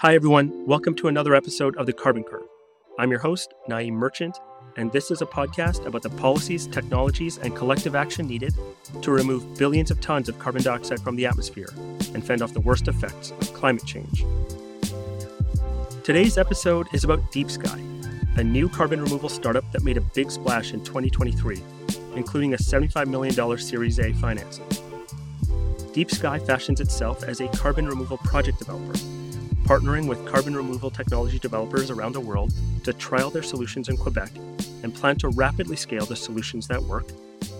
Hi, 0.00 0.14
everyone. 0.14 0.66
Welcome 0.66 0.94
to 0.96 1.08
another 1.08 1.34
episode 1.34 1.74
of 1.78 1.86
The 1.86 1.92
Carbon 1.94 2.22
Curve. 2.22 2.46
I'm 2.98 3.10
your 3.10 3.18
host, 3.18 3.54
Na'im 3.66 3.92
Merchant, 3.92 4.38
and 4.76 4.92
this 4.92 5.10
is 5.10 5.22
a 5.22 5.26
podcast 5.26 5.86
about 5.86 6.02
the 6.02 6.10
policies, 6.10 6.66
technologies, 6.66 7.38
and 7.38 7.56
collective 7.56 7.94
action 7.94 8.26
needed 8.26 8.54
to 9.00 9.10
remove 9.10 9.56
billions 9.56 9.90
of 9.90 10.02
tons 10.02 10.28
of 10.28 10.38
carbon 10.38 10.62
dioxide 10.62 11.00
from 11.00 11.16
the 11.16 11.24
atmosphere 11.24 11.70
and 12.12 12.22
fend 12.22 12.42
off 12.42 12.52
the 12.52 12.60
worst 12.60 12.88
effects 12.88 13.30
of 13.30 13.54
climate 13.54 13.86
change. 13.86 14.26
Today's 16.04 16.36
episode 16.36 16.88
is 16.92 17.02
about 17.02 17.32
Deep 17.32 17.50
Sky, 17.50 17.80
a 18.36 18.44
new 18.44 18.68
carbon 18.68 19.00
removal 19.02 19.30
startup 19.30 19.64
that 19.72 19.82
made 19.82 19.96
a 19.96 20.02
big 20.02 20.30
splash 20.30 20.74
in 20.74 20.84
2023, 20.84 21.62
including 22.14 22.52
a 22.52 22.58
$75 22.58 23.06
million 23.06 23.56
Series 23.56 23.98
A 23.98 24.12
financing. 24.12 24.66
Deep 25.94 26.10
Sky 26.10 26.38
fashions 26.38 26.82
itself 26.82 27.22
as 27.22 27.40
a 27.40 27.48
carbon 27.48 27.86
removal 27.86 28.18
project 28.18 28.58
developer 28.58 29.15
partnering 29.66 30.06
with 30.06 30.24
carbon 30.24 30.54
removal 30.54 30.92
technology 30.92 31.40
developers 31.40 31.90
around 31.90 32.12
the 32.12 32.20
world 32.20 32.54
to 32.84 32.92
trial 32.92 33.30
their 33.30 33.42
solutions 33.42 33.88
in 33.88 33.96
Quebec 33.96 34.30
and 34.84 34.94
plan 34.94 35.16
to 35.16 35.28
rapidly 35.30 35.74
scale 35.74 36.06
the 36.06 36.14
solutions 36.14 36.68
that 36.68 36.80
work 36.80 37.06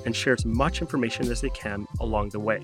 and 0.05 0.15
share 0.15 0.34
as 0.34 0.46
much 0.46 0.80
information 0.80 1.29
as 1.32 1.41
they 1.41 1.51
can 1.51 1.84
along 1.98 2.29
the 2.29 2.38
way. 2.38 2.62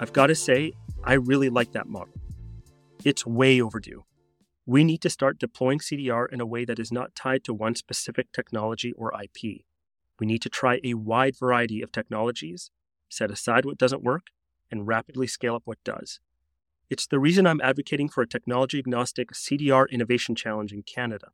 I've 0.00 0.12
got 0.12 0.26
to 0.26 0.34
say, 0.34 0.72
I 1.04 1.14
really 1.14 1.48
like 1.48 1.70
that 1.72 1.86
model. 1.86 2.12
It's 3.04 3.24
way 3.24 3.60
overdue. 3.60 4.04
We 4.66 4.82
need 4.82 5.00
to 5.02 5.10
start 5.10 5.38
deploying 5.38 5.78
CDR 5.78 6.26
in 6.32 6.40
a 6.40 6.46
way 6.46 6.64
that 6.64 6.80
is 6.80 6.90
not 6.90 7.14
tied 7.14 7.44
to 7.44 7.54
one 7.54 7.76
specific 7.76 8.32
technology 8.32 8.92
or 8.94 9.12
IP. 9.14 9.62
We 10.18 10.26
need 10.26 10.42
to 10.42 10.48
try 10.48 10.80
a 10.82 10.94
wide 10.94 11.36
variety 11.38 11.82
of 11.82 11.92
technologies, 11.92 12.72
set 13.08 13.30
aside 13.30 13.64
what 13.64 13.78
doesn't 13.78 14.02
work, 14.02 14.24
and 14.72 14.88
rapidly 14.88 15.28
scale 15.28 15.54
up 15.54 15.62
what 15.64 15.78
does. 15.84 16.18
It's 16.90 17.06
the 17.06 17.18
reason 17.18 17.46
I'm 17.46 17.60
advocating 17.60 18.08
for 18.08 18.22
a 18.22 18.26
technology 18.26 18.78
agnostic 18.78 19.32
CDR 19.32 19.90
Innovation 19.90 20.34
Challenge 20.34 20.72
in 20.72 20.82
Canada, 20.82 21.28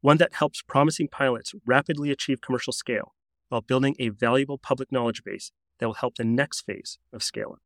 one 0.00 0.16
that 0.16 0.34
helps 0.34 0.62
promising 0.62 1.08
pilots 1.08 1.52
rapidly 1.66 2.10
achieve 2.10 2.40
commercial 2.40 2.72
scale 2.72 3.12
while 3.50 3.60
building 3.60 3.94
a 3.98 4.08
valuable 4.08 4.56
public 4.56 4.90
knowledge 4.90 5.24
base 5.24 5.52
that 5.78 5.86
will 5.86 5.94
help 5.94 6.14
the 6.14 6.24
next 6.24 6.62
phase 6.62 6.98
of 7.12 7.22
scaling. 7.22 7.60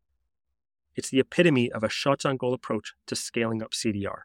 It's 0.96 1.08
the 1.08 1.20
epitome 1.20 1.70
of 1.70 1.84
a 1.84 1.88
shots 1.88 2.24
on 2.24 2.38
goal 2.38 2.52
approach 2.52 2.94
to 3.06 3.14
scaling 3.14 3.62
up 3.62 3.70
CDR. 3.70 4.22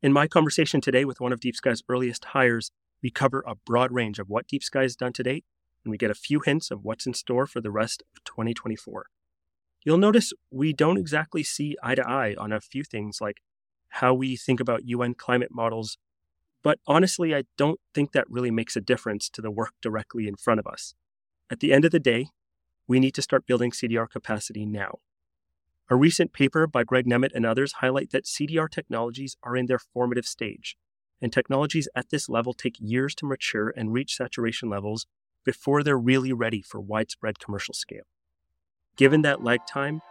In 0.00 0.12
my 0.12 0.28
conversation 0.28 0.80
today 0.80 1.04
with 1.04 1.20
one 1.20 1.32
of 1.32 1.40
Deep 1.40 1.56
Sky's 1.56 1.82
earliest 1.88 2.26
hires, 2.26 2.70
we 3.02 3.10
cover 3.10 3.42
a 3.44 3.56
broad 3.56 3.90
range 3.90 4.20
of 4.20 4.28
what 4.28 4.46
Deep 4.46 4.62
Sky 4.62 4.82
has 4.82 4.94
done 4.94 5.14
to 5.14 5.24
date, 5.24 5.44
and 5.84 5.90
we 5.90 5.98
get 5.98 6.12
a 6.12 6.14
few 6.14 6.40
hints 6.44 6.70
of 6.70 6.84
what's 6.84 7.06
in 7.06 7.14
store 7.14 7.46
for 7.48 7.60
the 7.60 7.72
rest 7.72 8.04
of 8.14 8.22
2024. 8.22 9.06
You'll 9.84 9.98
notice 9.98 10.32
we 10.50 10.72
don't 10.72 10.98
exactly 10.98 11.42
see 11.42 11.76
eye 11.82 11.94
to 11.94 12.06
eye 12.06 12.34
on 12.36 12.52
a 12.52 12.60
few 12.60 12.84
things 12.84 13.20
like 13.20 13.40
how 13.88 14.12
we 14.12 14.36
think 14.36 14.60
about 14.60 14.86
UN 14.86 15.14
climate 15.14 15.50
models, 15.50 15.98
but 16.62 16.78
honestly, 16.86 17.34
I 17.34 17.44
don't 17.56 17.80
think 17.94 18.12
that 18.12 18.28
really 18.28 18.50
makes 18.50 18.76
a 18.76 18.80
difference 18.80 19.28
to 19.30 19.40
the 19.40 19.50
work 19.50 19.72
directly 19.80 20.26
in 20.26 20.36
front 20.36 20.60
of 20.60 20.66
us. 20.66 20.94
At 21.50 21.60
the 21.60 21.72
end 21.72 21.84
of 21.84 21.92
the 21.92 22.00
day, 22.00 22.28
we 22.86 23.00
need 23.00 23.14
to 23.14 23.22
start 23.22 23.46
building 23.46 23.70
CDR 23.70 24.10
capacity 24.10 24.66
now. 24.66 24.98
A 25.90 25.96
recent 25.96 26.32
paper 26.32 26.66
by 26.66 26.84
Greg 26.84 27.06
Nemet 27.06 27.34
and 27.34 27.46
others 27.46 27.74
highlight 27.74 28.10
that 28.10 28.26
CDR 28.26 28.68
technologies 28.68 29.36
are 29.42 29.56
in 29.56 29.66
their 29.66 29.78
formative 29.78 30.26
stage, 30.26 30.76
and 31.22 31.32
technologies 31.32 31.88
at 31.94 32.10
this 32.10 32.28
level 32.28 32.52
take 32.52 32.76
years 32.78 33.14
to 33.16 33.26
mature 33.26 33.72
and 33.76 33.92
reach 33.92 34.16
saturation 34.16 34.68
levels 34.68 35.06
before 35.44 35.82
they're 35.82 35.98
really 35.98 36.32
ready 36.32 36.60
for 36.60 36.80
widespread 36.80 37.38
commercial 37.38 37.72
scale. 37.72 38.04
Given 38.98 39.22
that 39.22 39.44
lag 39.44 39.60
time, 39.64 40.02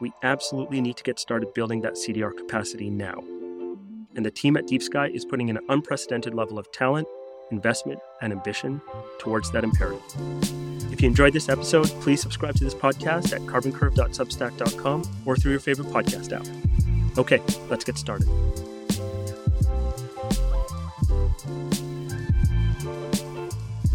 we 0.00 0.12
absolutely 0.22 0.80
need 0.80 0.96
to 0.98 1.02
get 1.02 1.18
started 1.18 1.52
building 1.52 1.80
that 1.80 1.94
CDR 1.94 2.34
capacity 2.34 2.88
now. 2.88 3.18
And 4.14 4.24
the 4.24 4.30
team 4.30 4.56
at 4.56 4.68
Deep 4.68 4.84
Sky 4.84 5.08
is 5.08 5.24
putting 5.24 5.50
an 5.50 5.58
unprecedented 5.68 6.32
level 6.32 6.56
of 6.56 6.70
talent, 6.70 7.08
investment, 7.50 7.98
and 8.22 8.32
ambition 8.32 8.80
towards 9.18 9.50
that 9.50 9.64
imperative. 9.64 10.00
If 10.92 11.02
you 11.02 11.08
enjoyed 11.08 11.32
this 11.32 11.48
episode, 11.48 11.88
please 12.02 12.22
subscribe 12.22 12.54
to 12.54 12.62
this 12.62 12.72
podcast 12.72 13.32
at 13.32 13.40
carboncurve.substack.com 13.42 15.02
or 15.26 15.36
through 15.36 15.50
your 15.50 15.60
favorite 15.60 15.88
podcast 15.88 16.32
app. 16.32 16.46
Okay, 17.18 17.40
let's 17.68 17.82
get 17.82 17.98
started. 17.98 18.28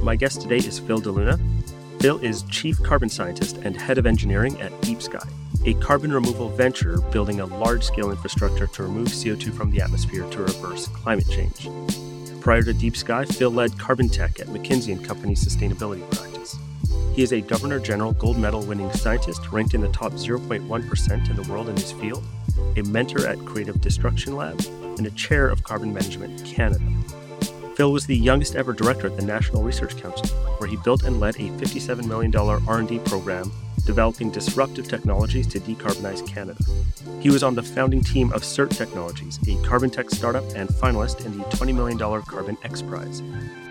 My 0.03 0.17
guest 0.17 0.41
today 0.41 0.57
is 0.57 0.77
Phil 0.77 0.99
De 0.99 1.09
Luna, 1.09 1.39
Phil 2.01 2.17
is 2.17 2.41
Chief 2.49 2.81
Carbon 2.81 3.09
Scientist 3.09 3.57
and 3.57 3.79
Head 3.79 3.99
of 3.99 4.07
Engineering 4.07 4.59
at 4.59 4.81
Deep 4.81 5.03
Sky, 5.03 5.23
a 5.67 5.75
carbon 5.75 6.11
removal 6.11 6.49
venture 6.49 6.99
building 7.11 7.41
a 7.41 7.45
large 7.45 7.83
scale 7.83 8.09
infrastructure 8.09 8.65
to 8.65 8.81
remove 8.81 9.09
CO2 9.09 9.53
from 9.53 9.69
the 9.69 9.81
atmosphere 9.81 10.27
to 10.31 10.39
reverse 10.39 10.87
climate 10.87 11.29
change. 11.29 11.69
Prior 12.41 12.63
to 12.63 12.73
Deep 12.73 12.97
Sky, 12.97 13.23
Phil 13.25 13.51
led 13.51 13.77
carbon 13.77 14.09
tech 14.09 14.39
at 14.39 14.47
McKinsey 14.47 14.91
and 14.93 15.05
Company's 15.05 15.45
sustainability 15.45 16.01
practice. 16.09 16.57
He 17.13 17.21
is 17.21 17.33
a 17.33 17.41
Governor 17.41 17.77
General 17.77 18.13
gold 18.13 18.39
medal 18.39 18.63
winning 18.63 18.91
scientist 18.93 19.51
ranked 19.51 19.75
in 19.75 19.81
the 19.81 19.89
top 19.89 20.13
0.1% 20.13 21.29
in 21.29 21.35
the 21.35 21.51
world 21.51 21.69
in 21.69 21.75
his 21.75 21.91
field, 21.91 22.23
a 22.77 22.81
mentor 22.81 23.27
at 23.27 23.37
Creative 23.45 23.79
Destruction 23.79 24.35
Lab, 24.35 24.59
and 24.97 25.05
a 25.05 25.11
chair 25.11 25.49
of 25.49 25.63
Carbon 25.63 25.93
Management 25.93 26.43
Canada. 26.45 26.83
Phil 27.75 27.91
was 27.91 28.05
the 28.05 28.15
youngest 28.15 28.55
ever 28.55 28.73
director 28.73 29.07
at 29.07 29.15
the 29.15 29.25
National 29.25 29.63
Research 29.63 29.97
Council, 29.97 30.27
where 30.57 30.69
he 30.69 30.77
built 30.77 31.03
and 31.03 31.19
led 31.19 31.35
a 31.35 31.49
$57 31.49 32.05
million 32.05 32.35
R&D 32.35 32.99
program 32.99 33.51
developing 33.85 34.29
disruptive 34.29 34.87
technologies 34.87 35.47
to 35.47 35.59
decarbonize 35.59 36.25
Canada. 36.27 36.63
He 37.19 37.29
was 37.29 37.43
on 37.43 37.55
the 37.55 37.63
founding 37.63 38.01
team 38.01 38.31
of 38.33 38.43
CERT 38.43 38.75
Technologies, 38.75 39.39
a 39.47 39.61
carbon 39.65 39.89
tech 39.89 40.09
startup 40.09 40.43
and 40.55 40.69
finalist 40.69 41.25
in 41.25 41.37
the 41.37 41.43
$20 41.45 41.73
million 41.73 41.97
Carbon 41.97 42.57
X 42.63 42.81
Prize. 42.81 43.23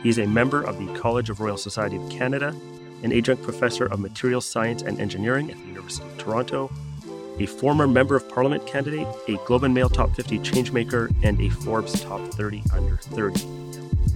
He 0.03 0.09
is 0.09 0.19
a 0.19 0.27
member 0.27 0.63
of 0.63 0.79
the 0.79 0.93
College 0.99 1.31
of 1.31 1.41
Royal 1.41 1.57
Society 1.57 1.97
of 1.97 2.11
Canada, 2.11 2.55
an 3.03 3.13
adjunct 3.13 3.43
professor 3.43 3.87
of 3.87 4.01
materials 4.01 4.47
science 4.47 4.83
and 4.83 5.01
engineering 5.01 5.51
at 5.51 5.57
the 5.59 5.67
University 5.67 6.07
of 6.07 6.19
Toronto, 6.19 6.71
a 7.39 7.47
former 7.47 7.87
Member 7.87 8.17
of 8.17 8.29
Parliament 8.29 8.67
candidate, 8.67 9.07
a 9.29 9.37
Globe 9.47 9.65
and 9.65 9.73
Mail 9.73 9.89
Top 9.89 10.15
50 10.15 10.39
changemaker, 10.41 11.15
and 11.23 11.41
a 11.41 11.49
Forbes 11.49 12.01
Top 12.01 12.21
30 12.35 12.63
Under 12.75 12.97
30. 12.97 13.60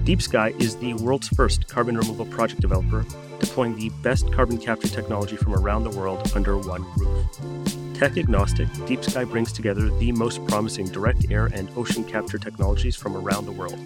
Deep 0.04 0.20
Sky 0.20 0.52
is 0.58 0.76
the 0.76 0.92
world's 0.94 1.28
first 1.28 1.66
carbon 1.66 1.96
removal 1.96 2.26
project 2.26 2.60
developer, 2.60 3.06
deploying 3.40 3.74
the 3.74 3.88
best 4.02 4.30
carbon 4.34 4.58
capture 4.58 4.86
technology 4.88 5.34
from 5.34 5.54
around 5.54 5.82
the 5.82 5.98
world 5.98 6.30
under 6.36 6.58
one 6.58 6.84
roof. 6.98 7.26
Tech 7.94 8.18
agnostic, 8.18 8.68
Deep 8.86 9.02
Sky 9.02 9.24
brings 9.24 9.50
together 9.50 9.88
the 9.98 10.12
most 10.12 10.46
promising 10.46 10.86
direct 10.88 11.30
air 11.30 11.46
and 11.54 11.70
ocean 11.74 12.04
capture 12.04 12.36
technologies 12.36 12.94
from 12.94 13.16
around 13.16 13.46
the 13.46 13.52
world. 13.52 13.78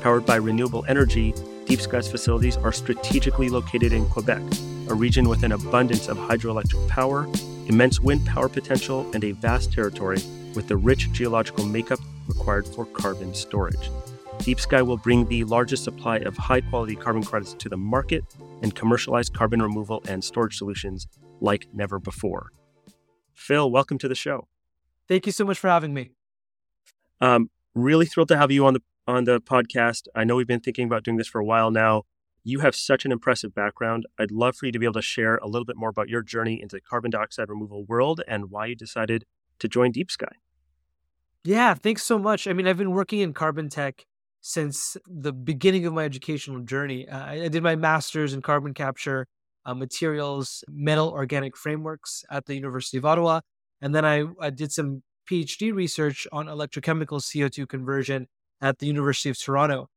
Powered 0.00 0.24
by 0.24 0.36
renewable 0.36 0.82
energy, 0.88 1.34
Deep 1.66 1.82
Sky's 1.82 2.10
facilities 2.10 2.56
are 2.56 2.72
strategically 2.72 3.50
located 3.50 3.92
in 3.92 4.08
Quebec, 4.08 4.40
a 4.88 4.94
region 4.94 5.28
with 5.28 5.42
an 5.42 5.52
abundance 5.52 6.08
of 6.08 6.16
hydroelectric 6.16 6.88
power, 6.88 7.28
immense 7.66 8.00
wind 8.00 8.24
power 8.24 8.48
potential, 8.48 9.06
and 9.12 9.24
a 9.24 9.32
vast 9.32 9.74
territory 9.74 10.22
with 10.54 10.68
the 10.68 10.76
rich 10.76 11.12
geological 11.12 11.66
makeup 11.66 12.00
required 12.28 12.66
for 12.66 12.86
carbon 12.86 13.34
storage. 13.34 13.90
Deep 14.42 14.58
Sky 14.58 14.80
will 14.80 14.96
bring 14.96 15.26
the 15.26 15.44
largest 15.44 15.84
supply 15.84 16.16
of 16.18 16.34
high 16.34 16.62
quality 16.62 16.96
carbon 16.96 17.22
credits 17.22 17.52
to 17.52 17.68
the 17.68 17.76
market 17.76 18.24
and 18.62 18.74
commercialize 18.74 19.28
carbon 19.28 19.60
removal 19.60 20.02
and 20.08 20.24
storage 20.24 20.56
solutions 20.56 21.06
like 21.42 21.66
never 21.74 21.98
before. 21.98 22.48
Phil, 23.34 23.70
welcome 23.70 23.98
to 23.98 24.08
the 24.08 24.14
show. 24.14 24.48
Thank 25.08 25.26
you 25.26 25.32
so 25.32 25.44
much 25.44 25.58
for 25.58 25.68
having 25.68 25.92
me. 25.92 26.12
Um, 27.20 27.50
really 27.74 28.06
thrilled 28.06 28.28
to 28.28 28.38
have 28.38 28.50
you 28.50 28.64
on 28.64 28.74
the 28.74 28.82
on 29.06 29.24
the 29.24 29.42
podcast. 29.42 30.08
I 30.14 30.24
know 30.24 30.36
we've 30.36 30.46
been 30.46 30.60
thinking 30.60 30.86
about 30.86 31.02
doing 31.02 31.18
this 31.18 31.28
for 31.28 31.40
a 31.40 31.44
while 31.44 31.70
now. 31.70 32.04
You 32.42 32.60
have 32.60 32.74
such 32.74 33.04
an 33.04 33.12
impressive 33.12 33.54
background. 33.54 34.06
I'd 34.18 34.30
love 34.30 34.56
for 34.56 34.64
you 34.64 34.72
to 34.72 34.78
be 34.78 34.86
able 34.86 34.94
to 34.94 35.02
share 35.02 35.36
a 35.36 35.46
little 35.46 35.66
bit 35.66 35.76
more 35.76 35.90
about 35.90 36.08
your 36.08 36.22
journey 36.22 36.62
into 36.62 36.76
the 36.76 36.80
carbon 36.80 37.10
dioxide 37.10 37.50
removal 37.50 37.84
world 37.84 38.22
and 38.26 38.50
why 38.50 38.66
you 38.66 38.74
decided 38.74 39.26
to 39.58 39.68
join 39.68 39.92
Deep 39.92 40.10
Sky. 40.10 40.32
Yeah, 41.44 41.74
thanks 41.74 42.04
so 42.04 42.18
much. 42.18 42.46
I 42.46 42.54
mean, 42.54 42.66
I've 42.66 42.78
been 42.78 42.92
working 42.92 43.20
in 43.20 43.34
carbon 43.34 43.68
tech 43.68 44.06
since 44.40 44.96
the 45.06 45.32
beginning 45.32 45.86
of 45.86 45.92
my 45.92 46.04
educational 46.04 46.60
journey. 46.60 47.08
Uh, 47.08 47.24
I, 47.24 47.48
did 47.48 47.62
my 47.62 47.76
master's 47.76 48.32
in 48.32 48.42
carbon 48.42 48.74
capture 48.74 49.26
uh, 49.66 49.74
materials, 49.74 50.64
metal 50.68 51.10
organic 51.10 51.56
frameworks 51.56 52.24
at 52.30 52.46
the 52.46 52.54
University 52.54 52.96
of 52.98 53.04
Ottawa. 53.04 53.40
And 53.82 53.94
then 53.94 54.04
I, 54.04 54.24
I 54.40 54.50
did 54.50 54.72
some 54.72 55.02
PhD 55.30 55.74
research 55.74 56.26
on 56.32 56.46
electrochemical 56.46 57.20
CO2 57.20 57.68
conversion 57.68 58.26
at 58.60 58.78
the 58.78 58.86
University 58.86 59.30
of 59.30 59.38
Toronto. 59.38 59.88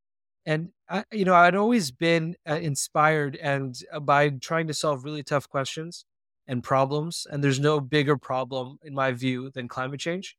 And 0.46 0.70
I, 0.90 1.06
you 1.12 1.24
know, 1.24 1.36
I'd 1.36 1.56
always 1.56 1.92
been 1.92 2.36
uh, 2.48 2.56
inspired 2.56 3.38
and 3.38 3.80
uh, 3.92 4.02
by 4.02 4.30
trying 4.30 4.68
to 4.68 4.74
solve 4.74 5.06
really 5.06 5.24
tough 5.24 5.48
questions 5.48 6.06
and 6.48 6.62
problems. 6.62 7.26
And 7.30 7.42
there's 7.42 7.62
no 7.62 7.80
bigger 7.80 8.18
problem, 8.18 8.78
in 8.84 8.94
my 8.94 9.14
view, 9.14 9.50
than 9.52 9.70
climate 9.70 10.02
change 10.02 10.36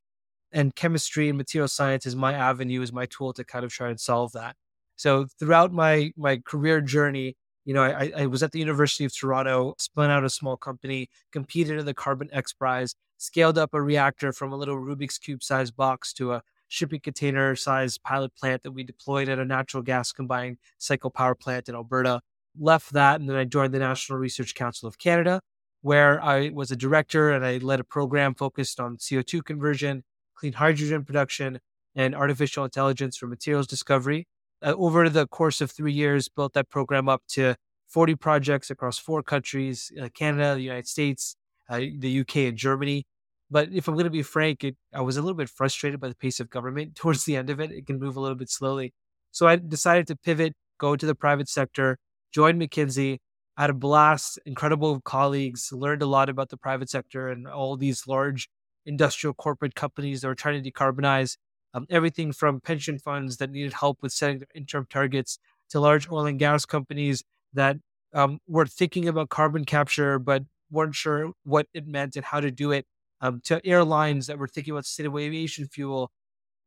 and 0.55 0.75
chemistry 0.75 1.29
and 1.29 1.39
material 1.39 1.69
science 1.69 2.07
is 2.07 2.17
my 2.17 2.33
avenue, 2.35 2.83
is 2.83 2.93
my 2.93 3.07
tool 3.07 3.33
to 3.35 3.45
kind 3.45 3.65
of 3.65 3.73
try 3.73 3.91
and 3.91 4.01
solve 4.01 4.33
that. 4.33 4.57
So 4.97 5.27
throughout 5.39 5.73
my 5.73 6.13
my 6.17 6.39
career 6.45 6.81
journey, 6.81 7.37
You 7.67 7.75
know, 7.75 7.83
I, 7.83 8.13
I 8.17 8.27
was 8.27 8.43
at 8.43 8.53
the 8.53 8.59
University 8.61 9.05
of 9.07 9.17
Toronto, 9.17 9.75
spun 9.79 10.11
out 10.11 10.25
a 10.25 10.31
small 10.31 10.57
company, 10.57 11.09
competed 11.33 11.79
in 11.79 11.87
the 11.87 11.95
Carbon 11.95 12.29
X 12.33 12.53
Prize, 12.53 12.95
scaled 13.19 13.57
up 13.59 13.73
a 13.75 13.81
reactor 13.83 14.33
from 14.33 14.53
a 14.53 14.57
little 14.57 14.77
Rubik's 14.77 15.19
Cube 15.19 15.43
sized 15.43 15.75
box 15.77 16.13
to 16.15 16.33
a 16.35 16.43
shipping 16.69 17.01
container 17.01 17.57
sized 17.57 18.03
pilot 18.03 18.33
plant 18.37 18.63
that 18.65 18.73
we 18.73 18.85
deployed 18.85 19.29
at 19.31 19.39
a 19.39 19.45
natural 19.45 19.83
gas 19.83 20.13
combined 20.13 20.59
cycle 20.79 21.11
power 21.11 21.35
plant 21.35 21.69
in 21.69 21.75
Alberta. 21.75 22.21
Left 22.59 22.93
that, 22.93 23.21
and 23.21 23.29
then 23.29 23.37
I 23.37 23.45
joined 23.45 23.73
the 23.75 23.79
National 23.81 24.19
Research 24.19 24.55
Council 24.55 24.87
of 24.89 24.99
Canada, 24.99 25.41
where 25.83 26.23
I 26.23 26.51
was 26.51 26.71
a 26.71 26.77
director 26.77 27.31
and 27.33 27.45
I 27.45 27.59
led 27.59 27.81
a 27.81 27.85
program 27.85 28.35
focused 28.35 28.79
on 28.81 28.99
CO2 28.99 29.43
conversion, 29.43 30.05
clean 30.45 30.53
hydrogen 30.53 31.05
production, 31.05 31.59
and 31.95 32.15
artificial 32.15 32.65
intelligence 32.65 33.17
for 33.17 33.27
materials 33.27 33.67
discovery. 33.67 34.27
Uh, 34.61 34.75
over 34.77 35.09
the 35.09 35.27
course 35.27 35.63
of 35.63 35.71
three 35.71 35.93
years, 35.93 36.29
built 36.29 36.53
that 36.53 36.69
program 36.69 37.09
up 37.09 37.23
to 37.29 37.55
40 37.89 38.17
projects 38.17 38.69
across 38.69 38.99
four 38.99 39.23
countries 39.23 39.91
uh, 39.99 40.11
Canada, 40.15 40.55
the 40.55 40.63
United 40.63 40.87
States, 40.87 41.37
uh, 41.71 41.79
the 41.99 42.21
UK, 42.21 42.37
and 42.37 42.59
Germany. 42.59 43.07
But 43.51 43.71
if 43.73 43.89
I'm 43.89 43.95
going 43.95 44.05
to 44.05 44.11
be 44.11 44.23
frank, 44.23 44.65
it, 44.65 44.77
I 44.93 45.01
was 45.01 45.17
a 45.17 45.23
little 45.23 45.37
bit 45.37 45.49
frustrated 45.49 45.99
by 45.99 46.09
the 46.09 46.15
pace 46.15 46.41
of 46.41 46.51
government. 46.51 46.95
Towards 47.01 47.25
the 47.25 47.37
end 47.37 47.49
of 47.49 47.59
it, 47.59 47.73
it 47.73 47.87
can 47.87 47.99
move 47.99 48.17
a 48.17 48.21
little 48.21 48.37
bit 48.37 48.51
slowly. 48.51 48.93
So 49.31 49.47
I 49.47 49.57
decided 49.57 50.07
to 50.09 50.17
pivot, 50.17 50.53
go 50.79 50.95
to 50.95 51.07
the 51.07 51.15
private 51.15 51.49
sector, 51.49 51.97
join 52.33 52.61
McKinsey, 52.61 53.17
had 53.57 53.71
a 53.71 53.75
blast, 53.75 54.39
incredible 54.45 55.01
colleagues, 55.01 55.73
learned 55.73 56.03
a 56.03 56.07
lot 56.07 56.29
about 56.29 56.51
the 56.51 56.59
private 56.59 56.91
sector 56.91 57.29
and 57.29 57.47
all 57.47 57.79
these 57.79 58.07
large 58.07 58.49
industrial 58.87 59.35
corporate 59.35 59.75
companies 59.75 60.21
that 60.21 60.29
were 60.29 60.35
trying 60.35 60.63
to 60.63 60.71
decarbonize 60.71 61.37
um, 61.73 61.87
everything 61.91 62.33
from 62.33 62.61
pension 62.61 62.99
funds 62.99 63.39
that 63.39 63.51
needed 63.51 63.73
help 63.73 63.99
with 64.03 64.13
setting 64.13 64.39
their 64.39 64.49
interim 64.55 64.87
targets 64.89 65.39
to 65.71 65.81
large 65.81 66.09
oil 66.11 66.27
and 66.27 66.39
gas 66.39 66.65
companies 66.65 67.23
that 67.53 67.77
um, 68.13 68.39
were 68.47 68.67
thinking 68.67 69.09
about 69.09 69.29
carbon 69.29 69.65
capture 69.65 70.19
but 70.19 70.45
weren't 70.71 70.95
sure 70.95 71.33
what 71.45 71.67
it 71.75 71.87
meant 71.87 72.17
and 72.17 72.25
how 72.25 72.41
to 72.41 72.51
do 72.51 72.71
it 72.73 72.87
um, 73.21 73.41
to 73.45 73.65
airlines 73.67 74.27
that 74.27 74.39
were 74.39 74.49
thinking 74.49 74.73
about 74.73 74.85
sustainable 74.87 75.19
aviation 75.19 75.67
fuel. 75.69 76.11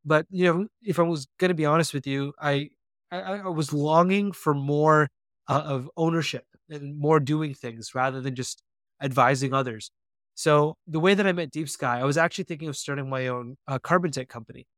But 0.04 0.26
you 0.30 0.44
know, 0.46 0.68
if 0.82 0.98
I 0.98 1.02
was 1.02 1.26
going 1.38 1.48
to 1.50 1.54
be 1.54 1.66
honest 1.66 1.92
with 1.94 2.06
you, 2.06 2.32
I, 2.40 2.70
I, 3.10 3.18
I 3.20 3.48
was 3.48 3.72
longing 3.72 4.32
for 4.32 4.54
more 4.54 5.08
uh, 5.48 5.62
of 5.64 5.90
ownership 5.96 6.46
and 6.70 6.98
more 6.98 7.20
doing 7.20 7.54
things 7.54 7.94
rather 7.94 8.20
than 8.20 8.34
just 8.34 8.62
advising 9.02 9.54
others. 9.54 9.90
So 10.38 10.76
the 10.86 11.00
way 11.00 11.14
that 11.14 11.26
I 11.26 11.32
met 11.32 11.50
Deep 11.50 11.68
Sky, 11.68 11.98
I 11.98 12.04
was 12.04 12.16
actually 12.16 12.44
thinking 12.44 12.68
of 12.68 12.76
starting 12.76 13.10
my 13.10 13.26
own 13.26 13.56
uh, 13.66 13.80
carbon 13.80 14.12
tech 14.12 14.28
company, 14.28 14.68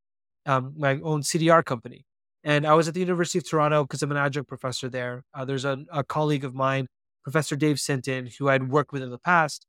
um, 0.46 0.72
my 0.74 0.98
own 1.02 1.20
CDR 1.20 1.62
company. 1.62 2.06
And 2.42 2.66
I 2.66 2.72
was 2.72 2.88
at 2.88 2.94
the 2.94 3.00
University 3.00 3.40
of 3.40 3.46
Toronto 3.46 3.84
because 3.84 4.02
I'm 4.02 4.10
an 4.10 4.16
adjunct 4.16 4.48
professor 4.48 4.88
there. 4.88 5.22
Uh, 5.34 5.44
there's 5.44 5.66
a, 5.66 5.84
a, 5.92 6.02
colleague 6.02 6.46
of 6.46 6.54
mine, 6.54 6.86
Professor 7.24 7.56
Dave 7.56 7.78
Sinton, 7.78 8.30
who 8.38 8.48
I'd 8.48 8.70
worked 8.70 8.90
with 8.90 9.02
in 9.02 9.10
the 9.10 9.18
past, 9.18 9.66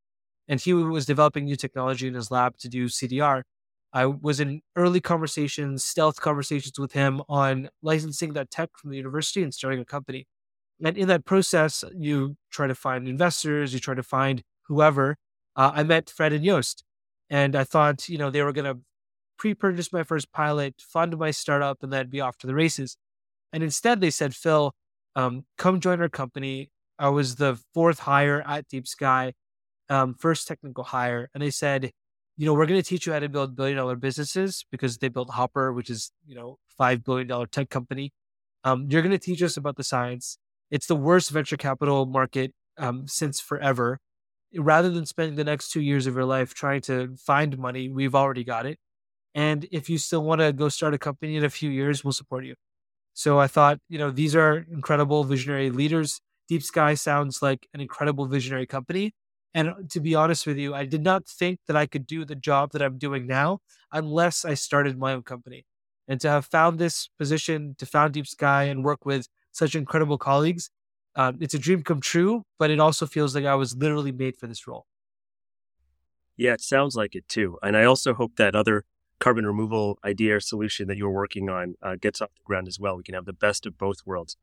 and 0.48 0.62
he 0.62 0.74
was 0.74 1.06
developing 1.06 1.44
new 1.44 1.58
technology 1.58 2.08
in 2.08 2.14
his 2.14 2.32
lab 2.32 2.56
to 2.60 2.70
do 2.70 2.86
CDR. 2.86 3.42
I 3.92 4.06
was 4.06 4.40
in 4.40 4.62
early 4.78 5.02
conversations, 5.02 5.84
stealth 5.84 6.22
conversations 6.22 6.80
with 6.80 6.94
him 6.94 7.22
on 7.28 7.68
licensing 7.82 8.32
that 8.32 8.50
tech 8.50 8.70
from 8.78 8.92
the 8.92 8.98
university 8.98 9.44
and 9.44 9.54
starting 9.54 9.82
a 9.82 9.86
company. 9.86 10.26
And 10.82 10.98
in 10.98 11.10
that 11.10 11.26
process, 11.26 11.84
you 11.94 12.38
try 12.50 12.68
to 12.68 12.76
find 12.76 13.10
investors, 13.10 13.74
you 13.74 13.82
try 13.82 13.96
to 13.96 14.04
find 14.04 14.42
whoever. 14.68 15.18
Uh, 15.56 15.72
I 15.74 15.84
met 15.84 16.10
Fred 16.10 16.34
and 16.34 16.44
Joost, 16.44 16.84
and 17.30 17.56
I 17.56 17.64
thought, 17.64 18.08
you 18.10 18.18
know, 18.18 18.30
they 18.30 18.42
were 18.42 18.54
going 18.54 18.74
to 18.74 18.82
pre-purchase 19.38 19.92
my 19.92 20.04
first 20.04 20.32
pilot, 20.32 20.76
fund 20.80 21.18
my 21.18 21.32
startup, 21.32 21.84
and 21.84 21.92
then 21.92 22.10
be 22.10 22.22
off 22.22 22.38
to 22.40 22.48
the 22.48 22.56
races. 22.56 22.98
And 23.52 23.64
instead, 23.64 24.02
they 24.02 24.12
said, 24.12 24.36
Phil, 24.36 24.74
um, 25.16 25.46
come 25.58 25.80
join 25.80 26.02
our 26.02 26.10
company. 26.10 26.70
I 27.00 27.10
was 27.10 27.36
the 27.36 27.60
fourth 27.74 28.00
hire 28.00 28.44
at 28.48 28.68
Deep 28.68 28.88
Sky 28.88 29.34
um, 29.92 30.16
first 30.16 30.48
technical 30.48 30.86
hire, 30.86 31.30
and 31.34 31.44
they 31.44 31.50
said, 31.52 31.92
you 32.38 32.46
know, 32.46 32.54
we're 32.54 32.66
going 32.66 32.82
to 32.82 32.88
teach 32.88 33.06
you 33.06 33.14
how 33.14 33.20
to 33.20 33.28
build 33.30 33.56
billion 33.56 33.78
dollar 33.78 33.98
businesses 33.98 34.66
because 34.72 34.98
they 34.98 35.10
built 35.10 35.30
Hopper, 35.32 35.74
which 35.74 35.90
is 35.90 36.12
you 36.26 36.34
know 36.34 36.58
five 36.78 37.04
billion 37.04 37.28
dollar 37.28 37.46
tech 37.46 37.70
company. 37.70 38.12
Um, 38.64 38.88
you're 38.90 39.02
going 39.02 39.12
to 39.12 39.20
teach 39.20 39.44
us 39.44 39.58
about 39.58 39.76
the 39.76 39.84
science. 39.84 40.38
It's 40.72 40.88
the 40.88 40.96
worst 40.96 41.30
venture 41.30 41.58
capital 41.58 42.06
market 42.06 42.54
um, 42.78 43.06
since 43.08 43.42
forever. 43.42 44.00
Rather 44.56 44.90
than 44.90 45.06
spending 45.06 45.36
the 45.36 45.44
next 45.44 45.72
two 45.72 45.82
years 45.82 46.08
of 46.08 46.16
your 46.16 46.26
life 46.26 46.54
trying 46.54 46.82
to 46.82 47.16
find 47.18 47.58
money, 47.58 47.90
we've 47.90 48.16
already 48.16 48.44
got 48.44 48.66
it. 48.66 48.78
And 49.34 49.66
if 49.72 49.90
you 49.90 49.98
still 49.98 50.24
want 50.24 50.42
to 50.42 50.52
go 50.54 50.70
start 50.70 50.94
a 50.94 50.98
company 50.98 51.38
in 51.38 51.44
a 51.46 51.50
few 51.50 51.70
years, 51.70 52.04
we'll 52.04 52.12
support 52.12 52.46
you. 52.46 52.56
So 53.14 53.40
I 53.40 53.48
thought, 53.48 53.80
you 53.90 53.98
know, 53.98 54.12
these 54.12 54.36
are 54.36 54.66
incredible 54.72 55.24
visionary 55.24 55.70
leaders. 55.70 56.22
Deep 56.48 56.64
Sky 56.64 56.94
sounds 56.96 57.42
like 57.42 57.68
an 57.74 57.82
incredible 57.82 58.26
visionary 58.26 58.66
company. 58.66 59.14
And 59.54 59.70
uh, 59.70 59.74
to 59.90 60.00
be 60.00 60.16
honest 60.16 60.48
with 60.48 60.58
you, 60.58 60.74
I 60.74 60.86
did 60.86 61.04
not 61.04 61.28
think 61.28 61.60
that 61.68 61.76
I 61.76 61.86
could 61.86 62.08
do 62.08 62.26
the 62.26 62.36
job 62.36 62.72
that 62.72 62.82
I'm 62.82 62.98
doing 62.98 63.28
now 63.28 63.60
unless 63.92 64.46
I 64.46 64.54
started 64.54 64.98
my 64.98 65.14
own 65.14 65.24
company. 65.24 65.66
And 66.08 66.20
to 66.22 66.30
have 66.30 66.46
found 66.46 66.80
this 66.80 67.10
position, 67.18 67.76
to 67.78 67.86
found 67.86 68.14
Deep 68.14 68.28
Sky 68.28 68.64
and 68.64 68.84
work 68.84 69.06
with 69.06 69.28
such 69.52 69.76
incredible 69.76 70.18
colleagues, 70.18 70.70
uh, 71.16 71.34
it's 71.40 71.54
a 71.54 71.60
dream 71.60 71.84
come 71.84 72.02
true, 72.02 72.44
but 72.58 72.70
it 72.70 72.80
also 72.80 73.06
feels 73.06 73.36
like 73.36 73.46
I 73.46 73.56
was 73.56 73.76
literally 73.76 74.12
made 74.12 74.38
for 74.38 74.48
this 74.48 74.68
role. 74.68 74.86
Yeah, 76.38 76.54
it 76.54 76.62
sounds 76.62 76.96
like 76.96 77.16
it 77.16 77.28
too. 77.28 77.58
And 77.62 77.76
I 77.76 77.84
also 77.84 78.14
hope 78.14 78.36
that 78.38 78.56
other 78.56 78.86
carbon 79.20 79.46
removal 79.46 80.00
idea 80.04 80.38
or 80.38 80.40
solution 80.40 80.88
that 80.88 80.98
you're 80.98 81.12
working 81.12 81.50
on 81.50 81.76
uh, 81.82 81.96
gets 81.96 82.22
off 82.22 82.34
the 82.34 82.44
ground 82.44 82.68
as 82.68 82.80
well. 82.80 82.98
We 82.98 83.04
can 83.04 83.14
have 83.14 83.26
the 83.26 83.34
best 83.34 83.66
of 83.66 83.78
both 83.78 83.98
worlds. 84.06 84.38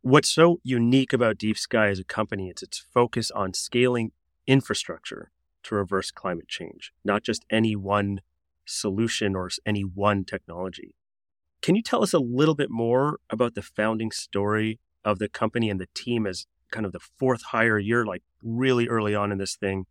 What's 0.00 0.30
so 0.30 0.60
unique 0.62 1.12
about 1.12 1.38
Deep 1.38 1.58
Sky 1.58 1.88
as 1.88 1.98
a 1.98 2.04
company 2.04 2.48
is 2.48 2.62
its 2.62 2.78
focus 2.78 3.30
on 3.32 3.52
scaling 3.52 4.12
infrastructure 4.46 5.30
to 5.64 5.74
reverse 5.74 6.10
climate 6.10 6.48
change, 6.48 6.92
not 7.04 7.22
just 7.22 7.44
any 7.50 7.76
one 7.76 8.20
solution 8.64 9.34
or 9.34 9.50
any 9.66 9.82
one 9.82 10.24
technology. 10.24 10.94
Can 11.60 11.74
you 11.74 11.82
tell 11.82 12.02
us 12.02 12.14
a 12.14 12.18
little 12.18 12.54
bit 12.54 12.70
more 12.70 13.18
about 13.28 13.54
the 13.54 13.62
founding 13.62 14.12
story 14.12 14.78
of 15.04 15.18
the 15.18 15.28
company 15.28 15.70
and 15.70 15.80
the 15.80 15.88
team 15.94 16.26
as 16.26 16.46
kind 16.70 16.86
of 16.86 16.92
the 16.92 17.00
fourth 17.18 17.42
hire? 17.50 17.78
You're 17.78 18.06
like 18.06 18.22
really 18.42 18.88
early 18.88 19.14
on 19.14 19.32
in 19.32 19.38
this 19.38 19.56
thing, 19.56 19.86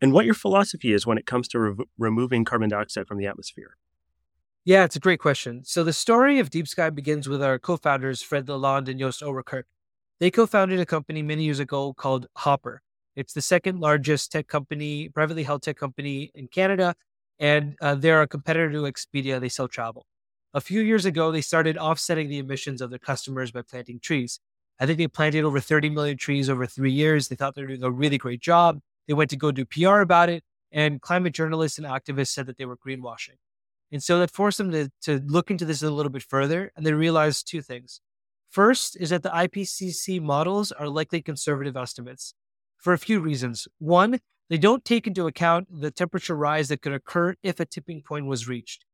and 0.00 0.12
what 0.12 0.24
your 0.24 0.34
philosophy 0.34 0.92
is 0.92 1.06
when 1.06 1.18
it 1.18 1.26
comes 1.26 1.48
to 1.48 1.58
re- 1.58 1.84
removing 1.98 2.44
carbon 2.44 2.68
dioxide 2.68 3.06
from 3.06 3.18
the 3.18 3.26
atmosphere. 3.26 3.76
Yeah, 4.64 4.82
it's 4.82 4.96
a 4.96 5.00
great 5.00 5.20
question. 5.20 5.62
So 5.64 5.84
the 5.84 5.92
story 5.92 6.40
of 6.40 6.50
Deep 6.50 6.66
Sky 6.66 6.90
begins 6.90 7.28
with 7.28 7.40
our 7.40 7.56
co-founders, 7.56 8.20
Fred 8.20 8.46
Lalonde 8.46 8.88
and 8.88 8.98
Joost 8.98 9.22
Ouwerkerk. 9.22 9.62
They 10.18 10.30
co-founded 10.30 10.80
a 10.80 10.86
company 10.86 11.22
many 11.22 11.44
years 11.44 11.60
ago 11.60 11.94
called 11.94 12.26
Hopper. 12.38 12.82
It's 13.14 13.32
the 13.32 13.42
second 13.42 13.78
largest 13.78 14.32
tech 14.32 14.48
company, 14.48 15.08
privately 15.08 15.44
held 15.44 15.62
tech 15.62 15.76
company 15.76 16.32
in 16.34 16.48
Canada, 16.48 16.96
and 17.38 17.76
uh, 17.80 17.94
they're 17.94 18.22
a 18.22 18.26
competitor 18.26 18.72
to 18.72 18.82
Expedia. 18.82 19.40
They 19.40 19.48
sell 19.48 19.68
travel. 19.68 20.04
A 20.52 20.60
few 20.60 20.80
years 20.80 21.04
ago, 21.04 21.30
they 21.30 21.42
started 21.42 21.78
offsetting 21.78 22.28
the 22.28 22.38
emissions 22.38 22.80
of 22.80 22.90
their 22.90 22.98
customers 22.98 23.52
by 23.52 23.62
planting 23.62 24.00
trees. 24.00 24.40
I 24.78 24.86
think 24.86 24.98
they 24.98 25.08
planted 25.08 25.44
over 25.44 25.60
30 25.60 25.90
million 25.90 26.16
trees 26.16 26.50
over 26.50 26.66
three 26.66 26.92
years. 26.92 27.28
They 27.28 27.36
thought 27.36 27.54
they 27.54 27.62
were 27.62 27.68
doing 27.68 27.82
a 27.82 27.90
really 27.90 28.18
great 28.18 28.40
job. 28.40 28.80
They 29.08 29.14
went 29.14 29.30
to 29.30 29.36
go 29.36 29.52
do 29.52 29.64
PR 29.64 30.00
about 30.00 30.28
it, 30.28 30.42
and 30.72 31.00
climate 31.00 31.32
journalists 31.32 31.78
and 31.78 31.86
activists 31.86 32.28
said 32.28 32.46
that 32.46 32.58
they 32.58 32.66
were 32.66 32.76
greenwashing. 32.76 33.36
And 33.92 34.02
so 34.02 34.18
that 34.18 34.32
forced 34.32 34.58
them 34.58 34.72
to, 34.72 34.90
to 35.02 35.20
look 35.24 35.50
into 35.50 35.64
this 35.64 35.82
a 35.82 35.90
little 35.90 36.10
bit 36.10 36.22
further. 36.22 36.72
And 36.76 36.84
they 36.84 36.92
realized 36.92 37.48
two 37.48 37.62
things. 37.62 38.00
First 38.50 38.96
is 38.98 39.10
that 39.10 39.22
the 39.22 39.30
IPCC 39.30 40.20
models 40.20 40.72
are 40.72 40.88
likely 40.88 41.22
conservative 41.22 41.76
estimates 41.76 42.34
for 42.78 42.92
a 42.92 42.98
few 42.98 43.20
reasons. 43.20 43.68
One, 43.78 44.20
they 44.48 44.58
don't 44.58 44.84
take 44.84 45.06
into 45.06 45.26
account 45.26 45.68
the 45.70 45.90
temperature 45.90 46.36
rise 46.36 46.68
that 46.68 46.82
could 46.82 46.92
occur 46.92 47.34
if 47.42 47.60
a 47.60 47.64
tipping 47.64 48.02
point 48.02 48.26
was 48.26 48.48
reached. 48.48 48.84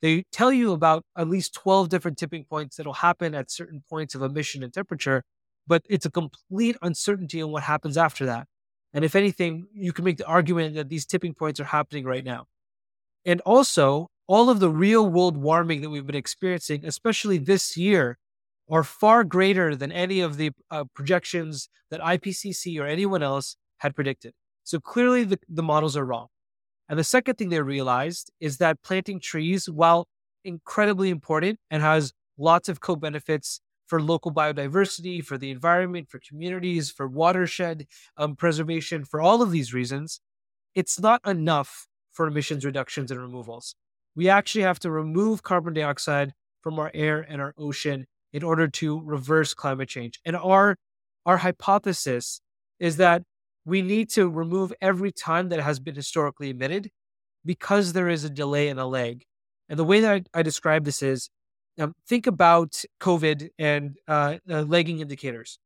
They 0.00 0.24
tell 0.32 0.52
you 0.52 0.72
about 0.72 1.04
at 1.16 1.28
least 1.28 1.54
12 1.54 1.88
different 1.88 2.18
tipping 2.18 2.44
points 2.44 2.76
that'll 2.76 2.94
happen 2.94 3.34
at 3.34 3.50
certain 3.50 3.82
points 3.88 4.14
of 4.14 4.22
emission 4.22 4.62
and 4.62 4.72
temperature, 4.72 5.24
but 5.66 5.82
it's 5.88 6.06
a 6.06 6.10
complete 6.10 6.76
uncertainty 6.82 7.42
on 7.42 7.50
what 7.50 7.64
happens 7.64 7.96
after 7.96 8.24
that. 8.26 8.46
And 8.92 9.04
if 9.04 9.16
anything, 9.16 9.66
you 9.74 9.92
can 9.92 10.04
make 10.04 10.16
the 10.16 10.26
argument 10.26 10.74
that 10.76 10.88
these 10.88 11.04
tipping 11.04 11.34
points 11.34 11.60
are 11.60 11.64
happening 11.64 12.04
right 12.04 12.24
now. 12.24 12.46
And 13.24 13.40
also, 13.42 14.08
all 14.26 14.50
of 14.50 14.60
the 14.60 14.70
real 14.70 15.08
world 15.08 15.36
warming 15.36 15.80
that 15.80 15.90
we've 15.90 16.06
been 16.06 16.14
experiencing, 16.14 16.84
especially 16.84 17.38
this 17.38 17.76
year, 17.76 18.18
are 18.70 18.84
far 18.84 19.24
greater 19.24 19.74
than 19.74 19.90
any 19.90 20.20
of 20.20 20.36
the 20.36 20.52
uh, 20.70 20.84
projections 20.94 21.68
that 21.90 22.00
IPCC 22.00 22.80
or 22.80 22.86
anyone 22.86 23.22
else 23.22 23.56
had 23.78 23.94
predicted. 23.94 24.32
So 24.64 24.78
clearly 24.78 25.24
the, 25.24 25.38
the 25.48 25.62
models 25.62 25.96
are 25.96 26.04
wrong. 26.04 26.28
And 26.88 26.98
the 26.98 27.04
second 27.04 27.36
thing 27.36 27.50
they 27.50 27.60
realized 27.60 28.30
is 28.40 28.58
that 28.58 28.82
planting 28.82 29.20
trees, 29.20 29.68
while 29.68 30.06
incredibly 30.44 31.10
important 31.10 31.58
and 31.70 31.82
has 31.82 32.12
lots 32.38 32.68
of 32.68 32.80
co 32.80 32.96
benefits 32.96 33.60
for 33.86 34.00
local 34.00 34.32
biodiversity, 34.32 35.24
for 35.24 35.38
the 35.38 35.50
environment, 35.50 36.08
for 36.10 36.20
communities, 36.26 36.90
for 36.90 37.08
watershed 37.08 37.86
um, 38.16 38.36
preservation, 38.36 39.04
for 39.04 39.20
all 39.20 39.42
of 39.42 39.50
these 39.50 39.72
reasons, 39.74 40.20
it's 40.74 41.00
not 41.00 41.20
enough 41.26 41.86
for 42.12 42.26
emissions 42.26 42.64
reductions 42.64 43.10
and 43.10 43.20
removals 43.20 43.74
we 44.18 44.28
actually 44.28 44.62
have 44.62 44.80
to 44.80 44.90
remove 44.90 45.44
carbon 45.44 45.74
dioxide 45.74 46.32
from 46.60 46.76
our 46.80 46.90
air 46.92 47.24
and 47.28 47.40
our 47.40 47.54
ocean 47.56 48.04
in 48.32 48.42
order 48.42 48.66
to 48.66 49.00
reverse 49.04 49.54
climate 49.54 49.88
change. 49.88 50.18
And 50.24 50.34
our 50.34 50.76
our 51.24 51.36
hypothesis 51.36 52.40
is 52.80 52.96
that 52.96 53.22
we 53.68 53.82
need 53.82 54.08
to 54.08 54.28
remove 54.30 54.72
every 54.80 55.12
time 55.12 55.50
that 55.50 55.60
has 55.60 55.78
been 55.78 55.94
historically 55.94 56.48
emitted 56.48 56.90
because 57.44 57.92
there 57.92 58.08
is 58.08 58.24
a 58.24 58.30
delay 58.30 58.68
and 58.68 58.80
a 58.80 58.86
lag. 58.86 59.24
And 59.68 59.78
the 59.78 59.84
way 59.84 60.00
that 60.00 60.26
I, 60.34 60.40
I 60.40 60.42
describe 60.42 60.84
this 60.84 61.02
is 61.02 61.28
um, 61.78 61.92
think 62.08 62.26
about 62.26 62.82
COVID 63.00 63.50
and 63.58 63.96
uh, 64.08 64.36
uh, 64.50 64.62
lagging 64.62 65.00
indicators. 65.00 65.58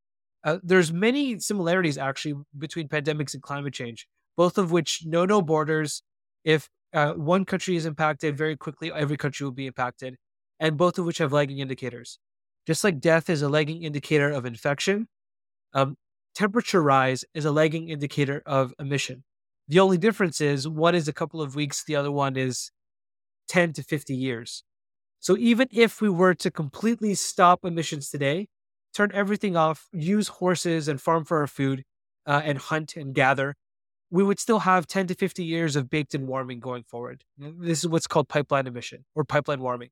Uh, 0.42 0.58
there's 0.64 0.92
many 0.92 1.38
similarities 1.38 1.96
actually 1.96 2.34
between 2.58 2.88
pandemics 2.88 3.34
and 3.34 3.42
climate 3.42 3.72
change, 3.72 4.08
both 4.36 4.58
of 4.58 4.72
which 4.72 5.06
know 5.06 5.24
no 5.24 5.40
borders. 5.40 6.02
If 6.44 6.68
uh, 6.92 7.12
one 7.12 7.44
country 7.44 7.76
is 7.76 7.86
impacted 7.86 8.36
very 8.36 8.56
quickly, 8.56 8.92
every 8.92 9.16
country 9.16 9.44
will 9.44 9.52
be 9.52 9.68
impacted, 9.68 10.16
and 10.58 10.76
both 10.76 10.98
of 10.98 11.06
which 11.06 11.18
have 11.18 11.32
lagging 11.32 11.60
indicators. 11.60 12.18
Just 12.66 12.82
like 12.82 12.98
death 12.98 13.30
is 13.30 13.42
a 13.42 13.48
lagging 13.48 13.84
indicator 13.84 14.28
of 14.28 14.44
infection, 14.44 15.06
um, 15.72 15.96
temperature 16.34 16.82
rise 16.82 17.24
is 17.34 17.44
a 17.44 17.52
lagging 17.52 17.88
indicator 17.88 18.42
of 18.46 18.72
emission. 18.78 19.24
The 19.68 19.80
only 19.80 19.98
difference 19.98 20.40
is 20.40 20.68
one 20.68 20.94
is 20.94 21.08
a 21.08 21.12
couple 21.12 21.40
of 21.40 21.54
weeks, 21.54 21.84
the 21.84 21.96
other 21.96 22.10
one 22.10 22.36
is 22.36 22.70
10 23.48 23.72
to 23.74 23.82
50 23.82 24.14
years. 24.14 24.64
So 25.20 25.36
even 25.36 25.68
if 25.70 26.00
we 26.00 26.08
were 26.08 26.34
to 26.34 26.50
completely 26.50 27.14
stop 27.14 27.64
emissions 27.64 28.10
today, 28.10 28.48
turn 28.92 29.10
everything 29.14 29.56
off, 29.56 29.88
use 29.92 30.28
horses 30.28 30.88
and 30.88 31.00
farm 31.00 31.24
for 31.24 31.38
our 31.38 31.46
food, 31.46 31.84
uh, 32.26 32.42
and 32.44 32.58
hunt 32.58 32.96
and 32.96 33.14
gather, 33.14 33.54
we 34.10 34.22
would 34.22 34.38
still 34.38 34.60
have 34.60 34.86
10 34.86 35.06
to 35.08 35.14
50 35.14 35.44
years 35.44 35.74
of 35.74 35.88
baked 35.88 36.14
in 36.14 36.26
warming 36.26 36.60
going 36.60 36.82
forward. 36.82 37.24
This 37.38 37.78
is 37.78 37.88
what's 37.88 38.06
called 38.06 38.28
pipeline 38.28 38.66
emission 38.66 39.04
or 39.14 39.24
pipeline 39.24 39.60
warming. 39.60 39.88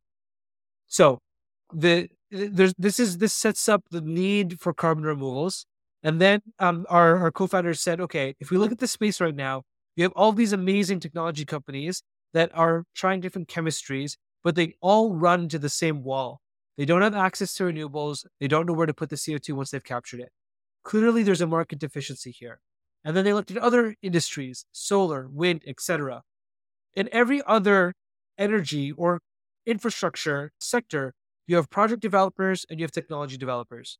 So 0.86 1.20
the 1.72 2.08
there's 2.30 2.74
this 2.78 3.00
is 3.00 3.18
this 3.18 3.32
sets 3.32 3.68
up 3.68 3.84
the 3.90 4.00
need 4.00 4.60
for 4.60 4.72
carbon 4.72 5.04
removals. 5.04 5.66
And 6.02 6.20
then 6.20 6.40
um, 6.58 6.86
our, 6.88 7.18
our 7.18 7.30
co-founders 7.30 7.80
said, 7.80 8.00
okay, 8.00 8.34
if 8.40 8.50
we 8.50 8.56
look 8.56 8.72
at 8.72 8.78
the 8.78 8.88
space 8.88 9.20
right 9.20 9.34
now, 9.34 9.62
you 9.96 10.04
have 10.04 10.12
all 10.12 10.32
these 10.32 10.52
amazing 10.52 11.00
technology 11.00 11.44
companies 11.44 12.02
that 12.32 12.50
are 12.54 12.84
trying 12.94 13.20
different 13.20 13.48
chemistries, 13.48 14.16
but 14.42 14.54
they 14.54 14.74
all 14.80 15.14
run 15.14 15.48
to 15.48 15.58
the 15.58 15.68
same 15.68 16.02
wall. 16.02 16.40
They 16.78 16.84
don't 16.86 17.02
have 17.02 17.14
access 17.14 17.54
to 17.54 17.64
renewables. 17.64 18.24
They 18.40 18.48
don't 18.48 18.66
know 18.66 18.72
where 18.72 18.86
to 18.86 18.94
put 18.94 19.10
the 19.10 19.16
CO2 19.16 19.52
once 19.52 19.70
they've 19.70 19.84
captured 19.84 20.20
it. 20.20 20.30
Clearly, 20.84 21.22
there's 21.22 21.42
a 21.42 21.46
market 21.46 21.78
deficiency 21.78 22.30
here. 22.30 22.60
And 23.04 23.16
then 23.16 23.24
they 23.24 23.32
looked 23.32 23.50
at 23.50 23.58
other 23.58 23.96
industries, 24.02 24.64
solar, 24.72 25.28
wind, 25.30 25.62
etc. 25.66 26.22
In 26.94 27.08
every 27.12 27.42
other 27.46 27.94
energy 28.38 28.92
or 28.92 29.20
infrastructure 29.66 30.52
sector, 30.58 31.12
you 31.46 31.56
have 31.56 31.68
project 31.68 32.00
developers 32.00 32.64
and 32.70 32.78
you 32.78 32.84
have 32.84 32.92
technology 32.92 33.36
developers. 33.36 33.98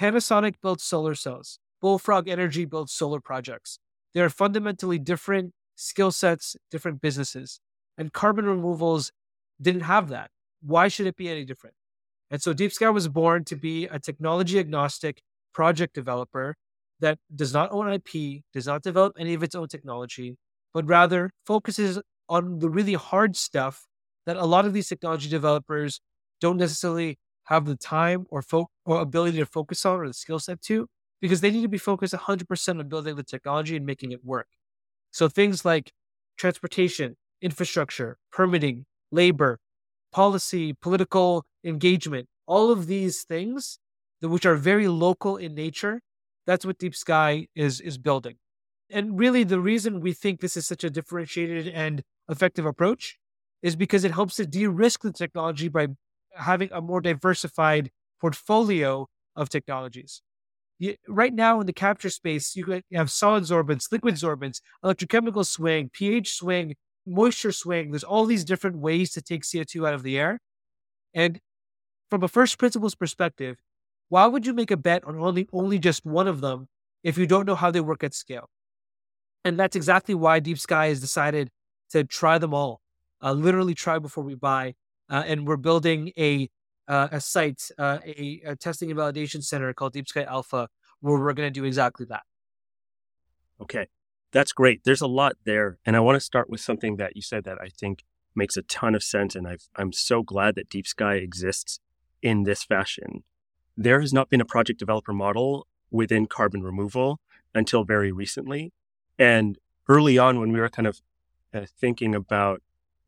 Panasonic 0.00 0.54
builds 0.62 0.84
solar 0.84 1.14
cells. 1.14 1.58
Bullfrog 1.80 2.28
Energy 2.28 2.64
builds 2.64 2.92
solar 2.92 3.20
projects. 3.20 3.78
They 4.14 4.20
are 4.20 4.30
fundamentally 4.30 4.98
different 4.98 5.52
skill 5.76 6.10
sets, 6.10 6.56
different 6.70 7.00
businesses. 7.00 7.60
And 7.98 8.12
carbon 8.12 8.46
removals 8.46 9.12
didn't 9.60 9.82
have 9.82 10.08
that. 10.08 10.30
Why 10.62 10.88
should 10.88 11.06
it 11.06 11.16
be 11.16 11.28
any 11.28 11.44
different? 11.44 11.76
And 12.30 12.42
so 12.42 12.52
Deep 12.52 12.72
Sky 12.72 12.88
was 12.90 13.08
born 13.08 13.44
to 13.44 13.56
be 13.56 13.84
a 13.86 13.98
technology 13.98 14.58
agnostic 14.58 15.20
project 15.52 15.94
developer 15.94 16.56
that 17.00 17.18
does 17.34 17.52
not 17.52 17.70
own 17.70 17.92
IP, 17.92 18.42
does 18.52 18.66
not 18.66 18.82
develop 18.82 19.14
any 19.18 19.34
of 19.34 19.42
its 19.42 19.54
own 19.54 19.68
technology, 19.68 20.36
but 20.72 20.86
rather 20.86 21.30
focuses 21.46 22.00
on 22.28 22.58
the 22.58 22.70
really 22.70 22.94
hard 22.94 23.36
stuff 23.36 23.86
that 24.26 24.36
a 24.36 24.44
lot 24.46 24.64
of 24.64 24.72
these 24.72 24.88
technology 24.88 25.28
developers 25.28 26.00
don't 26.40 26.56
necessarily 26.56 27.18
have 27.44 27.66
the 27.66 27.76
time 27.76 28.26
or 28.30 28.42
fo- 28.42 28.70
or 28.84 29.00
ability 29.00 29.38
to 29.38 29.46
focus 29.46 29.84
on 29.86 30.00
or 30.00 30.06
the 30.08 30.14
skill 30.14 30.38
set 30.38 30.60
to 30.62 30.88
because 31.20 31.40
they 31.40 31.50
need 31.50 31.62
to 31.62 31.68
be 31.68 31.78
focused 31.78 32.12
100% 32.14 32.80
on 32.80 32.88
building 32.88 33.16
the 33.16 33.22
technology 33.24 33.76
and 33.76 33.86
making 33.86 34.12
it 34.12 34.24
work. 34.24 34.48
So 35.10 35.28
things 35.28 35.64
like 35.64 35.92
transportation, 36.36 37.16
infrastructure, 37.40 38.18
permitting, 38.32 38.86
labor, 39.10 39.58
policy, 40.12 40.72
political 40.74 41.44
engagement, 41.64 42.28
all 42.46 42.70
of 42.70 42.86
these 42.86 43.22
things 43.22 43.78
which 44.20 44.46
are 44.46 44.56
very 44.56 44.88
local 44.88 45.36
in 45.36 45.54
nature, 45.54 46.00
that's 46.46 46.64
what 46.64 46.78
Deep 46.78 46.94
Sky 46.94 47.46
is 47.54 47.80
is 47.80 47.98
building. 47.98 48.36
And 48.90 49.18
really 49.18 49.44
the 49.44 49.60
reason 49.60 50.00
we 50.00 50.12
think 50.12 50.40
this 50.40 50.56
is 50.56 50.66
such 50.66 50.84
a 50.84 50.90
differentiated 50.90 51.68
and 51.68 52.02
effective 52.28 52.66
approach 52.66 53.18
is 53.62 53.76
because 53.76 54.04
it 54.04 54.12
helps 54.12 54.36
to 54.36 54.46
de-risk 54.46 55.02
the 55.02 55.12
technology 55.12 55.68
by 55.68 55.88
having 56.36 56.70
a 56.72 56.80
more 56.80 57.00
diversified 57.00 57.90
portfolio 58.20 59.06
of 59.36 59.48
technologies. 59.48 60.22
You, 60.78 60.96
right 61.08 61.32
now 61.34 61.60
in 61.60 61.66
the 61.66 61.72
capture 61.72 62.10
space, 62.10 62.56
you 62.56 62.82
have 62.94 63.10
solid 63.10 63.44
sorbents, 63.44 63.92
liquid 63.92 64.16
sorbents, 64.16 64.60
electrochemical 64.84 65.46
swing, 65.46 65.90
pH 65.92 66.32
swing, 66.34 66.74
moisture 67.06 67.52
swing. 67.52 67.90
There's 67.92 68.04
all 68.04 68.26
these 68.26 68.44
different 68.44 68.78
ways 68.78 69.12
to 69.12 69.22
take 69.22 69.44
CO2 69.44 69.86
out 69.86 69.94
of 69.94 70.02
the 70.02 70.18
air. 70.18 70.40
And 71.14 71.40
from 72.10 72.22
a 72.22 72.28
first 72.28 72.58
principles 72.58 72.94
perspective, 72.94 73.58
why 74.08 74.26
would 74.26 74.46
you 74.46 74.54
make 74.54 74.70
a 74.70 74.76
bet 74.76 75.04
on 75.04 75.18
only, 75.18 75.48
only 75.52 75.78
just 75.78 76.04
one 76.04 76.28
of 76.28 76.40
them 76.40 76.68
if 77.02 77.18
you 77.18 77.26
don't 77.26 77.46
know 77.46 77.54
how 77.56 77.70
they 77.70 77.80
work 77.80 78.04
at 78.04 78.14
scale? 78.14 78.50
And 79.44 79.58
that's 79.58 79.76
exactly 79.76 80.14
why 80.14 80.40
Deep 80.40 80.58
Sky 80.58 80.86
has 80.88 81.00
decided 81.00 81.50
to 81.90 82.04
try 82.04 82.38
them 82.38 82.54
all, 82.54 82.80
uh, 83.22 83.32
literally 83.32 83.74
try 83.74 83.98
before 83.98 84.24
we 84.24 84.34
buy. 84.34 84.74
Uh, 85.10 85.22
and 85.26 85.46
we're 85.46 85.56
building 85.56 86.12
a 86.18 86.48
uh, 86.86 87.08
a 87.12 87.20
site, 87.20 87.70
uh, 87.78 87.98
a, 88.04 88.42
a, 88.46 88.56
testing 88.56 88.90
and 88.90 89.00
validation 89.00 89.42
center 89.42 89.72
called 89.72 89.94
Deep 89.94 90.06
Sky 90.06 90.22
Alpha, 90.24 90.68
where 91.00 91.18
we're 91.18 91.32
going 91.32 91.46
to 91.46 91.60
do 91.60 91.64
exactly 91.64 92.04
that. 92.06 92.22
Okay, 93.60 93.86
that's 94.32 94.52
great. 94.52 94.82
There's 94.84 95.00
a 95.00 95.06
lot 95.06 95.36
there, 95.44 95.78
and 95.86 95.96
I 95.96 96.00
want 96.00 96.16
to 96.16 96.20
start 96.20 96.50
with 96.50 96.60
something 96.60 96.96
that 96.96 97.16
you 97.16 97.22
said 97.22 97.44
that 97.44 97.58
I 97.60 97.68
think 97.68 98.04
makes 98.34 98.56
a 98.56 98.62
ton 98.62 98.94
of 98.94 99.02
sense, 99.02 99.34
and 99.34 99.46
i 99.46 99.56
am 99.78 99.92
so 99.92 100.22
glad 100.22 100.56
that 100.56 100.68
Deep 100.68 100.86
Sky 100.86 101.14
exists 101.14 101.78
in 102.20 102.42
this 102.42 102.64
fashion. 102.64 103.22
There 103.76 104.00
has 104.00 104.12
not 104.12 104.28
been 104.28 104.40
a 104.40 104.46
project 104.46 104.78
developer 104.78 105.12
model 105.12 105.66
within 105.90 106.26
carbon 106.26 106.62
removal 106.62 107.20
until 107.54 107.84
very 107.84 108.12
recently, 108.12 108.72
and 109.18 109.58
early 109.88 110.18
on 110.18 110.40
when 110.40 110.52
we 110.52 110.60
were 110.60 110.68
kind 110.68 110.88
of 110.88 111.00
uh, 111.52 111.66
thinking 111.78 112.14
about 112.14 112.60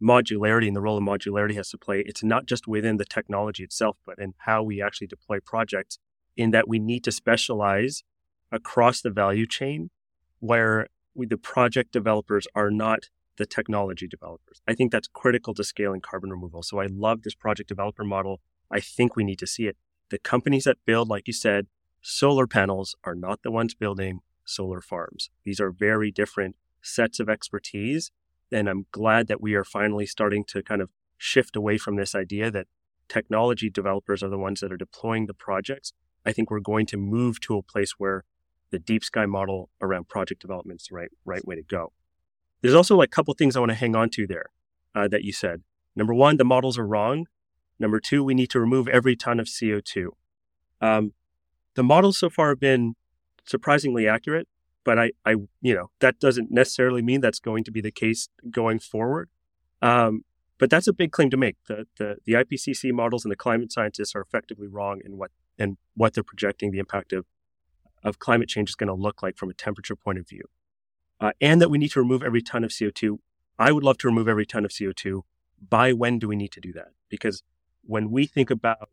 modularity 0.02 0.66
and 0.66 0.76
the 0.76 0.80
role 0.80 0.98
of 0.98 1.04
modularity 1.04 1.54
has 1.54 1.70
to 1.70 1.78
play, 1.78 2.02
it's 2.06 2.22
not 2.22 2.46
just 2.46 2.66
within 2.66 2.96
the 2.96 3.04
technology 3.04 3.64
itself, 3.64 3.96
but 4.04 4.18
in 4.18 4.34
how 4.38 4.62
we 4.62 4.82
actually 4.82 5.06
deploy 5.06 5.38
projects, 5.40 5.98
in 6.36 6.50
that 6.50 6.68
we 6.68 6.78
need 6.78 7.02
to 7.04 7.12
specialize 7.12 8.04
across 8.52 9.00
the 9.00 9.10
value 9.10 9.46
chain 9.46 9.90
where 10.40 10.88
we, 11.14 11.26
the 11.26 11.38
project 11.38 11.92
developers 11.92 12.46
are 12.54 12.70
not 12.70 13.08
the 13.38 13.46
technology 13.46 14.06
developers. 14.06 14.60
I 14.66 14.74
think 14.74 14.92
that's 14.92 15.08
critical 15.08 15.54
to 15.54 15.64
scaling 15.64 16.00
carbon 16.00 16.30
removal. 16.30 16.62
So 16.62 16.80
I 16.80 16.86
love 16.86 17.22
this 17.22 17.34
project 17.34 17.68
developer 17.68 18.04
model. 18.04 18.40
I 18.70 18.80
think 18.80 19.16
we 19.16 19.24
need 19.24 19.38
to 19.40 19.46
see 19.46 19.66
it. 19.66 19.76
The 20.10 20.18
companies 20.18 20.64
that 20.64 20.78
build, 20.86 21.08
like 21.08 21.26
you 21.26 21.32
said, 21.32 21.66
solar 22.00 22.46
panels 22.46 22.94
are 23.04 23.14
not 23.14 23.42
the 23.42 23.50
ones 23.50 23.74
building 23.74 24.20
solar 24.44 24.80
farms. 24.80 25.30
These 25.44 25.60
are 25.60 25.70
very 25.70 26.10
different 26.10 26.56
sets 26.80 27.18
of 27.18 27.28
expertise 27.28 28.10
and 28.52 28.68
I'm 28.68 28.86
glad 28.92 29.26
that 29.28 29.40
we 29.40 29.54
are 29.54 29.64
finally 29.64 30.06
starting 30.06 30.44
to 30.48 30.62
kind 30.62 30.80
of 30.80 30.90
shift 31.18 31.56
away 31.56 31.78
from 31.78 31.96
this 31.96 32.14
idea 32.14 32.50
that 32.50 32.66
technology 33.08 33.70
developers 33.70 34.22
are 34.22 34.28
the 34.28 34.38
ones 34.38 34.60
that 34.60 34.72
are 34.72 34.76
deploying 34.76 35.26
the 35.26 35.34
projects. 35.34 35.92
I 36.24 36.32
think 36.32 36.50
we're 36.50 36.60
going 36.60 36.86
to 36.86 36.96
move 36.96 37.40
to 37.40 37.56
a 37.56 37.62
place 37.62 37.92
where 37.98 38.24
the 38.70 38.78
deep 38.78 39.04
sky 39.04 39.26
model 39.26 39.70
around 39.80 40.08
project 40.08 40.40
development 40.40 40.80
is 40.82 40.88
the 40.88 40.96
right, 40.96 41.10
right 41.24 41.46
way 41.46 41.54
to 41.54 41.62
go. 41.62 41.92
There's 42.62 42.74
also 42.74 42.96
like 42.96 43.08
a 43.08 43.10
couple 43.10 43.32
things 43.34 43.56
I 43.56 43.60
want 43.60 43.70
to 43.70 43.76
hang 43.76 43.94
on 43.94 44.10
to 44.10 44.26
there 44.26 44.46
uh, 44.94 45.08
that 45.08 45.22
you 45.22 45.32
said. 45.32 45.62
Number 45.94 46.14
one, 46.14 46.36
the 46.36 46.44
models 46.44 46.78
are 46.78 46.86
wrong. 46.86 47.26
Number 47.78 48.00
two, 48.00 48.24
we 48.24 48.34
need 48.34 48.50
to 48.50 48.60
remove 48.60 48.88
every 48.88 49.14
ton 49.14 49.38
of 49.38 49.46
CO2. 49.46 50.08
Um, 50.80 51.12
the 51.74 51.82
models 51.82 52.18
so 52.18 52.28
far 52.28 52.48
have 52.48 52.60
been 52.60 52.94
surprisingly 53.44 54.08
accurate 54.08 54.48
but 54.86 55.00
I, 55.00 55.10
I, 55.26 55.32
you 55.60 55.74
know, 55.74 55.90
that 55.98 56.20
doesn't 56.20 56.52
necessarily 56.52 57.02
mean 57.02 57.20
that's 57.20 57.40
going 57.40 57.64
to 57.64 57.72
be 57.72 57.80
the 57.80 57.90
case 57.90 58.28
going 58.52 58.78
forward. 58.78 59.28
Um, 59.82 60.24
but 60.58 60.70
that's 60.70 60.86
a 60.86 60.92
big 60.92 61.10
claim 61.10 61.28
to 61.30 61.36
make. 61.36 61.56
The, 61.66 61.88
the, 61.98 62.18
the 62.24 62.34
IPCC 62.34 62.92
models 62.92 63.24
and 63.24 63.32
the 63.32 63.36
climate 63.36 63.72
scientists 63.72 64.14
are 64.14 64.20
effectively 64.20 64.68
wrong 64.68 65.00
in 65.04 65.18
what 65.18 65.32
and 65.58 65.76
what 65.94 66.14
they're 66.14 66.22
projecting 66.22 66.70
the 66.70 66.78
impact 66.78 67.12
of 67.12 67.26
of 68.04 68.20
climate 68.20 68.48
change 68.48 68.68
is 68.68 68.76
going 68.76 68.86
to 68.86 68.94
look 68.94 69.22
like 69.22 69.36
from 69.36 69.50
a 69.50 69.54
temperature 69.54 69.96
point 69.96 70.18
of 70.18 70.28
view, 70.28 70.44
uh, 71.20 71.32
and 71.40 71.60
that 71.60 71.68
we 71.68 71.78
need 71.78 71.90
to 71.90 72.00
remove 72.00 72.22
every 72.22 72.40
ton 72.40 72.62
of 72.62 72.70
CO2. 72.70 73.18
I 73.58 73.72
would 73.72 73.82
love 73.82 73.98
to 73.98 74.06
remove 74.06 74.28
every 74.28 74.46
ton 74.46 74.64
of 74.64 74.70
CO2. 74.70 75.22
By 75.68 75.92
when 75.92 76.20
do 76.20 76.28
we 76.28 76.36
need 76.36 76.52
to 76.52 76.60
do 76.60 76.72
that? 76.74 76.88
Because 77.08 77.42
when 77.82 78.10
we 78.10 78.26
think 78.26 78.50
about 78.50 78.90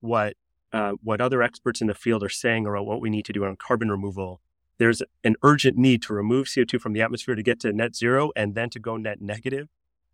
what 0.00 0.36
uh, 0.72 0.92
what 1.02 1.20
other 1.20 1.42
experts 1.42 1.80
in 1.80 1.88
the 1.88 1.94
field 1.94 2.22
are 2.22 2.28
saying 2.28 2.66
about 2.66 2.86
what 2.86 3.00
we 3.00 3.10
need 3.10 3.24
to 3.24 3.32
do 3.32 3.44
on 3.44 3.56
carbon 3.56 3.90
removal, 3.90 4.40
there's 4.78 5.02
an 5.22 5.36
urgent 5.42 5.76
need 5.76 6.02
to 6.02 6.12
remove 6.12 6.46
CO2 6.46 6.80
from 6.80 6.92
the 6.92 7.02
atmosphere 7.02 7.34
to 7.34 7.42
get 7.42 7.60
to 7.60 7.72
net 7.72 7.94
zero 7.94 8.30
and 8.34 8.54
then 8.54 8.70
to 8.70 8.78
go 8.78 8.96
net 8.96 9.20
negative. 9.20 9.68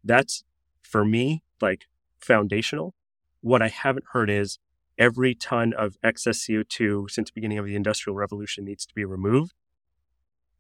That's 0.04 0.44
for 0.82 1.04
me 1.04 1.42
like 1.60 1.86
foundational. 2.18 2.94
What 3.40 3.62
I 3.62 3.68
haven't 3.68 4.06
heard 4.12 4.28
is 4.28 4.58
every 4.98 5.34
ton 5.34 5.72
of 5.72 5.96
excess 6.02 6.46
CO2 6.46 7.10
since 7.10 7.30
the 7.30 7.34
beginning 7.34 7.58
of 7.58 7.64
the 7.64 7.74
industrial 7.74 8.16
revolution 8.16 8.64
needs 8.64 8.84
to 8.86 8.94
be 8.94 9.04
removed. 9.04 9.54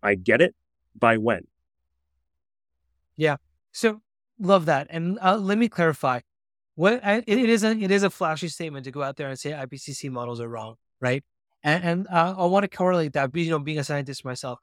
I 0.02 0.14
get 0.14 0.40
it. 0.40 0.54
By 0.98 1.18
when? 1.18 1.46
Yeah. 3.16 3.36
So 3.70 4.00
love 4.40 4.66
that. 4.66 4.88
And 4.90 5.18
uh, 5.22 5.36
let 5.36 5.58
me 5.58 5.68
clarify. 5.68 6.20
What 6.74 7.04
I, 7.04 7.22
it 7.26 7.28
is 7.28 7.62
a 7.62 7.72
it 7.72 7.90
is 7.90 8.02
a 8.02 8.10
flashy 8.10 8.48
statement 8.48 8.84
to 8.86 8.90
go 8.90 9.02
out 9.02 9.16
there 9.16 9.28
and 9.28 9.38
say 9.38 9.50
IPCC 9.50 10.10
models 10.10 10.40
are 10.40 10.48
wrong, 10.48 10.76
right? 11.00 11.22
And, 11.62 11.84
and 11.84 12.08
uh, 12.08 12.34
I 12.38 12.46
want 12.46 12.64
to 12.64 12.68
correlate 12.68 13.12
that. 13.14 13.34
You 13.34 13.50
know, 13.50 13.58
being 13.58 13.78
a 13.78 13.84
scientist 13.84 14.24
myself, 14.24 14.58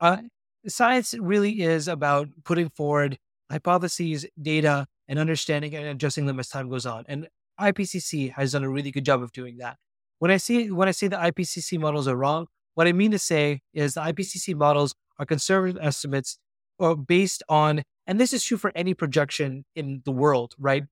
uh, 0.00 0.18
science 0.66 1.14
really 1.18 1.62
is 1.62 1.88
about 1.88 2.28
putting 2.44 2.68
forward 2.68 3.18
hypotheses, 3.50 4.26
data, 4.40 4.86
and 5.08 5.18
understanding 5.18 5.74
and 5.74 5.86
adjusting 5.86 6.26
them 6.26 6.40
as 6.40 6.48
time 6.48 6.68
goes 6.68 6.86
on. 6.86 7.04
And 7.08 7.28
IPCC 7.60 8.32
has 8.32 8.52
done 8.52 8.64
a 8.64 8.68
really 8.68 8.90
good 8.90 9.04
job 9.04 9.22
of 9.22 9.32
doing 9.32 9.58
that. 9.58 9.76
When 10.18 10.30
I 10.30 10.36
see 10.36 10.70
when 10.70 10.88
I 10.88 10.92
say 10.92 11.08
the 11.08 11.16
IPCC 11.16 11.78
models 11.78 12.06
are 12.06 12.16
wrong, 12.16 12.46
what 12.74 12.86
I 12.86 12.92
mean 12.92 13.10
to 13.10 13.18
say 13.18 13.60
is 13.74 13.94
the 13.94 14.00
IPCC 14.02 14.54
models 14.54 14.94
are 15.18 15.26
conservative 15.26 15.78
estimates 15.82 16.38
or 16.78 16.96
based 16.96 17.42
on, 17.48 17.82
and 18.06 18.18
this 18.18 18.32
is 18.32 18.44
true 18.44 18.56
for 18.56 18.72
any 18.74 18.94
projection 18.94 19.64
in 19.74 20.02
the 20.04 20.12
world, 20.12 20.54
right? 20.58 20.84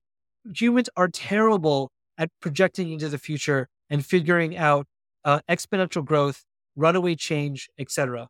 Humans 0.55 0.89
are 0.95 1.07
terrible 1.07 1.91
at 2.17 2.29
projecting 2.41 2.91
into 2.91 3.09
the 3.09 3.17
future 3.17 3.67
and 3.89 4.05
figuring 4.05 4.55
out 4.55 4.85
uh, 5.25 5.39
exponential 5.49 6.03
growth, 6.03 6.43
runaway 6.75 7.15
change, 7.15 7.69
etc. 7.77 8.27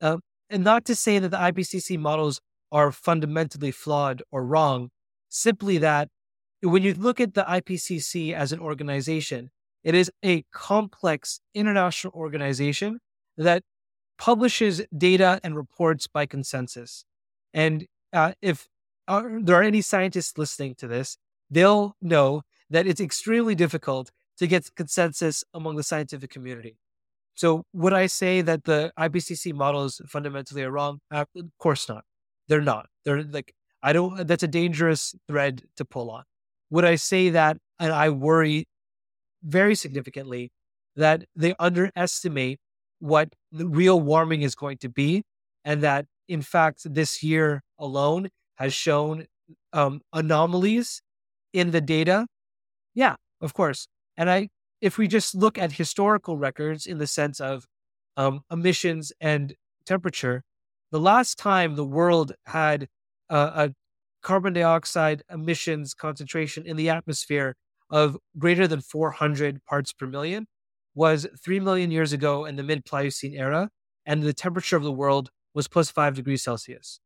Uh, 0.00 0.18
and 0.50 0.64
not 0.64 0.84
to 0.84 0.94
say 0.94 1.18
that 1.18 1.30
the 1.30 1.36
IPCC 1.36 1.98
models 1.98 2.40
are 2.70 2.90
fundamentally 2.90 3.70
flawed 3.70 4.22
or 4.30 4.44
wrong, 4.44 4.90
simply 5.28 5.78
that 5.78 6.08
when 6.62 6.82
you 6.82 6.94
look 6.94 7.20
at 7.20 7.34
the 7.34 7.42
IPCC 7.42 8.32
as 8.32 8.52
an 8.52 8.60
organization, 8.60 9.50
it 9.82 9.94
is 9.94 10.10
a 10.24 10.44
complex 10.52 11.40
international 11.54 12.12
organization 12.14 13.00
that 13.36 13.62
publishes 14.18 14.82
data 14.96 15.40
and 15.42 15.56
reports 15.56 16.06
by 16.06 16.26
consensus. 16.26 17.04
And 17.52 17.86
uh, 18.12 18.32
if 18.40 18.68
uh, 19.08 19.22
there 19.40 19.56
are 19.56 19.62
any 19.62 19.80
scientists 19.80 20.38
listening 20.38 20.76
to 20.76 20.86
this, 20.86 21.16
they'll 21.50 21.96
know 22.00 22.42
that 22.70 22.86
it's 22.86 23.00
extremely 23.00 23.54
difficult 23.54 24.10
to 24.42 24.48
get 24.48 24.68
consensus 24.74 25.44
among 25.54 25.76
the 25.76 25.84
scientific 25.84 26.28
community. 26.30 26.76
So, 27.34 27.62
would 27.72 27.92
I 27.92 28.06
say 28.06 28.42
that 28.42 28.64
the 28.64 28.92
IPCC 28.98 29.54
models 29.54 30.02
fundamentally 30.08 30.64
are 30.64 30.70
wrong? 30.70 30.98
Of 31.12 31.28
course 31.58 31.88
not. 31.88 32.02
They're 32.48 32.60
not. 32.60 32.86
They're 33.04 33.22
like, 33.22 33.54
I 33.84 33.92
don't, 33.92 34.26
that's 34.26 34.42
a 34.42 34.48
dangerous 34.48 35.14
thread 35.28 35.62
to 35.76 35.84
pull 35.84 36.10
on. 36.10 36.24
Would 36.70 36.84
I 36.84 36.96
say 36.96 37.30
that, 37.30 37.56
and 37.78 37.92
I 37.92 38.10
worry 38.10 38.66
very 39.44 39.76
significantly 39.76 40.50
that 40.96 41.24
they 41.36 41.54
underestimate 41.60 42.58
what 42.98 43.28
the 43.52 43.68
real 43.68 44.00
warming 44.00 44.42
is 44.42 44.56
going 44.56 44.78
to 44.78 44.88
be, 44.88 45.22
and 45.64 45.82
that 45.82 46.06
in 46.28 46.42
fact, 46.42 46.80
this 46.84 47.22
year 47.22 47.62
alone 47.78 48.28
has 48.56 48.74
shown 48.74 49.26
um, 49.72 50.00
anomalies 50.12 51.00
in 51.52 51.70
the 51.70 51.80
data? 51.80 52.26
Yeah, 52.94 53.16
of 53.40 53.54
course. 53.54 53.86
And 54.22 54.30
I, 54.30 54.50
if 54.80 54.98
we 54.98 55.08
just 55.08 55.34
look 55.34 55.58
at 55.58 55.72
historical 55.72 56.38
records 56.38 56.86
in 56.86 56.98
the 56.98 57.08
sense 57.08 57.40
of 57.40 57.66
um, 58.16 58.42
emissions 58.52 59.12
and 59.20 59.52
temperature, 59.84 60.44
the 60.92 61.00
last 61.00 61.38
time 61.38 61.74
the 61.74 61.84
world 61.84 62.30
had 62.46 62.86
a 63.28 63.72
carbon 64.22 64.52
dioxide 64.52 65.24
emissions 65.28 65.92
concentration 65.92 66.64
in 66.64 66.76
the 66.76 66.88
atmosphere 66.88 67.56
of 67.90 68.16
greater 68.38 68.68
than 68.68 68.80
400 68.80 69.64
parts 69.64 69.92
per 69.92 70.06
million 70.06 70.46
was 70.94 71.26
3 71.42 71.58
million 71.58 71.90
years 71.90 72.12
ago 72.12 72.44
in 72.44 72.54
the 72.54 72.62
mid 72.62 72.84
Pliocene 72.84 73.34
era, 73.34 73.70
and 74.06 74.22
the 74.22 74.32
temperature 74.32 74.76
of 74.76 74.84
the 74.84 74.92
world 74.92 75.30
was 75.52 75.66
plus 75.66 75.90
5 75.90 76.14
degrees 76.14 76.44
Celsius. 76.44 77.00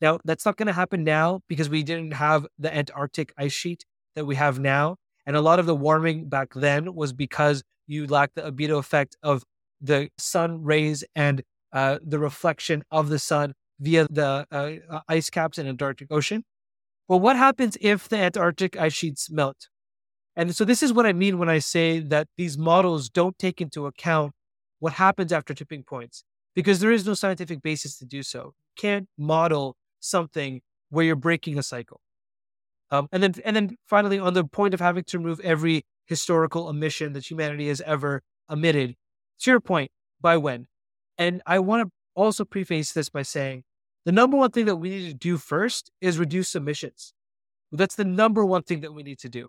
Now, 0.00 0.20
that's 0.24 0.46
not 0.46 0.56
going 0.56 0.68
to 0.68 0.72
happen 0.72 1.02
now 1.02 1.40
because 1.48 1.68
we 1.68 1.82
didn't 1.82 2.12
have 2.12 2.46
the 2.60 2.72
Antarctic 2.72 3.32
ice 3.36 3.50
sheet 3.50 3.84
that 4.14 4.24
we 4.24 4.36
have 4.36 4.60
now. 4.60 4.98
And 5.30 5.36
a 5.36 5.40
lot 5.40 5.60
of 5.60 5.66
the 5.66 5.76
warming 5.76 6.28
back 6.28 6.54
then 6.56 6.92
was 6.92 7.12
because 7.12 7.62
you 7.86 8.08
lacked 8.08 8.34
the 8.34 8.42
albedo 8.42 8.80
effect 8.80 9.16
of 9.22 9.44
the 9.80 10.08
sun 10.18 10.64
rays 10.64 11.04
and 11.14 11.44
uh, 11.72 12.00
the 12.04 12.18
reflection 12.18 12.82
of 12.90 13.10
the 13.10 13.20
sun 13.20 13.54
via 13.78 14.08
the 14.10 14.44
uh, 14.50 15.00
ice 15.08 15.30
caps 15.30 15.56
in 15.56 15.68
Antarctic 15.68 16.08
Ocean. 16.10 16.42
Well, 17.06 17.20
what 17.20 17.36
happens 17.36 17.76
if 17.80 18.08
the 18.08 18.16
Antarctic 18.16 18.76
ice 18.76 18.92
sheets 18.92 19.30
melt? 19.30 19.68
And 20.34 20.56
so 20.56 20.64
this 20.64 20.82
is 20.82 20.92
what 20.92 21.06
I 21.06 21.12
mean 21.12 21.38
when 21.38 21.48
I 21.48 21.60
say 21.60 22.00
that 22.00 22.26
these 22.36 22.58
models 22.58 23.08
don't 23.08 23.38
take 23.38 23.60
into 23.60 23.86
account 23.86 24.32
what 24.80 24.94
happens 24.94 25.30
after 25.30 25.54
tipping 25.54 25.84
points 25.84 26.24
because 26.56 26.80
there 26.80 26.90
is 26.90 27.06
no 27.06 27.14
scientific 27.14 27.62
basis 27.62 27.96
to 27.98 28.04
do 28.04 28.24
so. 28.24 28.52
You 28.58 28.72
can't 28.74 29.08
model 29.16 29.76
something 30.00 30.60
where 30.88 31.04
you're 31.04 31.14
breaking 31.14 31.56
a 31.56 31.62
cycle. 31.62 32.00
Um, 32.90 33.08
and 33.12 33.22
then, 33.22 33.34
and 33.44 33.54
then 33.54 33.76
finally, 33.86 34.18
on 34.18 34.34
the 34.34 34.44
point 34.44 34.74
of 34.74 34.80
having 34.80 35.04
to 35.04 35.18
remove 35.18 35.40
every 35.40 35.84
historical 36.06 36.66
omission 36.66 37.12
that 37.12 37.30
humanity 37.30 37.68
has 37.68 37.80
ever 37.82 38.22
emitted, 38.50 38.96
to 39.40 39.50
your 39.50 39.60
point, 39.60 39.90
by 40.20 40.36
when? 40.36 40.66
And 41.16 41.40
I 41.46 41.60
want 41.60 41.86
to 41.86 41.92
also 42.14 42.44
preface 42.44 42.92
this 42.92 43.08
by 43.08 43.22
saying 43.22 43.62
the 44.04 44.12
number 44.12 44.36
one 44.36 44.50
thing 44.50 44.66
that 44.66 44.76
we 44.76 44.90
need 44.90 45.08
to 45.08 45.14
do 45.14 45.36
first 45.36 45.90
is 46.00 46.18
reduce 46.18 46.54
emissions. 46.54 47.12
That's 47.70 47.94
the 47.94 48.04
number 48.04 48.44
one 48.44 48.62
thing 48.62 48.80
that 48.80 48.92
we 48.92 49.02
need 49.02 49.18
to 49.20 49.28
do. 49.28 49.48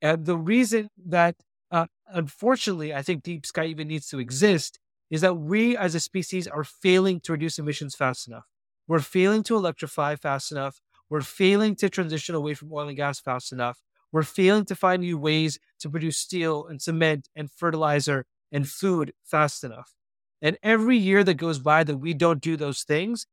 And 0.00 0.24
the 0.24 0.36
reason 0.36 0.88
that, 1.06 1.36
uh, 1.70 1.86
unfortunately, 2.06 2.94
I 2.94 3.02
think 3.02 3.22
deep 3.22 3.44
sky 3.44 3.66
even 3.66 3.88
needs 3.88 4.08
to 4.08 4.18
exist 4.18 4.78
is 5.10 5.20
that 5.20 5.34
we 5.34 5.76
as 5.76 5.94
a 5.94 6.00
species 6.00 6.48
are 6.48 6.64
failing 6.64 7.20
to 7.20 7.32
reduce 7.32 7.58
emissions 7.58 7.94
fast 7.94 8.26
enough. 8.26 8.44
We're 8.88 9.00
failing 9.00 9.42
to 9.44 9.56
electrify 9.56 10.16
fast 10.16 10.50
enough. 10.50 10.80
We're 11.12 11.20
failing 11.20 11.76
to 11.76 11.90
transition 11.90 12.34
away 12.34 12.54
from 12.54 12.72
oil 12.72 12.88
and 12.88 12.96
gas 12.96 13.20
fast 13.20 13.52
enough. 13.52 13.82
We're 14.12 14.22
failing 14.22 14.64
to 14.64 14.74
find 14.74 15.02
new 15.02 15.18
ways 15.18 15.58
to 15.80 15.90
produce 15.90 16.16
steel 16.16 16.66
and 16.66 16.80
cement 16.80 17.28
and 17.36 17.50
fertilizer 17.50 18.24
and 18.50 18.66
food 18.66 19.12
fast 19.22 19.62
enough. 19.62 19.92
And 20.40 20.56
every 20.62 20.96
year 20.96 21.22
that 21.22 21.34
goes 21.34 21.58
by 21.58 21.84
that 21.84 21.98
we 21.98 22.14
don't 22.14 22.40
do 22.40 22.56
those 22.56 22.82
things, 22.82 23.26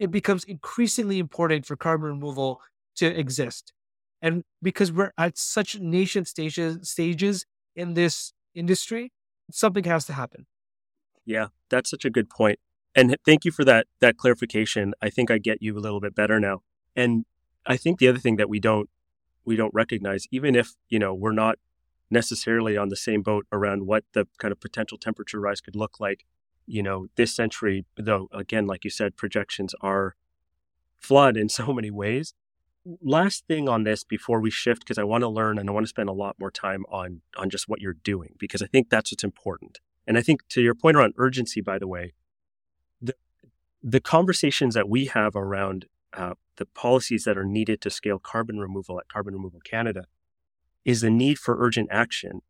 it 0.00 0.10
becomes 0.10 0.42
increasingly 0.42 1.20
important 1.20 1.64
for 1.64 1.76
carbon 1.76 2.08
removal 2.08 2.60
to 2.96 3.06
exist. 3.06 3.72
And 4.20 4.42
because 4.60 4.90
we're 4.90 5.12
at 5.16 5.38
such 5.38 5.78
nation 5.78 6.24
stages 6.24 6.90
stages 6.90 7.46
in 7.76 7.94
this 7.94 8.32
industry, 8.52 9.12
something 9.52 9.84
has 9.84 10.06
to 10.06 10.12
happen. 10.12 10.48
Yeah, 11.24 11.46
that's 11.70 11.88
such 11.88 12.04
a 12.04 12.10
good 12.10 12.28
point. 12.28 12.58
And 12.96 13.14
thank 13.24 13.44
you 13.44 13.52
for 13.52 13.64
that 13.64 13.86
that 14.00 14.16
clarification. 14.16 14.92
I 15.00 15.08
think 15.08 15.30
I 15.30 15.38
get 15.38 15.62
you 15.62 15.78
a 15.78 15.78
little 15.78 16.00
bit 16.00 16.16
better 16.16 16.40
now. 16.40 16.62
And 16.96 17.24
I 17.66 17.76
think 17.76 17.98
the 17.98 18.08
other 18.08 18.18
thing 18.18 18.36
that 18.36 18.48
we 18.48 18.58
don't 18.58 18.88
we 19.44 19.54
don't 19.54 19.74
recognize, 19.74 20.26
even 20.32 20.56
if, 20.56 20.72
you 20.88 20.98
know, 20.98 21.14
we're 21.14 21.32
not 21.32 21.58
necessarily 22.10 22.76
on 22.76 22.88
the 22.88 22.96
same 22.96 23.22
boat 23.22 23.46
around 23.52 23.86
what 23.86 24.04
the 24.12 24.26
kind 24.38 24.50
of 24.50 24.58
potential 24.58 24.98
temperature 24.98 25.38
rise 25.38 25.60
could 25.60 25.76
look 25.76 26.00
like, 26.00 26.24
you 26.66 26.82
know, 26.82 27.06
this 27.14 27.34
century, 27.34 27.84
though 27.96 28.28
again, 28.32 28.66
like 28.66 28.82
you 28.82 28.90
said, 28.90 29.16
projections 29.16 29.74
are 29.80 30.16
flawed 30.98 31.36
in 31.36 31.48
so 31.60 31.72
many 31.72 31.90
ways 31.90 32.34
last 33.02 33.46
thing 33.46 33.68
on 33.68 33.84
this 33.84 34.04
before 34.04 34.40
we 34.40 34.50
shift 34.50 34.80
because 34.80 34.98
I 34.98 35.04
want 35.04 35.22
to 35.22 35.28
learn 35.28 35.58
and 35.58 35.68
I 35.68 35.72
want 35.72 35.84
to 35.84 35.88
spend 35.88 36.08
a 36.08 36.12
lot 36.12 36.36
more 36.38 36.50
time 36.50 36.84
on 36.88 37.22
on 37.36 37.50
just 37.50 37.68
what 37.68 37.80
you're 37.80 37.92
doing 37.92 38.34
because 38.38 38.62
I 38.62 38.66
think 38.66 38.90
that's 38.90 39.12
what's 39.12 39.24
important. 39.24 39.80
And 40.06 40.16
I 40.16 40.22
think 40.22 40.46
to 40.50 40.62
your 40.62 40.74
point 40.74 40.96
around 40.96 41.14
urgency, 41.16 41.60
by 41.60 41.78
the 41.78 41.88
way, 41.88 42.14
the 43.00 43.14
the 43.82 44.00
conversations 44.00 44.74
that 44.74 44.88
we 44.88 45.06
have 45.06 45.34
around 45.34 45.86
uh, 46.12 46.34
the 46.56 46.66
policies 46.66 47.24
that 47.24 47.38
are 47.38 47.44
needed 47.44 47.80
to 47.82 47.90
scale 47.90 48.18
carbon 48.18 48.58
removal 48.58 48.98
at 48.98 49.08
Carbon 49.08 49.34
Removal 49.34 49.60
Canada 49.60 50.04
is 50.84 51.00
the 51.00 51.10
need 51.10 51.38
for 51.38 51.56
urgent 51.58 51.88
action 51.90 52.42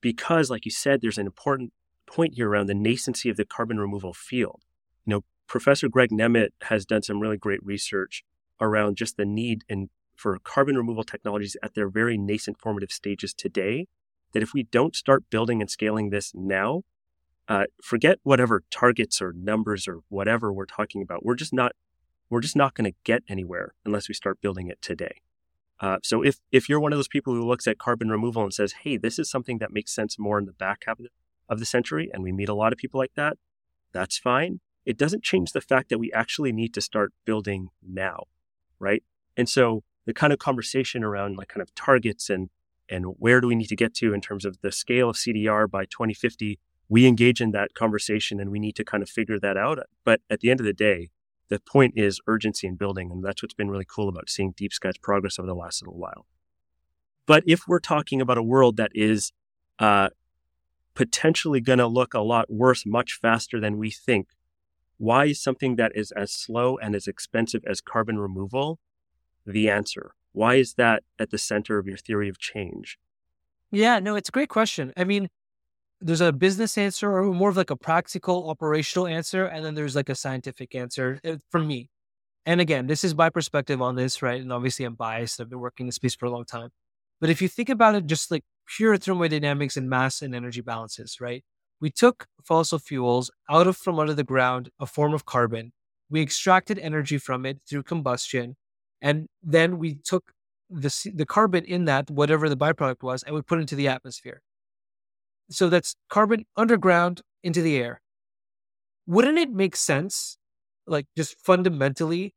because, 0.00 0.50
like 0.50 0.64
you 0.64 0.70
said, 0.70 1.00
there's 1.00 1.18
an 1.18 1.26
important 1.26 1.72
point 2.06 2.34
here 2.34 2.48
around 2.48 2.66
the 2.66 2.74
nascency 2.74 3.30
of 3.30 3.36
the 3.36 3.44
carbon 3.44 3.78
removal 3.78 4.12
field. 4.12 4.62
You 5.06 5.10
know, 5.10 5.24
Professor 5.46 5.88
Greg 5.88 6.10
Nemet 6.10 6.48
has 6.62 6.84
done 6.84 7.02
some 7.02 7.20
really 7.20 7.36
great 7.36 7.64
research 7.64 8.24
around 8.60 8.96
just 8.96 9.16
the 9.16 9.24
need 9.24 9.64
and 9.68 9.90
for 10.16 10.38
carbon 10.38 10.76
removal 10.76 11.04
technologies 11.04 11.56
at 11.62 11.74
their 11.74 11.88
very 11.88 12.16
nascent 12.16 12.60
formative 12.60 12.92
stages 12.92 13.34
today 13.34 13.86
that 14.32 14.42
if 14.42 14.54
we 14.54 14.62
don't 14.62 14.96
start 14.96 15.28
building 15.30 15.60
and 15.60 15.70
scaling 15.70 16.10
this 16.10 16.32
now 16.34 16.82
uh, 17.48 17.64
forget 17.82 18.18
whatever 18.22 18.62
targets 18.70 19.20
or 19.20 19.32
numbers 19.36 19.88
or 19.88 20.00
whatever 20.08 20.52
we're 20.52 20.64
talking 20.64 21.02
about 21.02 21.24
we're 21.24 21.34
just 21.34 21.52
not 21.52 21.72
we're 22.32 22.40
just 22.40 22.56
not 22.56 22.74
going 22.74 22.90
to 22.90 22.96
get 23.04 23.22
anywhere 23.28 23.74
unless 23.84 24.08
we 24.08 24.14
start 24.14 24.40
building 24.40 24.68
it 24.68 24.80
today 24.82 25.20
uh, 25.80 25.98
so 26.02 26.22
if 26.22 26.38
if 26.50 26.68
you're 26.68 26.80
one 26.80 26.92
of 26.92 26.98
those 26.98 27.08
people 27.08 27.34
who 27.34 27.46
looks 27.46 27.66
at 27.66 27.78
carbon 27.78 28.08
removal 28.08 28.42
and 28.42 28.54
says 28.54 28.74
hey 28.82 28.96
this 28.96 29.18
is 29.18 29.30
something 29.30 29.58
that 29.58 29.72
makes 29.72 29.94
sense 29.94 30.18
more 30.18 30.38
in 30.38 30.46
the 30.46 30.52
back 30.52 30.82
half 30.86 30.98
of 30.98 31.04
the, 31.04 31.10
of 31.48 31.58
the 31.58 31.66
century 31.66 32.10
and 32.12 32.22
we 32.22 32.32
meet 32.32 32.48
a 32.48 32.54
lot 32.54 32.72
of 32.72 32.78
people 32.78 32.98
like 32.98 33.14
that 33.14 33.36
that's 33.92 34.18
fine 34.18 34.60
it 34.84 34.98
doesn't 34.98 35.22
change 35.22 35.52
the 35.52 35.60
fact 35.60 35.88
that 35.90 35.98
we 35.98 36.12
actually 36.12 36.52
need 36.52 36.74
to 36.74 36.80
start 36.80 37.12
building 37.24 37.68
now 37.86 38.24
right? 38.82 39.02
And 39.36 39.48
so 39.48 39.84
the 40.04 40.12
kind 40.12 40.32
of 40.32 40.38
conversation 40.38 41.04
around 41.04 41.38
like 41.38 41.48
kind 41.48 41.62
of 41.62 41.74
targets 41.74 42.28
and 42.28 42.50
and 42.90 43.06
where 43.18 43.40
do 43.40 43.46
we 43.46 43.54
need 43.54 43.68
to 43.68 43.76
get 43.76 43.94
to 43.94 44.12
in 44.12 44.20
terms 44.20 44.44
of 44.44 44.60
the 44.60 44.72
scale 44.72 45.08
of 45.08 45.16
CDR 45.16 45.70
by 45.70 45.84
2050. 45.84 46.58
We 46.88 47.06
engage 47.06 47.40
in 47.40 47.52
that 47.52 47.72
conversation 47.72 48.38
and 48.38 48.50
we 48.50 48.58
need 48.58 48.76
to 48.76 48.84
kind 48.84 49.02
of 49.02 49.08
figure 49.08 49.38
that 49.38 49.56
out. 49.56 49.78
But 50.04 50.20
at 50.28 50.40
the 50.40 50.50
end 50.50 50.60
of 50.60 50.66
the 50.66 50.74
day, 50.74 51.08
the 51.52 51.60
point 51.60 51.92
is 51.96 52.18
urgency 52.26 52.66
in 52.66 52.76
building. 52.76 53.10
And 53.10 53.22
that's 53.22 53.42
what's 53.42 53.52
been 53.52 53.70
really 53.70 53.84
cool 53.86 54.08
about 54.08 54.30
seeing 54.30 54.52
Deep 54.56 54.72
Sky's 54.72 54.96
progress 54.96 55.38
over 55.38 55.46
the 55.46 55.54
last 55.54 55.82
little 55.82 55.98
while. 55.98 56.24
But 57.26 57.44
if 57.46 57.68
we're 57.68 57.78
talking 57.78 58.22
about 58.22 58.38
a 58.38 58.42
world 58.42 58.78
that 58.78 58.90
is 58.94 59.32
uh, 59.78 60.08
potentially 60.94 61.60
going 61.60 61.78
to 61.78 61.86
look 61.86 62.14
a 62.14 62.20
lot 62.20 62.50
worse 62.50 62.86
much 62.86 63.18
faster 63.20 63.60
than 63.60 63.76
we 63.76 63.90
think, 63.90 64.28
why 64.96 65.26
is 65.26 65.42
something 65.42 65.76
that 65.76 65.92
is 65.94 66.10
as 66.12 66.32
slow 66.32 66.78
and 66.78 66.94
as 66.94 67.06
expensive 67.06 67.62
as 67.66 67.82
carbon 67.82 68.18
removal 68.18 68.78
the 69.44 69.68
answer? 69.68 70.14
Why 70.32 70.54
is 70.54 70.74
that 70.74 71.02
at 71.18 71.28
the 71.28 71.38
center 71.38 71.76
of 71.76 71.86
your 71.86 71.98
theory 71.98 72.30
of 72.30 72.38
change? 72.38 72.98
Yeah, 73.70 73.98
no, 73.98 74.16
it's 74.16 74.30
a 74.30 74.32
great 74.32 74.48
question. 74.48 74.90
I 74.96 75.04
mean, 75.04 75.28
there's 76.02 76.20
a 76.20 76.32
business 76.32 76.76
answer 76.76 77.10
or 77.12 77.32
more 77.32 77.50
of 77.50 77.56
like 77.56 77.70
a 77.70 77.76
practical 77.76 78.50
operational 78.50 79.06
answer 79.06 79.46
and 79.46 79.64
then 79.64 79.74
there's 79.74 79.96
like 79.96 80.08
a 80.08 80.14
scientific 80.14 80.74
answer 80.74 81.20
uh, 81.24 81.36
from 81.50 81.66
me. 81.66 81.88
And 82.44 82.60
again 82.60 82.86
this 82.86 83.04
is 83.04 83.14
my 83.14 83.30
perspective 83.30 83.80
on 83.80 83.94
this 83.94 84.20
right 84.20 84.40
and 84.40 84.52
obviously 84.52 84.84
i'm 84.84 84.94
biased 84.94 85.40
i've 85.40 85.48
been 85.48 85.60
working 85.60 85.84
in 85.84 85.88
this 85.88 85.96
space 85.96 86.14
for 86.14 86.26
a 86.26 86.30
long 86.30 86.44
time. 86.44 86.70
But 87.20 87.30
if 87.30 87.40
you 87.40 87.48
think 87.48 87.68
about 87.68 87.94
it 87.94 88.06
just 88.06 88.30
like 88.30 88.44
pure 88.66 88.96
thermodynamics 88.96 89.76
and 89.76 89.88
mass 89.88 90.22
and 90.22 90.34
energy 90.34 90.60
balances 90.60 91.18
right? 91.20 91.44
We 91.80 91.90
took 91.90 92.26
fossil 92.44 92.78
fuels 92.78 93.30
out 93.50 93.66
of 93.66 93.76
from 93.76 93.98
under 93.98 94.14
the 94.14 94.24
ground 94.24 94.70
a 94.80 94.86
form 94.86 95.14
of 95.14 95.24
carbon. 95.24 95.72
We 96.10 96.20
extracted 96.22 96.78
energy 96.78 97.18
from 97.18 97.46
it 97.46 97.60
through 97.68 97.84
combustion 97.84 98.56
and 99.00 99.28
then 99.42 99.78
we 99.78 99.94
took 99.94 100.32
the, 100.68 101.12
the 101.14 101.26
carbon 101.26 101.64
in 101.64 101.84
that 101.84 102.10
whatever 102.10 102.48
the 102.48 102.56
byproduct 102.56 103.02
was 103.02 103.22
and 103.22 103.34
we 103.34 103.42
put 103.42 103.58
it 103.58 103.62
into 103.62 103.76
the 103.76 103.88
atmosphere 103.88 104.40
so 105.50 105.68
that's 105.68 105.94
carbon 106.08 106.44
underground 106.56 107.22
into 107.42 107.62
the 107.62 107.76
air. 107.76 108.00
Wouldn't 109.06 109.38
it 109.38 109.50
make 109.50 109.76
sense, 109.76 110.38
like 110.86 111.06
just 111.16 111.36
fundamentally, 111.38 112.34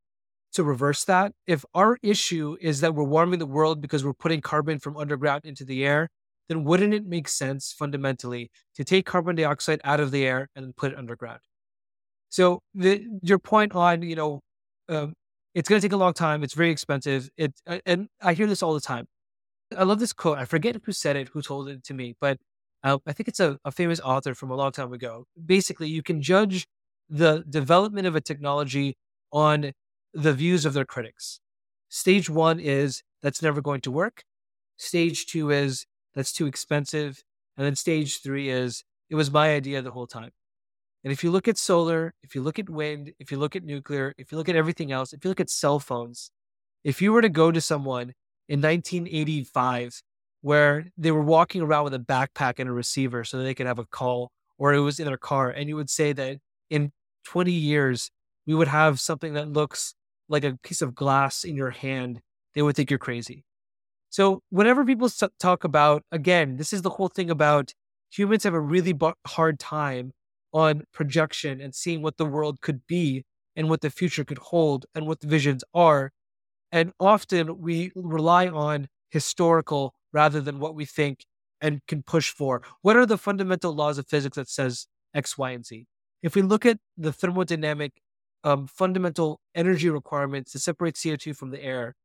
to 0.53 0.63
reverse 0.63 1.03
that? 1.05 1.31
If 1.47 1.63
our 1.73 1.97
issue 2.01 2.57
is 2.59 2.81
that 2.81 2.95
we're 2.95 3.03
warming 3.03 3.39
the 3.39 3.45
world 3.45 3.81
because 3.81 4.03
we're 4.03 4.13
putting 4.13 4.41
carbon 4.41 4.79
from 4.79 4.97
underground 4.97 5.45
into 5.45 5.63
the 5.65 5.85
air, 5.85 6.09
then 6.49 6.63
wouldn't 6.63 6.93
it 6.93 7.05
make 7.05 7.27
sense 7.27 7.73
fundamentally 7.77 8.49
to 8.75 8.83
take 8.83 9.05
carbon 9.05 9.35
dioxide 9.35 9.81
out 9.83 9.99
of 9.99 10.11
the 10.11 10.25
air 10.25 10.49
and 10.55 10.75
put 10.75 10.91
it 10.91 10.97
underground? 10.97 11.39
So 12.29 12.59
the, 12.73 13.05
your 13.21 13.39
point 13.39 13.73
on, 13.75 14.01
you 14.01 14.15
know, 14.15 14.41
um, 14.89 15.13
it's 15.53 15.69
going 15.69 15.79
to 15.79 15.85
take 15.85 15.93
a 15.93 15.97
long 15.97 16.13
time. 16.13 16.43
It's 16.43 16.53
very 16.53 16.69
expensive. 16.69 17.29
It 17.37 17.53
and 17.85 18.07
I 18.21 18.33
hear 18.33 18.45
this 18.45 18.61
all 18.61 18.73
the 18.73 18.81
time. 18.81 19.05
I 19.75 19.83
love 19.83 19.99
this 19.99 20.13
quote. 20.13 20.37
I 20.37 20.45
forget 20.45 20.75
who 20.83 20.91
said 20.91 21.15
it, 21.15 21.29
who 21.29 21.41
told 21.41 21.69
it 21.69 21.83
to 21.85 21.93
me, 21.93 22.15
but 22.19 22.37
uh, 22.85 22.99
I 23.07 23.13
think 23.13 23.27
it's 23.27 23.39
a, 23.39 23.57
a 23.65 23.71
famous 23.71 23.99
author 23.99 24.35
from 24.35 24.51
a 24.51 24.55
long 24.55 24.71
time 24.71 24.93
ago. 24.93 25.25
Basically, 25.43 25.89
you 25.89 26.03
can 26.03 26.21
judge 26.21 26.67
the 27.09 27.43
development 27.49 28.05
of 28.05 28.15
a 28.15 28.21
technology 28.21 28.95
on 29.31 29.73
the 30.13 30.33
views 30.33 30.65
of 30.65 30.73
their 30.73 30.85
critics. 30.85 31.39
Stage 31.89 32.29
one 32.29 32.59
is 32.59 33.01
that's 33.23 33.41
never 33.41 33.59
going 33.59 33.81
to 33.81 33.91
work. 33.91 34.23
Stage 34.77 35.25
two 35.25 35.49
is 35.49 35.87
that's 36.13 36.31
too 36.31 36.45
expensive. 36.45 37.23
And 37.57 37.65
then 37.65 37.75
stage 37.75 38.21
three 38.21 38.49
is 38.49 38.83
it 39.09 39.15
was 39.15 39.31
my 39.31 39.55
idea 39.55 39.81
the 39.81 39.91
whole 39.91 40.07
time. 40.07 40.31
And 41.03 41.11
if 41.11 41.23
you 41.23 41.31
look 41.31 41.47
at 41.47 41.57
solar, 41.57 42.13
if 42.23 42.35
you 42.35 42.41
look 42.41 42.59
at 42.59 42.69
wind, 42.69 43.13
if 43.19 43.31
you 43.31 43.37
look 43.37 43.55
at 43.55 43.63
nuclear, 43.63 44.13
if 44.17 44.31
you 44.31 44.37
look 44.37 44.49
at 44.49 44.55
everything 44.55 44.91
else, 44.91 45.11
if 45.11 45.23
you 45.23 45.29
look 45.29 45.39
at 45.39 45.49
cell 45.49 45.79
phones, 45.79 46.31
if 46.83 47.01
you 47.01 47.11
were 47.11 47.21
to 47.21 47.29
go 47.29 47.51
to 47.51 47.61
someone 47.61 48.13
in 48.47 48.61
1985 48.61 50.01
where 50.45 50.85
they 50.95 51.09
were 51.09 51.23
walking 51.23 51.59
around 51.59 51.85
with 51.85 51.93
a 51.95 51.97
backpack 51.97 52.59
and 52.59 52.69
a 52.69 52.71
receiver 52.71 53.23
so 53.23 53.41
they 53.41 53.55
could 53.55 53.65
have 53.65 53.79
a 53.79 53.85
call 53.85 54.29
or 54.59 54.75
it 54.75 54.79
was 54.79 54.99
in 54.99 55.07
their 55.07 55.17
car. 55.17 55.49
And 55.49 55.67
you 55.67 55.75
would 55.75 55.89
say 55.89 56.13
that 56.13 56.37
in 56.69 56.91
20 57.23 57.51
years, 57.51 58.11
we 58.45 58.53
would 58.53 58.67
have 58.67 58.99
something 58.99 59.33
that 59.33 59.51
looks 59.51 59.95
like 60.29 60.43
a 60.43 60.55
piece 60.61 60.83
of 60.83 60.93
glass 60.93 61.43
in 61.43 61.55
your 61.55 61.71
hand. 61.71 62.21
They 62.53 62.61
would 62.61 62.75
think 62.75 62.91
you're 62.91 62.99
crazy. 62.99 63.43
So, 64.11 64.43
whenever 64.51 64.85
people 64.85 65.09
talk 65.39 65.63
about, 65.63 66.03
again, 66.11 66.57
this 66.57 66.73
is 66.73 66.83
the 66.83 66.91
whole 66.91 67.07
thing 67.09 67.31
about 67.31 67.73
humans 68.11 68.43
have 68.43 68.53
a 68.53 68.61
really 68.61 68.93
hard 69.25 69.57
time 69.57 70.11
on 70.53 70.83
projection 70.93 71.59
and 71.59 71.73
seeing 71.73 72.03
what 72.03 72.17
the 72.17 72.25
world 72.25 72.61
could 72.61 72.85
be 72.85 73.23
and 73.55 73.67
what 73.67 73.81
the 73.81 73.89
future 73.89 74.23
could 74.23 74.37
hold 74.37 74.85
and 74.93 75.07
what 75.07 75.21
the 75.21 75.27
visions 75.27 75.63
are. 75.73 76.11
And 76.71 76.93
often 76.99 77.59
we 77.59 77.91
rely 77.95 78.47
on 78.47 78.89
historical 79.09 79.95
rather 80.15 80.39
than 80.39 80.59
what 80.59 80.73
we 80.73 80.85
think 80.85 81.25
and 81.59 81.81
can 81.87 82.01
push 82.01 82.31
for. 82.31 82.61
What 82.81 82.95
are 82.95 83.05
the 83.05 83.17
fundamental 83.17 83.75
laws 83.75 83.97
of 83.97 84.07
physics 84.07 84.37
that 84.37 84.49
says 84.49 84.87
X, 85.13 85.37
Y, 85.37 85.51
and 85.51 85.65
Z? 85.65 85.85
If 86.23 86.35
we 86.35 86.41
look 86.41 86.65
at 86.65 86.77
the 86.97 87.11
thermodynamic 87.11 87.91
um, 88.45 88.65
fundamental 88.65 89.41
energy 89.53 89.89
requirements 89.89 90.53
to 90.53 90.59
separate 90.59 90.95
CO2 90.95 91.35
from 91.35 91.51
the 91.51 91.61
air, 91.61 91.95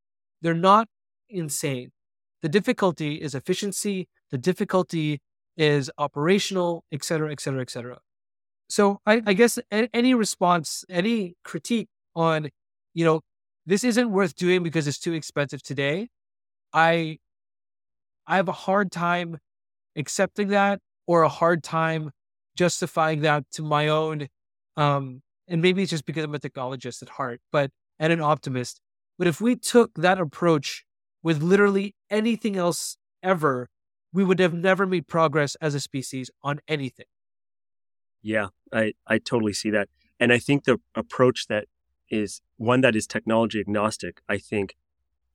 they're 0.43 0.55
not 0.73 0.89
insane. 1.29 1.91
The 2.43 2.49
difficulty 2.49 3.15
is 3.15 3.35
efficiency. 3.35 4.09
The 4.31 4.39
difficulty 4.39 5.21
is 5.57 5.91
operational, 5.97 6.85
et 6.91 7.05
cetera, 7.05 7.31
et 7.31 7.41
cetera, 7.41 7.63
et 7.63 7.71
cetera. 7.71 7.99
So 8.69 9.01
I, 9.07 9.23
I 9.27 9.35
guess 9.35 9.59
any 9.71 10.15
response, 10.15 10.85
any 10.89 11.35
critique 11.45 11.89
on, 12.17 12.51
you 12.95 13.05
know, 13.05 13.21
this 13.67 13.85
isn't 13.85 14.11
worth 14.11 14.35
doing 14.35 14.63
because 14.63 14.89
it's 14.89 14.99
too 14.99 15.13
expensive 15.13 15.63
today. 15.63 16.09
I 16.73 17.19
I 18.31 18.37
have 18.37 18.49
a 18.49 18.53
hard 18.53 18.93
time 18.93 19.39
accepting 19.97 20.49
that 20.49 20.81
or 21.07 21.23
a 21.23 21.29
hard 21.29 21.63
time 21.65 22.13
justifying 22.57 23.23
that 23.23 23.45
to 23.53 23.63
my 23.63 23.89
own 23.89 24.29
um 24.77 25.23
and 25.49 25.61
maybe 25.61 25.83
it's 25.83 25.91
just 25.91 26.07
because 26.07 26.25
I'm 26.25 26.35
a 26.35 26.39
technologist 26.39 27.03
at 27.03 27.09
heart, 27.11 27.41
but 27.51 27.73
and 27.99 28.13
an 28.13 28.21
optimist. 28.21 28.81
But 29.19 29.27
if 29.27 29.41
we 29.41 29.57
took 29.57 29.93
that 29.95 30.21
approach 30.21 30.85
with 31.25 31.43
literally 31.43 31.95
anything 32.09 32.57
else 32.57 32.97
ever, 33.23 33.69
we 34.13 34.25
would 34.25 34.39
have 34.39 34.55
never 34.55 34.87
made 34.87 35.09
progress 35.09 35.57
as 35.57 35.75
a 35.75 35.81
species 35.81 36.31
on 36.43 36.61
anything. 36.69 37.07
Yeah, 38.23 38.49
I, 38.73 38.95
I 39.07 39.19
totally 39.19 39.53
see 39.53 39.71
that. 39.71 39.89
And 40.21 40.33
I 40.33 40.39
think 40.39 40.65
the 40.65 40.79
approach 40.95 41.49
that 41.49 41.67
is 42.09 42.43
one 42.57 42.81
that 42.83 42.95
is 42.95 43.07
technology 43.07 43.61
agnostic, 43.61 44.21
I 44.29 44.39
think 44.39 44.77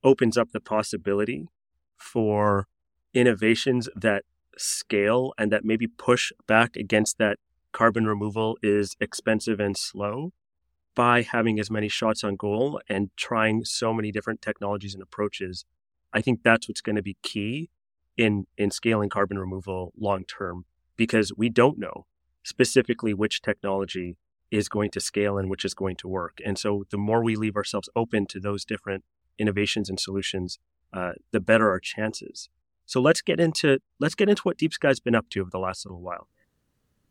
opens 0.02 0.38
up 0.38 0.52
the 0.52 0.60
possibility 0.60 1.48
for 1.96 2.66
innovations 3.16 3.88
that 3.96 4.24
scale 4.58 5.32
and 5.38 5.50
that 5.50 5.64
maybe 5.64 5.86
push 5.86 6.32
back 6.46 6.76
against 6.76 7.18
that 7.18 7.38
carbon 7.72 8.06
removal 8.06 8.56
is 8.62 8.94
expensive 9.00 9.58
and 9.58 9.76
slow 9.76 10.32
by 10.94 11.22
having 11.22 11.58
as 11.58 11.70
many 11.70 11.88
shots 11.88 12.22
on 12.22 12.36
goal 12.36 12.80
and 12.88 13.10
trying 13.16 13.64
so 13.64 13.92
many 13.92 14.12
different 14.12 14.40
technologies 14.40 14.94
and 14.94 15.02
approaches. 15.02 15.64
I 16.12 16.20
think 16.20 16.42
that's 16.42 16.68
what's 16.68 16.80
going 16.80 16.96
to 16.96 17.02
be 17.02 17.16
key 17.22 17.70
in 18.16 18.46
in 18.56 18.70
scaling 18.70 19.10
carbon 19.10 19.38
removal 19.38 19.92
long 19.98 20.24
term 20.24 20.64
because 20.96 21.32
we 21.36 21.48
don't 21.48 21.78
know 21.78 22.06
specifically 22.42 23.12
which 23.12 23.42
technology 23.42 24.16
is 24.50 24.68
going 24.68 24.90
to 24.90 25.00
scale 25.00 25.36
and 25.36 25.50
which 25.50 25.64
is 25.64 25.74
going 25.74 25.96
to 25.96 26.08
work. 26.08 26.38
And 26.44 26.58
so 26.58 26.84
the 26.90 26.98
more 26.98 27.22
we 27.22 27.34
leave 27.34 27.56
ourselves 27.56 27.88
open 27.96 28.26
to 28.26 28.40
those 28.40 28.64
different 28.64 29.04
innovations 29.38 29.90
and 29.90 29.98
solutions 29.98 30.58
uh, 30.92 31.12
the 31.32 31.40
better 31.40 31.68
our 31.70 31.80
chances 31.80 32.48
so 32.86 33.00
let's 33.00 33.20
get 33.20 33.38
into 33.40 33.78
let's 34.00 34.14
get 34.14 34.28
into 34.28 34.42
what 34.42 34.56
Deep 34.56 34.72
Sky's 34.72 35.00
been 35.00 35.14
up 35.14 35.28
to 35.30 35.40
over 35.40 35.50
the 35.50 35.58
last 35.58 35.84
little 35.84 36.00
while. 36.00 36.28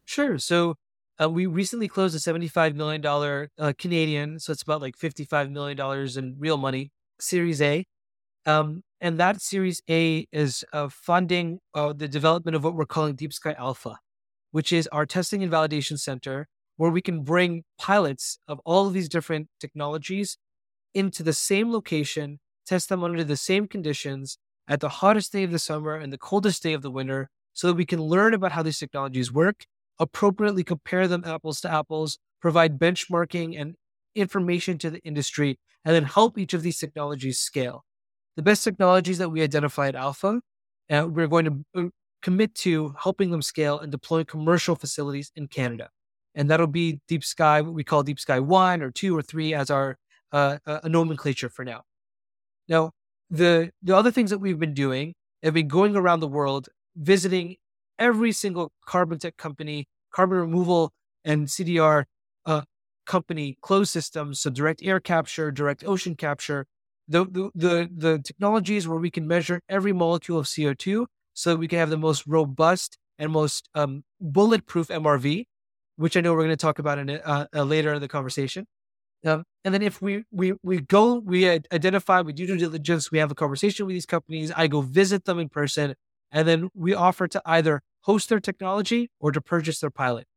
Sure. 0.05 0.37
So 0.37 0.75
uh, 1.21 1.29
we 1.29 1.45
recently 1.45 1.87
closed 1.87 2.15
a 2.15 2.19
seventy-five 2.19 2.75
million 2.75 3.01
dollar 3.01 3.49
uh, 3.59 3.73
Canadian, 3.77 4.39
so 4.39 4.51
it's 4.51 4.63
about 4.63 4.81
like 4.81 4.97
fifty-five 4.97 5.51
million 5.51 5.77
dollars 5.77 6.17
in 6.17 6.35
real 6.39 6.57
money, 6.57 6.91
Series 7.19 7.61
A, 7.61 7.85
um, 8.45 8.83
and 8.99 9.19
that 9.19 9.41
Series 9.41 9.81
A 9.89 10.27
is 10.31 10.65
uh, 10.73 10.89
funding 10.89 11.59
uh, 11.73 11.93
the 11.93 12.07
development 12.07 12.55
of 12.55 12.63
what 12.63 12.75
we're 12.75 12.85
calling 12.85 13.15
Deep 13.15 13.33
Sky 13.33 13.55
Alpha, 13.57 13.97
which 14.51 14.73
is 14.73 14.87
our 14.91 15.05
testing 15.05 15.43
and 15.43 15.51
validation 15.51 15.99
center, 15.99 16.47
where 16.77 16.91
we 16.91 17.01
can 17.01 17.23
bring 17.23 17.63
pilots 17.77 18.39
of 18.47 18.59
all 18.65 18.87
of 18.87 18.93
these 18.93 19.09
different 19.09 19.47
technologies 19.59 20.37
into 20.93 21.23
the 21.23 21.33
same 21.33 21.71
location, 21.71 22.39
test 22.65 22.89
them 22.89 23.03
under 23.03 23.23
the 23.23 23.37
same 23.37 23.67
conditions, 23.67 24.37
at 24.67 24.79
the 24.79 24.89
hottest 24.89 25.31
day 25.31 25.43
of 25.43 25.51
the 25.51 25.59
summer 25.59 25.95
and 25.95 26.11
the 26.11 26.17
coldest 26.17 26.63
day 26.63 26.73
of 26.73 26.81
the 26.81 26.91
winter 26.91 27.29
so 27.53 27.67
that 27.67 27.75
we 27.75 27.85
can 27.85 28.01
learn 28.01 28.33
about 28.33 28.51
how 28.51 28.63
these 28.63 28.79
technologies 28.79 29.31
work, 29.31 29.65
appropriately 29.99 30.63
compare 30.63 31.07
them 31.07 31.23
apples 31.25 31.61
to 31.61 31.71
apples, 31.71 32.17
provide 32.41 32.77
benchmarking 32.77 33.59
and 33.59 33.75
information 34.13 34.77
to 34.77 34.89
the 34.89 34.99
industry, 34.99 35.57
and 35.83 35.95
then 35.95 36.03
help 36.03 36.37
each 36.37 36.53
of 36.53 36.63
these 36.63 36.77
technologies 36.79 37.39
scale. 37.39 37.85
The 38.35 38.41
best 38.41 38.63
technologies 38.63 39.17
that 39.19 39.29
we 39.29 39.41
identify 39.41 39.87
at 39.87 39.95
Alpha, 39.95 40.41
uh, 40.89 41.07
we're 41.09 41.27
going 41.27 41.45
to 41.45 41.85
uh, 41.85 41.89
commit 42.21 42.55
to 42.55 42.93
helping 43.01 43.31
them 43.31 43.41
scale 43.41 43.79
and 43.79 43.91
deploy 43.91 44.23
commercial 44.23 44.75
facilities 44.75 45.31
in 45.35 45.47
Canada. 45.47 45.89
And 46.33 46.49
that'll 46.49 46.67
be 46.67 46.99
Deep 47.07 47.23
Sky, 47.23 47.61
what 47.61 47.73
we 47.73 47.83
call 47.83 48.03
Deep 48.03 48.19
Sky 48.19 48.39
1 48.39 48.81
or 48.81 48.91
2 48.91 49.15
or 49.17 49.21
3 49.21 49.53
as 49.53 49.69
our 49.69 49.97
uh, 50.33 50.57
uh, 50.65 50.79
nomenclature 50.85 51.49
for 51.49 51.63
now. 51.63 51.83
Now, 52.67 52.91
the 53.29 53.71
the 53.81 53.95
other 53.95 54.11
things 54.11 54.29
that 54.29 54.39
we've 54.39 54.59
been 54.59 54.73
doing 54.73 55.13
have 55.43 55.53
been 55.53 55.67
going 55.67 55.95
around 55.95 56.19
the 56.19 56.27
world 56.27 56.69
visiting 56.95 57.55
every 57.99 58.31
single 58.31 58.71
carbon 58.85 59.19
tech 59.19 59.37
company, 59.37 59.87
carbon 60.11 60.37
removal 60.37 60.91
and 61.23 61.47
CDR 61.49 62.05
uh, 62.45 62.61
company 63.05 63.57
closed 63.61 63.91
systems, 63.91 64.41
so 64.41 64.49
direct 64.49 64.81
air 64.83 64.99
capture, 64.99 65.51
direct 65.51 65.83
ocean 65.85 66.15
capture, 66.15 66.65
the, 67.07 67.25
the, 67.25 67.51
the, 67.55 67.89
the 67.95 68.19
technologies 68.19 68.87
where 68.87 68.99
we 68.99 69.11
can 69.11 69.27
measure 69.27 69.61
every 69.69 69.93
molecule 69.93 70.39
of 70.39 70.47
CO2 70.47 71.07
so 71.33 71.51
that 71.51 71.57
we 71.57 71.67
can 71.67 71.79
have 71.79 71.89
the 71.89 71.97
most 71.97 72.25
robust 72.27 72.97
and 73.19 73.31
most 73.31 73.69
um, 73.75 74.03
bulletproof 74.19 74.89
MRV, 74.89 75.47
which 75.97 76.17
I 76.17 76.21
know 76.21 76.33
we're 76.33 76.39
going 76.39 76.49
to 76.49 76.57
talk 76.57 76.79
about 76.79 76.97
in 76.97 77.09
uh, 77.09 77.47
uh, 77.53 77.63
later 77.63 77.93
in 77.93 78.01
the 78.01 78.07
conversation. 78.07 78.65
Um, 79.25 79.43
and 79.63 79.73
then 79.73 79.81
if 79.81 80.01
we 80.01 80.23
we 80.31 80.53
we 80.61 80.81
go, 80.81 81.15
we 81.15 81.49
identify, 81.49 82.21
we 82.21 82.33
do 82.33 82.45
due 82.45 82.57
diligence, 82.57 83.11
we 83.11 83.17
have 83.17 83.31
a 83.31 83.35
conversation 83.35 83.85
with 83.87 83.95
these 83.95 84.05
companies. 84.05 84.51
I 84.55 84.67
go 84.67 84.81
visit 84.81 85.25
them 85.25 85.39
in 85.39 85.49
person, 85.49 85.95
and 86.31 86.47
then 86.47 86.69
we 86.75 86.93
offer 86.93 87.27
to 87.27 87.41
either 87.45 87.81
host 88.01 88.29
their 88.29 88.39
technology 88.39 89.09
or 89.19 89.31
to 89.31 89.41
purchase 89.41 89.79
their 89.79 89.89
pilot. 89.89 90.27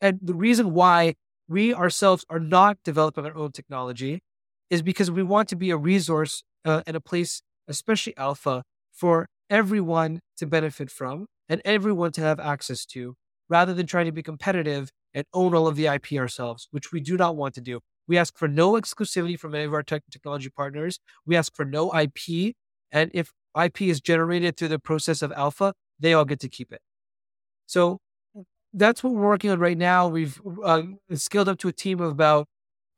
And 0.00 0.18
the 0.20 0.34
reason 0.34 0.74
why 0.74 1.14
we 1.48 1.72
ourselves 1.72 2.26
are 2.28 2.38
not 2.38 2.76
developing 2.84 3.24
our 3.24 3.34
own 3.34 3.52
technology 3.52 4.20
is 4.68 4.82
because 4.82 5.10
we 5.10 5.22
want 5.22 5.48
to 5.48 5.56
be 5.56 5.70
a 5.70 5.78
resource 5.78 6.42
uh, 6.66 6.82
and 6.86 6.94
a 6.94 7.00
place, 7.00 7.40
especially 7.66 8.14
alpha, 8.18 8.62
for 8.92 9.26
everyone 9.48 10.20
to 10.36 10.46
benefit 10.46 10.90
from 10.90 11.26
and 11.48 11.62
everyone 11.64 12.12
to 12.12 12.20
have 12.20 12.38
access 12.38 12.84
to, 12.84 13.14
rather 13.48 13.72
than 13.72 13.86
trying 13.86 14.04
to 14.04 14.12
be 14.12 14.22
competitive 14.22 14.90
and 15.14 15.24
own 15.32 15.54
all 15.54 15.66
of 15.66 15.76
the 15.76 15.86
IP 15.86 16.12
ourselves, 16.12 16.68
which 16.70 16.92
we 16.92 17.00
do 17.00 17.16
not 17.16 17.34
want 17.34 17.54
to 17.54 17.62
do. 17.62 17.80
We 18.08 18.18
ask 18.18 18.36
for 18.36 18.48
no 18.48 18.72
exclusivity 18.72 19.38
from 19.38 19.54
any 19.54 19.64
of 19.64 19.74
our 19.74 19.82
tech- 19.82 20.02
technology 20.10 20.48
partners. 20.48 20.98
We 21.26 21.36
ask 21.36 21.54
for 21.54 21.64
no 21.64 21.92
IP. 21.94 22.56
And 22.90 23.10
if 23.14 23.32
IP 23.62 23.82
is 23.82 24.00
generated 24.00 24.56
through 24.56 24.68
the 24.68 24.78
process 24.78 25.22
of 25.22 25.30
alpha, 25.32 25.74
they 26.00 26.14
all 26.14 26.24
get 26.24 26.40
to 26.40 26.48
keep 26.48 26.72
it. 26.72 26.80
So 27.66 27.98
that's 28.72 29.02
what 29.02 29.12
we're 29.12 29.26
working 29.26 29.50
on 29.50 29.58
right 29.58 29.76
now. 29.78 30.08
We've 30.08 30.40
uh, 30.64 30.82
scaled 31.14 31.48
up 31.48 31.58
to 31.58 31.68
a 31.68 31.72
team 31.72 32.00
of 32.00 32.10
about 32.10 32.46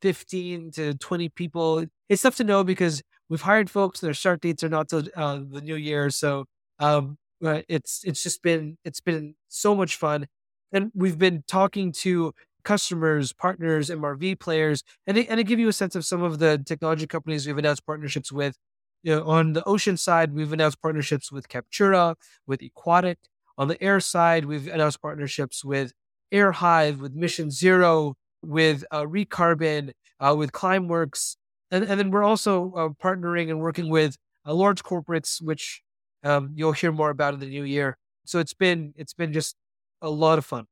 15 0.02 0.70
to 0.72 0.94
20 0.94 1.28
people. 1.30 1.86
It's 2.08 2.22
tough 2.22 2.36
to 2.36 2.44
know 2.44 2.64
because 2.64 3.02
we've 3.28 3.42
hired 3.42 3.70
folks 3.70 4.02
and 4.02 4.08
their 4.08 4.14
start 4.14 4.40
dates 4.40 4.62
are 4.64 4.68
not 4.68 4.88
till 4.88 5.04
uh, 5.16 5.40
the 5.48 5.60
new 5.60 5.76
year. 5.76 6.10
So 6.10 6.46
um, 6.78 7.18
it's 7.40 8.02
it's 8.04 8.22
just 8.22 8.42
been 8.42 8.76
it's 8.84 9.00
been 9.00 9.34
so 9.48 9.74
much 9.74 9.96
fun, 9.96 10.26
and 10.72 10.90
we've 10.94 11.18
been 11.18 11.42
talking 11.46 11.92
to 11.92 12.32
customers, 12.64 13.32
partners, 13.32 13.90
MRV 13.90 14.38
players, 14.38 14.82
and 15.06 15.18
and 15.18 15.38
to 15.38 15.44
give 15.44 15.58
you 15.58 15.68
a 15.68 15.72
sense 15.72 15.94
of 15.94 16.04
some 16.04 16.22
of 16.22 16.38
the 16.38 16.62
technology 16.64 17.06
companies 17.06 17.46
we've 17.46 17.58
announced 17.58 17.86
partnerships 17.86 18.32
with. 18.32 18.56
You 19.02 19.16
know, 19.16 19.24
on 19.26 19.54
the 19.54 19.64
ocean 19.64 19.96
side, 19.96 20.34
we've 20.34 20.52
announced 20.52 20.82
partnerships 20.82 21.32
with 21.32 21.48
Captura, 21.48 22.16
with 22.46 22.60
Equatic. 22.60 23.16
On 23.56 23.68
the 23.68 23.82
air 23.82 24.00
side, 24.00 24.44
we've 24.44 24.68
announced 24.68 25.00
partnerships 25.00 25.64
with 25.64 25.92
Airhive, 26.32 26.98
with 26.98 27.14
Mission 27.14 27.50
Zero, 27.50 28.14
with 28.42 28.84
uh, 28.90 29.02
Recarbon, 29.02 29.92
uh, 30.18 30.34
with 30.36 30.52
Climeworks, 30.52 31.36
and, 31.70 31.84
and 31.84 31.98
then 31.98 32.10
we're 32.10 32.24
also 32.24 32.72
uh, 32.72 32.88
partnering 33.02 33.50
and 33.50 33.60
working 33.60 33.88
with 33.88 34.16
uh, 34.46 34.54
large 34.54 34.82
corporates, 34.82 35.40
which 35.42 35.82
um, 36.24 36.52
you'll 36.54 36.72
hear 36.72 36.92
more 36.92 37.10
about 37.10 37.34
in 37.34 37.40
the 37.40 37.46
new 37.46 37.64
year. 37.64 37.96
So 38.24 38.38
it's 38.38 38.54
been 38.54 38.92
it's 38.96 39.14
been 39.14 39.32
just 39.32 39.56
a 40.02 40.10
lot 40.10 40.38
of 40.38 40.44
fun. 40.44 40.66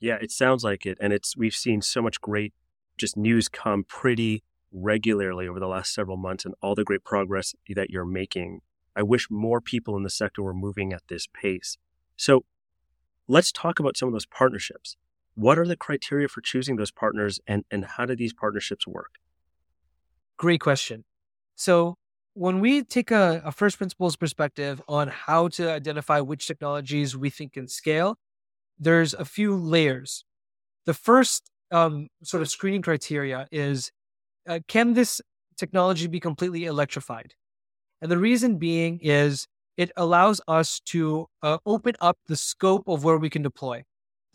Yeah, 0.00 0.18
it 0.20 0.30
sounds 0.30 0.64
like 0.64 0.86
it, 0.86 0.98
and 1.00 1.12
it's 1.12 1.36
we've 1.36 1.54
seen 1.54 1.82
so 1.82 2.00
much 2.02 2.20
great 2.20 2.54
just 2.96 3.16
news 3.16 3.48
come 3.48 3.84
pretty 3.84 4.42
regularly 4.72 5.48
over 5.48 5.60
the 5.60 5.66
last 5.66 5.94
several 5.94 6.16
months, 6.16 6.44
and 6.44 6.54
all 6.62 6.74
the 6.74 6.84
great 6.84 7.04
progress 7.04 7.54
that 7.74 7.90
you're 7.90 8.04
making. 8.04 8.60
I 8.94 9.02
wish 9.02 9.30
more 9.30 9.60
people 9.60 9.96
in 9.96 10.02
the 10.02 10.10
sector 10.10 10.42
were 10.42 10.54
moving 10.54 10.92
at 10.92 11.02
this 11.08 11.26
pace. 11.26 11.78
So 12.16 12.44
let's 13.28 13.52
talk 13.52 13.78
about 13.78 13.96
some 13.96 14.08
of 14.08 14.12
those 14.12 14.26
partnerships. 14.26 14.96
What 15.34 15.58
are 15.58 15.66
the 15.66 15.76
criteria 15.76 16.26
for 16.26 16.40
choosing 16.40 16.76
those 16.76 16.90
partners 16.90 17.38
and, 17.46 17.64
and 17.70 17.84
how 17.84 18.06
do 18.06 18.16
these 18.16 18.32
partnerships 18.32 18.88
work? 18.88 19.12
Great 20.36 20.60
question. 20.60 21.04
So, 21.54 21.96
when 22.34 22.60
we 22.60 22.82
take 22.84 23.10
a, 23.10 23.42
a, 23.44 23.50
first 23.50 23.78
principles 23.78 24.14
perspective 24.14 24.80
on 24.88 25.08
how 25.08 25.48
to 25.48 25.70
identify 25.70 26.20
which 26.20 26.46
technologies 26.46 27.16
we 27.16 27.30
think 27.30 27.54
can 27.54 27.66
scale, 27.66 28.16
there's 28.78 29.14
a 29.14 29.24
few 29.24 29.54
layers. 29.56 30.24
The 30.86 30.94
first 30.94 31.50
um, 31.70 32.08
sort 32.22 32.42
of 32.42 32.48
screening 32.48 32.82
criteria 32.82 33.46
is 33.50 33.90
uh, 34.48 34.60
can 34.68 34.94
this 34.94 35.20
technology 35.56 36.06
be 36.06 36.20
completely 36.20 36.64
electrified? 36.64 37.34
And 38.00 38.10
the 38.10 38.18
reason 38.18 38.58
being 38.58 39.00
is 39.02 39.46
it 39.76 39.90
allows 39.96 40.40
us 40.48 40.80
to 40.86 41.26
uh, 41.42 41.58
open 41.66 41.94
up 42.00 42.18
the 42.26 42.36
scope 42.36 42.88
of 42.88 43.04
where 43.04 43.18
we 43.18 43.30
can 43.30 43.42
deploy. 43.42 43.84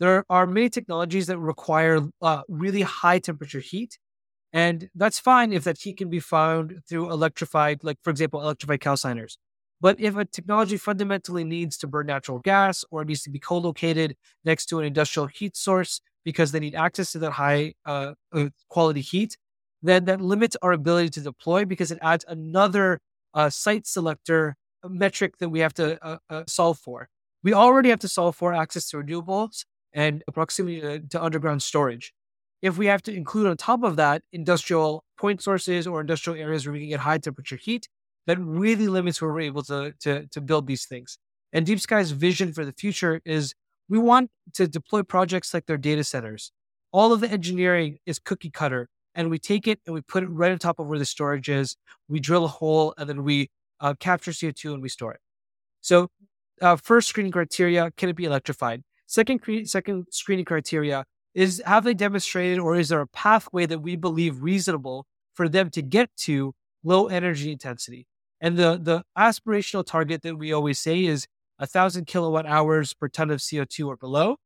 There 0.00 0.24
are 0.28 0.46
many 0.46 0.68
technologies 0.68 1.26
that 1.28 1.38
require 1.38 2.00
uh, 2.20 2.42
really 2.48 2.82
high 2.82 3.18
temperature 3.18 3.60
heat. 3.60 3.98
And 4.52 4.88
that's 4.94 5.18
fine 5.18 5.52
if 5.52 5.64
that 5.64 5.78
heat 5.78 5.96
can 5.96 6.10
be 6.10 6.20
found 6.20 6.80
through 6.88 7.10
electrified, 7.10 7.82
like, 7.82 7.98
for 8.02 8.10
example, 8.10 8.40
electrified 8.40 8.80
calciners. 8.80 9.36
But 9.80 10.00
if 10.00 10.16
a 10.16 10.24
technology 10.24 10.76
fundamentally 10.76 11.44
needs 11.44 11.76
to 11.78 11.86
burn 11.86 12.06
natural 12.06 12.38
gas 12.38 12.84
or 12.90 13.02
it 13.02 13.08
needs 13.08 13.22
to 13.24 13.30
be 13.30 13.38
co 13.38 13.58
located 13.58 14.16
next 14.44 14.66
to 14.66 14.78
an 14.78 14.86
industrial 14.86 15.26
heat 15.26 15.56
source 15.56 16.00
because 16.24 16.52
they 16.52 16.60
need 16.60 16.74
access 16.74 17.12
to 17.12 17.18
that 17.18 17.32
high 17.32 17.74
uh, 17.84 18.14
uh, 18.32 18.48
quality 18.68 19.00
heat, 19.00 19.36
then 19.82 20.06
that 20.06 20.20
limits 20.20 20.56
our 20.62 20.72
ability 20.72 21.10
to 21.10 21.20
deploy 21.20 21.64
because 21.64 21.90
it 21.90 21.98
adds 22.00 22.24
another 22.28 23.00
uh, 23.34 23.50
site 23.50 23.86
selector 23.86 24.56
metric 24.88 25.38
that 25.38 25.50
we 25.50 25.60
have 25.60 25.74
to 25.74 26.02
uh, 26.04 26.18
uh, 26.30 26.44
solve 26.46 26.78
for. 26.78 27.08
We 27.42 27.52
already 27.52 27.90
have 27.90 28.00
to 28.00 28.08
solve 28.08 28.36
for 28.36 28.54
access 28.54 28.88
to 28.90 28.96
renewables, 28.96 29.64
and 29.94 30.22
proximity 30.32 30.80
to, 30.80 31.00
to 31.00 31.22
underground 31.22 31.62
storage. 31.62 32.12
If 32.60 32.76
we 32.76 32.86
have 32.86 33.02
to 33.02 33.14
include 33.14 33.46
on 33.46 33.56
top 33.56 33.82
of 33.84 33.96
that 33.96 34.22
industrial 34.32 35.04
point 35.16 35.40
sources 35.42 35.86
or 35.86 36.00
industrial 36.00 36.38
areas 36.38 36.66
where 36.66 36.72
we 36.72 36.80
can 36.80 36.88
get 36.88 37.00
high 37.00 37.18
temperature 37.18 37.56
heat, 37.56 37.88
that 38.26 38.38
really 38.38 38.88
limits 38.88 39.20
where 39.20 39.32
we're 39.32 39.40
able 39.40 39.62
to, 39.64 39.92
to, 40.00 40.26
to 40.28 40.40
build 40.40 40.66
these 40.66 40.86
things. 40.86 41.18
And 41.52 41.64
Deep 41.64 41.80
Sky's 41.80 42.10
vision 42.10 42.52
for 42.52 42.64
the 42.64 42.72
future 42.72 43.20
is 43.24 43.54
we 43.88 43.98
want 43.98 44.30
to 44.54 44.66
deploy 44.66 45.02
projects 45.02 45.52
like 45.54 45.66
their 45.66 45.76
data 45.76 46.04
centers. 46.04 46.52
All 46.92 47.12
of 47.12 47.20
the 47.20 47.30
engineering 47.30 47.98
is 48.06 48.18
cookie 48.18 48.50
cutter, 48.50 48.88
and 49.14 49.30
we 49.30 49.38
take 49.38 49.68
it 49.68 49.80
and 49.86 49.94
we 49.94 50.00
put 50.00 50.22
it 50.22 50.28
right 50.28 50.52
on 50.52 50.58
top 50.58 50.78
of 50.78 50.86
where 50.86 50.98
the 50.98 51.04
storage 51.04 51.48
is. 51.48 51.76
We 52.08 52.20
drill 52.20 52.44
a 52.44 52.48
hole 52.48 52.94
and 52.98 53.08
then 53.08 53.24
we 53.24 53.50
uh, 53.80 53.94
capture 53.98 54.30
CO2 54.30 54.74
and 54.74 54.82
we 54.82 54.88
store 54.88 55.12
it. 55.12 55.20
So, 55.80 56.08
uh, 56.62 56.76
first 56.76 57.08
screening 57.08 57.32
criteria 57.32 57.90
can 57.96 58.08
it 58.08 58.16
be 58.16 58.24
electrified? 58.24 58.82
Second, 59.06 59.40
cre- 59.40 59.64
second 59.64 60.06
screening 60.10 60.44
criteria 60.44 61.04
is 61.34 61.62
have 61.66 61.84
they 61.84 61.94
demonstrated 61.94 62.58
or 62.58 62.76
is 62.76 62.88
there 62.88 63.00
a 63.00 63.06
pathway 63.08 63.66
that 63.66 63.80
we 63.80 63.96
believe 63.96 64.42
reasonable 64.42 65.06
for 65.34 65.48
them 65.48 65.68
to 65.70 65.82
get 65.82 66.10
to 66.16 66.54
low 66.84 67.08
energy 67.08 67.50
intensity? 67.52 68.06
And 68.44 68.58
the, 68.58 68.78
the 68.78 69.04
aspirational 69.16 69.86
target 69.86 70.20
that 70.20 70.36
we 70.36 70.52
always 70.52 70.78
say 70.78 71.06
is 71.06 71.26
a 71.58 71.66
thousand 71.66 72.06
kilowatt 72.06 72.44
hours 72.44 72.92
per 72.92 73.08
ton 73.08 73.30
of 73.30 73.40
CO2 73.40 73.86
or 73.86 73.96
below. 73.96 74.36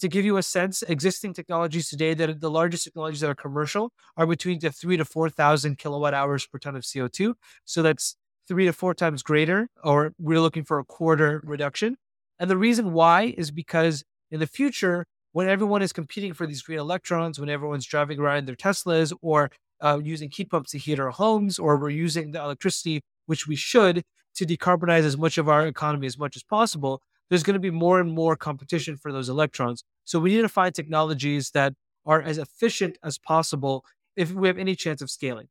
To 0.00 0.08
give 0.08 0.24
you 0.24 0.38
a 0.38 0.42
sense, 0.42 0.82
existing 0.82 1.34
technologies 1.34 1.88
today 1.88 2.14
that 2.14 2.40
the 2.40 2.50
largest 2.50 2.82
technologies 2.82 3.20
that 3.20 3.30
are 3.30 3.34
commercial 3.36 3.92
are 4.16 4.26
between 4.26 4.58
the 4.58 4.72
three 4.72 4.96
to 4.96 5.04
4,000 5.04 5.78
kilowatt 5.78 6.14
hours 6.14 6.48
per 6.48 6.58
ton 6.58 6.74
of 6.74 6.82
CO2. 6.82 7.34
So 7.64 7.80
that's 7.80 8.16
three 8.48 8.64
to 8.64 8.72
four 8.72 8.92
times 8.92 9.22
greater, 9.22 9.68
or 9.84 10.14
we're 10.18 10.40
looking 10.40 10.64
for 10.64 10.80
a 10.80 10.84
quarter 10.84 11.40
reduction. 11.44 11.96
And 12.40 12.50
the 12.50 12.56
reason 12.56 12.92
why 12.92 13.34
is 13.38 13.52
because 13.52 14.02
in 14.32 14.40
the 14.40 14.48
future, 14.48 15.06
when 15.30 15.48
everyone 15.48 15.80
is 15.80 15.92
competing 15.92 16.34
for 16.34 16.48
these 16.48 16.62
green 16.62 16.80
electrons, 16.80 17.38
when 17.38 17.48
everyone's 17.48 17.86
driving 17.86 18.18
around 18.18 18.48
their 18.48 18.56
Teslas 18.56 19.12
or 19.22 19.52
uh, 19.80 20.00
using 20.02 20.28
heat 20.34 20.50
pumps 20.50 20.72
to 20.72 20.78
heat 20.78 20.98
our 20.98 21.10
homes, 21.10 21.56
or 21.56 21.76
we're 21.76 21.90
using 21.90 22.32
the 22.32 22.40
electricity, 22.40 23.00
which 23.26 23.46
we 23.46 23.56
should, 23.56 24.02
to 24.36 24.46
decarbonize 24.46 25.02
as 25.02 25.16
much 25.16 25.38
of 25.38 25.48
our 25.48 25.66
economy 25.66 26.06
as 26.06 26.18
much 26.18 26.36
as 26.36 26.42
possible, 26.42 27.02
there's 27.28 27.42
going 27.42 27.54
to 27.54 27.60
be 27.60 27.70
more 27.70 28.00
and 28.00 28.12
more 28.12 28.36
competition 28.36 28.96
for 28.96 29.12
those 29.12 29.28
electrons. 29.28 29.84
So 30.04 30.18
we 30.18 30.34
need 30.34 30.42
to 30.42 30.48
find 30.48 30.74
technologies 30.74 31.50
that 31.50 31.74
are 32.04 32.20
as 32.20 32.38
efficient 32.38 32.98
as 33.02 33.18
possible 33.18 33.84
if 34.16 34.32
we 34.32 34.48
have 34.48 34.58
any 34.58 34.74
chance 34.74 35.00
of 35.00 35.10
scaling. 35.10 35.48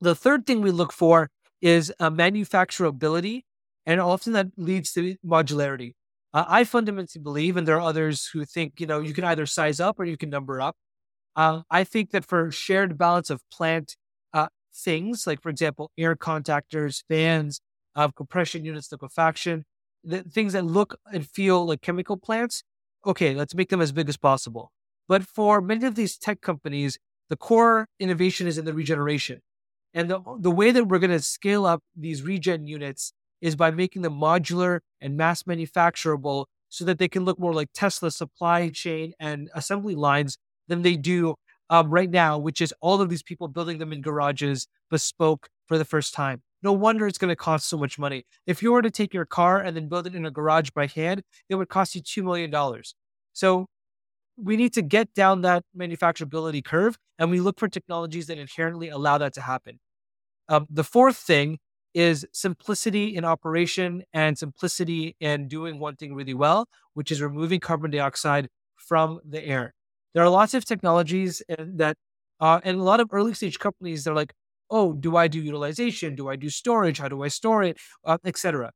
The 0.00 0.14
third 0.14 0.46
thing 0.46 0.60
we 0.60 0.70
look 0.70 0.92
for 0.92 1.30
is 1.62 1.92
a 2.00 2.10
manufacturability 2.10 3.42
and 3.86 4.00
often 4.00 4.32
that 4.32 4.48
leads 4.56 4.92
to 4.92 5.16
modularity. 5.24 5.92
Uh, 6.32 6.44
I 6.48 6.64
fundamentally 6.64 7.22
believe, 7.22 7.56
and 7.56 7.68
there 7.68 7.76
are 7.76 7.88
others 7.88 8.28
who 8.32 8.44
think, 8.44 8.80
you 8.80 8.86
know, 8.86 9.00
you 9.00 9.14
can 9.14 9.24
either 9.24 9.46
size 9.46 9.78
up 9.78 10.00
or 10.00 10.04
you 10.04 10.16
can 10.16 10.30
number 10.30 10.60
up. 10.60 10.76
Uh, 11.36 11.62
I 11.70 11.84
think 11.84 12.10
that 12.10 12.24
for 12.24 12.50
shared 12.50 12.98
balance 12.98 13.30
of 13.30 13.40
plant 13.52 13.94
uh, 13.94 14.03
things, 14.74 15.26
like 15.26 15.40
for 15.40 15.48
example, 15.48 15.90
air 15.96 16.16
contactors, 16.16 17.02
fans, 17.08 17.60
uh, 17.96 18.08
compression 18.08 18.64
units, 18.64 18.90
liquefaction, 18.90 19.64
the 20.02 20.22
things 20.22 20.52
that 20.52 20.64
look 20.64 20.98
and 21.12 21.26
feel 21.26 21.66
like 21.66 21.80
chemical 21.80 22.16
plants, 22.16 22.62
okay, 23.06 23.34
let's 23.34 23.54
make 23.54 23.70
them 23.70 23.80
as 23.80 23.92
big 23.92 24.08
as 24.08 24.16
possible. 24.16 24.70
But 25.08 25.24
for 25.24 25.60
many 25.60 25.86
of 25.86 25.94
these 25.94 26.16
tech 26.16 26.40
companies, 26.40 26.98
the 27.28 27.36
core 27.36 27.86
innovation 27.98 28.46
is 28.46 28.58
in 28.58 28.64
the 28.64 28.74
regeneration. 28.74 29.40
And 29.92 30.10
the, 30.10 30.20
the 30.38 30.50
way 30.50 30.72
that 30.72 30.88
we're 30.88 30.98
going 30.98 31.10
to 31.10 31.20
scale 31.20 31.64
up 31.64 31.82
these 31.96 32.22
regen 32.22 32.66
units 32.66 33.12
is 33.40 33.56
by 33.56 33.70
making 33.70 34.02
them 34.02 34.18
modular 34.18 34.80
and 35.00 35.16
mass 35.16 35.44
manufacturable 35.44 36.46
so 36.68 36.84
that 36.84 36.98
they 36.98 37.08
can 37.08 37.24
look 37.24 37.38
more 37.38 37.54
like 37.54 37.68
Tesla 37.74 38.10
supply 38.10 38.68
chain 38.70 39.12
and 39.20 39.50
assembly 39.54 39.94
lines 39.94 40.38
than 40.66 40.82
they 40.82 40.96
do 40.96 41.36
um, 41.70 41.90
right 41.90 42.10
now, 42.10 42.38
which 42.38 42.60
is 42.60 42.74
all 42.80 43.00
of 43.00 43.08
these 43.08 43.22
people 43.22 43.48
building 43.48 43.78
them 43.78 43.92
in 43.92 44.00
garages, 44.00 44.66
bespoke 44.90 45.48
for 45.66 45.78
the 45.78 45.84
first 45.84 46.14
time. 46.14 46.42
No 46.62 46.72
wonder 46.72 47.06
it's 47.06 47.18
going 47.18 47.30
to 47.30 47.36
cost 47.36 47.68
so 47.68 47.76
much 47.76 47.98
money. 47.98 48.24
If 48.46 48.62
you 48.62 48.72
were 48.72 48.82
to 48.82 48.90
take 48.90 49.12
your 49.12 49.26
car 49.26 49.60
and 49.60 49.76
then 49.76 49.88
build 49.88 50.06
it 50.06 50.14
in 50.14 50.24
a 50.24 50.30
garage 50.30 50.70
by 50.70 50.86
hand, 50.86 51.22
it 51.48 51.56
would 51.56 51.68
cost 51.68 51.94
you 51.94 52.02
$2 52.02 52.24
million. 52.24 52.82
So 53.32 53.66
we 54.36 54.56
need 54.56 54.72
to 54.74 54.82
get 54.82 55.12
down 55.14 55.42
that 55.42 55.64
manufacturability 55.76 56.64
curve 56.64 56.96
and 57.18 57.30
we 57.30 57.40
look 57.40 57.58
for 57.58 57.68
technologies 57.68 58.26
that 58.26 58.38
inherently 58.38 58.88
allow 58.88 59.18
that 59.18 59.34
to 59.34 59.40
happen. 59.40 59.78
Um, 60.48 60.66
the 60.70 60.84
fourth 60.84 61.16
thing 61.16 61.58
is 61.94 62.26
simplicity 62.32 63.14
in 63.14 63.24
operation 63.24 64.02
and 64.12 64.36
simplicity 64.36 65.16
in 65.20 65.48
doing 65.48 65.78
one 65.78 65.96
thing 65.96 66.14
really 66.14 66.34
well, 66.34 66.66
which 66.94 67.12
is 67.12 67.22
removing 67.22 67.60
carbon 67.60 67.90
dioxide 67.90 68.48
from 68.76 69.20
the 69.24 69.42
air. 69.44 69.74
There 70.14 70.22
are 70.22 70.30
lots 70.30 70.54
of 70.54 70.64
technologies 70.64 71.42
that, 71.48 71.96
uh, 72.40 72.60
and 72.64 72.78
a 72.78 72.82
lot 72.82 73.00
of 73.00 73.08
early 73.12 73.34
stage 73.34 73.58
companies, 73.58 74.04
they're 74.04 74.14
like, 74.14 74.32
oh, 74.70 74.92
do 74.92 75.16
I 75.16 75.28
do 75.28 75.40
utilization? 75.40 76.14
Do 76.14 76.28
I 76.28 76.36
do 76.36 76.48
storage? 76.48 76.98
How 76.98 77.08
do 77.08 77.22
I 77.22 77.28
store 77.28 77.62
it? 77.62 77.78
Uh, 78.04 78.18
Etc. 78.24 78.70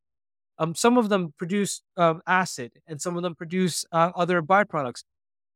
Um, 0.59 0.75
some 0.75 0.99
of 0.99 1.09
them 1.09 1.33
produce 1.39 1.83
um, 1.97 2.21
acid, 2.27 2.73
and 2.87 3.01
some 3.01 3.17
of 3.17 3.23
them 3.23 3.35
produce 3.37 3.85
uh, 3.93 4.11
other 4.17 4.43
byproducts. 4.43 5.05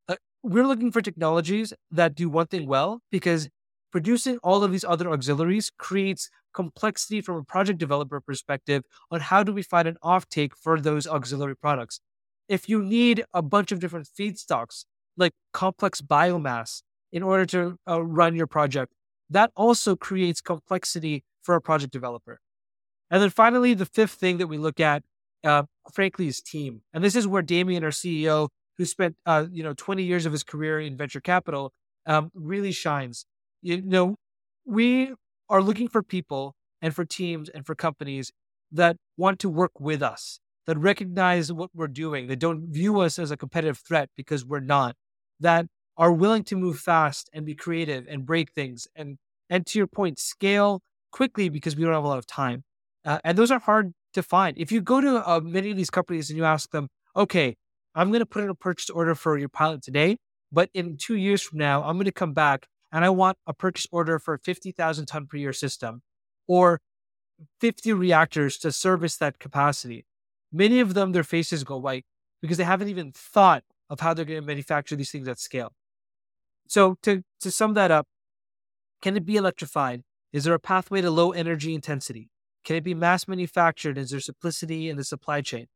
Uh, 0.09 0.17
we're 0.43 0.67
looking 0.67 0.93
for 0.93 1.01
technologies 1.03 1.73
that 1.91 2.15
do 2.15 2.29
one 2.29 2.47
thing 2.47 2.67
well 2.67 3.01
because 3.11 3.49
producing 3.91 4.39
all 4.43 4.65
of 4.65 4.73
these 4.73 4.85
other 4.85 5.11
auxiliaries 5.13 5.71
creates 5.79 6.31
complexity 6.55 7.21
from 7.21 7.37
a 7.37 7.45
project 7.45 7.79
developer 7.79 8.21
perspective 8.21 8.83
on 9.11 9.21
how 9.21 9.43
do 9.43 9.53
we 9.53 9.63
find 9.63 9.89
an 9.89 9.97
offtake 10.05 10.53
for 10.61 10.81
those 10.81 11.07
auxiliary 11.07 11.57
products. 11.57 12.01
If 12.49 12.69
you 12.69 12.83
need 12.83 13.25
a 13.33 13.43
bunch 13.43 13.73
of 13.73 13.81
different 13.81 14.09
feedstocks, 14.09 14.85
like 15.17 15.33
complex 15.53 16.01
biomass, 16.01 16.83
in 17.13 17.23
order 17.23 17.45
to 17.45 17.77
uh, 17.89 18.03
run 18.03 18.35
your 18.35 18.47
project, 18.47 18.93
that 19.29 19.51
also 19.55 19.95
creates 19.95 20.41
complexity 20.41 21.25
for 21.43 21.55
a 21.55 21.61
project 21.61 21.93
developer. 21.93 22.41
And 23.11 23.23
then 23.23 23.31
finally, 23.31 23.75
the 23.75 23.87
fifth 23.87 24.13
thing 24.13 24.39
that 24.39 24.47
we 24.47 24.57
look 24.57 24.81
at, 24.81 25.03
uh, 25.45 25.65
frankly, 25.93 26.29
is 26.29 26.41
team. 26.41 26.83
And 26.95 27.05
this 27.05 27.15
is 27.15 27.27
where 27.27 27.43
Damien, 27.43 27.85
our 27.85 27.91
CEO, 27.91 28.49
who 28.79 28.87
spent 28.87 29.17
uh, 29.27 29.47
you 29.51 29.63
know 29.63 29.75
20 29.75 30.03
years 30.03 30.25
of 30.25 30.33
his 30.33 30.43
career 30.43 30.81
in 30.81 30.97
venture 30.97 31.21
capital, 31.21 31.73
um, 32.07 32.31
really 32.35 32.73
shines. 32.73 33.27
You 33.61 33.83
know, 33.83 34.17
we 34.65 35.13
are 35.49 35.63
looking 35.63 35.89
for 35.89 36.03
people 36.03 36.55
and 36.81 36.95
for 36.95 37.05
teams 37.05 37.49
and 37.49 37.67
for 37.67 37.75
companies 37.75 38.33
that 38.73 38.97
want 39.17 39.39
to 39.41 39.51
work 39.51 39.79
with 39.79 40.03
us, 40.03 40.41
that 40.67 40.79
recognize 40.79 41.53
what 41.53 41.71
we're 41.75 41.87
doing, 41.87 42.27
that 42.29 42.39
don't 42.39 42.73
view 42.73 43.01
us 43.01 43.19
as 43.19 43.31
a 43.31 43.37
competitive 43.37 43.79
threat 43.79 44.09
because 44.17 44.45
we're 44.45 44.61
not, 44.61 44.97
that 45.43 45.67
are 45.97 46.13
willing 46.13 46.45
to 46.45 46.57
move 46.57 46.79
fast 46.79 47.29
and 47.33 47.45
be 47.45 47.55
creative 47.55 48.07
and 48.09 48.25
break 48.25 48.53
things 48.53 48.89
and 48.97 49.19
and 49.51 49.67
to 49.67 49.79
your 49.79 49.87
point 49.87 50.19
scale 50.19 50.81
quickly 51.11 51.49
because 51.49 51.77
we 51.77 51.85
don't 51.85 51.93
have 51.93 52.05
a 52.05 52.09
lot 52.09 52.19
of 52.19 52.27
time 52.27 52.65
uh, 53.05 53.19
and 53.25 53.37
those 53.37 53.51
are 53.51 53.59
hard 53.59 53.93
to 54.15 54.23
find. 54.23 54.57
If 54.59 54.73
you 54.73 54.81
go 54.81 55.01
to 55.01 55.29
uh, 55.29 55.41
many 55.41 55.71
of 55.71 55.77
these 55.77 55.91
companies 55.91 56.31
and 56.31 56.37
you 56.37 56.45
ask 56.45 56.71
them 56.71 56.89
okay 57.15 57.55
i'm 57.95 58.09
going 58.09 58.21
to 58.21 58.27
put 58.27 58.43
in 58.43 58.49
a 58.51 58.55
purchase 58.55 58.89
order 58.89 59.15
for 59.15 59.37
your 59.37 59.51
pilot 59.51 59.83
today 59.83 60.17
but 60.51 60.71
in 60.73 60.97
two 60.97 61.17
years 61.17 61.43
from 61.43 61.59
now 61.59 61.83
i'm 61.85 61.97
going 61.97 62.07
to 62.07 62.13
come 62.13 62.33
back 62.33 62.67
and 62.91 63.05
i 63.05 63.11
want 63.11 63.37
a 63.47 63.53
purchase 63.53 63.87
order 63.93 64.19
for 64.19 64.35
a 64.35 64.39
50000 64.39 65.07
ton 65.07 65.27
per 65.27 65.37
year 65.37 65.53
system 65.53 66.01
or 66.49 66.81
50 67.61 67.93
reactors 67.93 68.59
to 68.59 68.73
service 68.73 69.17
that 69.17 69.39
capacity. 69.39 70.07
Many 70.53 70.81
of 70.81 70.95
them 70.95 71.13
their 71.13 71.25
faces 71.25 71.65
go 71.65 71.77
white 71.77 72.05
because 72.41 72.59
they 72.59 72.65
haven't 72.65 72.89
even 72.89 73.13
thought 73.13 73.65
of 73.93 74.01
how 74.01 74.13
they're 74.13 74.25
going 74.25 74.41
to 74.41 74.47
manufacture 74.47 74.97
these 74.97 75.13
things 75.13 75.29
at 75.29 75.39
scale 75.39 75.73
so 76.73 76.97
to 77.03 77.23
to 77.41 77.51
sum 77.51 77.75
that 77.75 77.91
up, 77.91 78.07
can 79.03 79.15
it 79.15 79.27
be 79.27 79.37
electrified? 79.37 80.05
Is 80.33 80.45
there 80.45 80.55
a 80.55 80.59
pathway 80.59 81.03
to 81.03 81.11
low 81.11 81.33
energy 81.33 81.75
intensity? 81.75 82.31
Can 82.65 82.77
it 82.77 82.85
be 82.85 82.95
mass 82.95 83.29
manufactured? 83.29 83.99
Is 83.99 84.09
there 84.09 84.21
simplicity 84.21 84.89
in 84.89 84.97
the 84.97 85.05
supply 85.05 85.43
chain? 85.43 85.67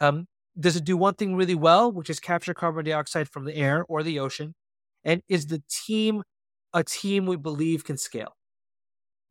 Um, 0.00 0.26
does 0.60 0.76
it 0.76 0.84
do 0.84 0.98
one 0.98 1.14
thing 1.14 1.34
really 1.34 1.54
well, 1.54 1.90
which 1.90 2.10
is 2.10 2.20
capture 2.20 2.52
carbon 2.52 2.84
dioxide 2.84 3.30
from 3.30 3.46
the 3.46 3.56
air 3.56 3.86
or 3.88 4.02
the 4.02 4.18
ocean? 4.18 4.54
And 5.02 5.22
is 5.28 5.46
the 5.46 5.62
team 5.70 6.24
a 6.74 6.84
team 6.84 7.24
we 7.24 7.36
believe 7.36 7.84
can 7.84 7.96
scale? 7.96 8.36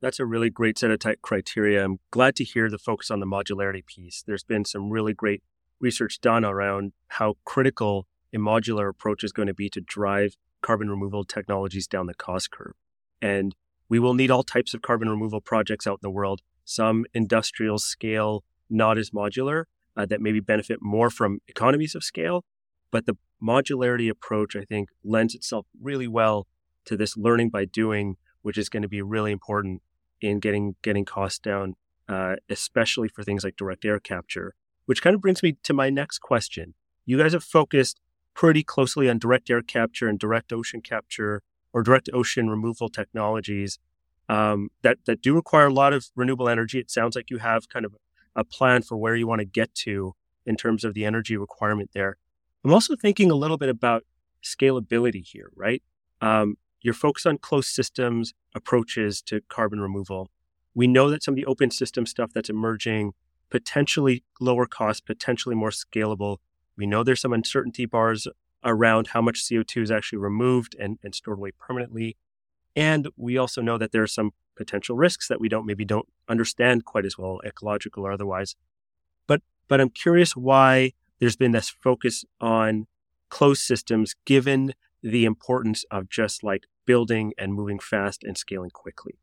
That's 0.01 0.19
a 0.19 0.25
really 0.25 0.49
great 0.49 0.79
set 0.79 0.89
of 0.89 1.21
criteria. 1.21 1.85
I'm 1.85 1.99
glad 2.09 2.35
to 2.37 2.43
hear 2.43 2.71
the 2.71 2.79
focus 2.79 3.11
on 3.11 3.19
the 3.19 3.27
modularity 3.27 3.85
piece. 3.85 4.23
There's 4.25 4.43
been 4.43 4.65
some 4.65 4.89
really 4.89 5.13
great 5.13 5.43
research 5.79 6.19
done 6.21 6.43
around 6.43 6.93
how 7.09 7.35
critical 7.45 8.07
a 8.33 8.37
modular 8.37 8.89
approach 8.89 9.23
is 9.23 9.31
going 9.31 9.47
to 9.47 9.53
be 9.53 9.69
to 9.69 9.81
drive 9.81 10.35
carbon 10.61 10.89
removal 10.89 11.23
technologies 11.23 11.87
down 11.87 12.07
the 12.07 12.13
cost 12.13 12.51
curve. 12.51 12.73
And 13.21 13.55
we 13.89 13.99
will 13.99 14.13
need 14.13 14.31
all 14.31 14.43
types 14.43 14.73
of 14.73 14.81
carbon 14.81 15.09
removal 15.09 15.41
projects 15.41 15.85
out 15.85 15.93
in 15.93 15.99
the 16.01 16.09
world, 16.09 16.41
some 16.65 17.05
industrial 17.13 17.77
scale, 17.77 18.43
not 18.69 18.97
as 18.97 19.11
modular, 19.11 19.65
uh, 19.95 20.05
that 20.07 20.21
maybe 20.21 20.39
benefit 20.39 20.79
more 20.81 21.09
from 21.09 21.39
economies 21.47 21.95
of 21.95 22.03
scale. 22.03 22.43
But 22.91 23.05
the 23.05 23.17
modularity 23.41 24.09
approach, 24.09 24.55
I 24.55 24.63
think, 24.63 24.89
lends 25.03 25.35
itself 25.35 25.67
really 25.79 26.07
well 26.07 26.47
to 26.85 26.97
this 26.97 27.15
learning 27.17 27.49
by 27.49 27.65
doing, 27.65 28.15
which 28.41 28.57
is 28.57 28.69
going 28.69 28.83
to 28.83 28.89
be 28.89 29.01
really 29.01 29.31
important 29.31 29.81
in 30.21 30.39
getting 30.39 30.75
getting 30.81 31.05
costs 31.05 31.39
down, 31.39 31.75
uh, 32.07 32.35
especially 32.49 33.09
for 33.09 33.23
things 33.23 33.43
like 33.43 33.55
direct 33.55 33.85
air 33.85 33.99
capture. 33.99 34.55
Which 34.85 35.01
kind 35.01 35.13
of 35.13 35.21
brings 35.21 35.41
me 35.43 35.57
to 35.63 35.73
my 35.73 35.89
next 35.89 36.19
question. 36.19 36.73
You 37.05 37.17
guys 37.17 37.33
have 37.33 37.43
focused 37.43 37.99
pretty 38.33 38.63
closely 38.63 39.09
on 39.09 39.19
direct 39.19 39.49
air 39.49 39.61
capture 39.61 40.07
and 40.07 40.19
direct 40.19 40.51
ocean 40.51 40.81
capture 40.81 41.41
or 41.71 41.83
direct 41.83 42.09
ocean 42.13 42.49
removal 42.49 42.89
technologies 42.89 43.79
um, 44.29 44.69
that 44.81 44.97
that 45.05 45.21
do 45.21 45.35
require 45.35 45.67
a 45.67 45.73
lot 45.73 45.93
of 45.93 46.07
renewable 46.15 46.49
energy. 46.49 46.79
It 46.79 46.89
sounds 46.89 47.15
like 47.15 47.29
you 47.29 47.39
have 47.39 47.69
kind 47.69 47.85
of 47.85 47.95
a 48.35 48.43
plan 48.43 48.81
for 48.81 48.97
where 48.97 49.15
you 49.15 49.27
want 49.27 49.39
to 49.39 49.45
get 49.45 49.73
to 49.75 50.15
in 50.45 50.55
terms 50.55 50.83
of 50.83 50.93
the 50.93 51.05
energy 51.05 51.37
requirement 51.37 51.91
there. 51.93 52.17
I'm 52.63 52.73
also 52.73 52.95
thinking 52.95 53.29
a 53.29 53.35
little 53.35 53.57
bit 53.57 53.69
about 53.69 54.03
scalability 54.43 55.25
here, 55.25 55.51
right? 55.55 55.83
Um, 56.21 56.57
you're 56.81 56.93
focused 56.93 57.27
on 57.27 57.37
closed 57.37 57.69
systems 57.69 58.33
approaches 58.55 59.21
to 59.23 59.41
carbon 59.49 59.79
removal. 59.79 60.29
We 60.73 60.87
know 60.87 61.09
that 61.09 61.23
some 61.23 61.33
of 61.33 61.35
the 61.35 61.45
open 61.45 61.71
system 61.71 62.05
stuff 62.05 62.31
that's 62.33 62.49
emerging, 62.49 63.13
potentially 63.49 64.23
lower 64.39 64.65
cost, 64.65 65.05
potentially 65.05 65.55
more 65.55 65.69
scalable, 65.69 66.37
we 66.77 66.85
know 66.85 67.03
there's 67.03 67.21
some 67.21 67.33
uncertainty 67.33 67.85
bars 67.85 68.27
around 68.63 69.07
how 69.07 69.21
much 69.21 69.43
CO2 69.43 69.83
is 69.83 69.91
actually 69.91 70.19
removed 70.19 70.75
and, 70.79 70.97
and 71.03 71.13
stored 71.13 71.37
away 71.37 71.51
permanently. 71.51 72.17
And 72.75 73.09
we 73.17 73.37
also 73.37 73.61
know 73.61 73.77
that 73.77 73.91
there 73.91 74.03
are 74.03 74.07
some 74.07 74.31
potential 74.55 74.95
risks 74.95 75.27
that 75.27 75.39
we 75.39 75.49
don't 75.49 75.65
maybe 75.65 75.85
don't 75.85 76.07
understand 76.29 76.85
quite 76.85 77.05
as 77.05 77.17
well, 77.17 77.39
ecological 77.45 78.05
or 78.05 78.11
otherwise. 78.11 78.55
But 79.27 79.41
but 79.67 79.81
I'm 79.81 79.89
curious 79.89 80.35
why 80.35 80.93
there's 81.19 81.35
been 81.35 81.51
this 81.51 81.69
focus 81.69 82.25
on 82.39 82.87
closed 83.29 83.61
systems 83.61 84.15
given 84.25 84.73
the 85.01 85.25
importance 85.25 85.83
of 85.91 86.09
just 86.09 86.43
like 86.43 86.63
building 86.85 87.33
and 87.37 87.53
moving 87.53 87.79
fast 87.79 88.23
and 88.23 88.37
scaling 88.37 88.69
quickly. 88.69 89.17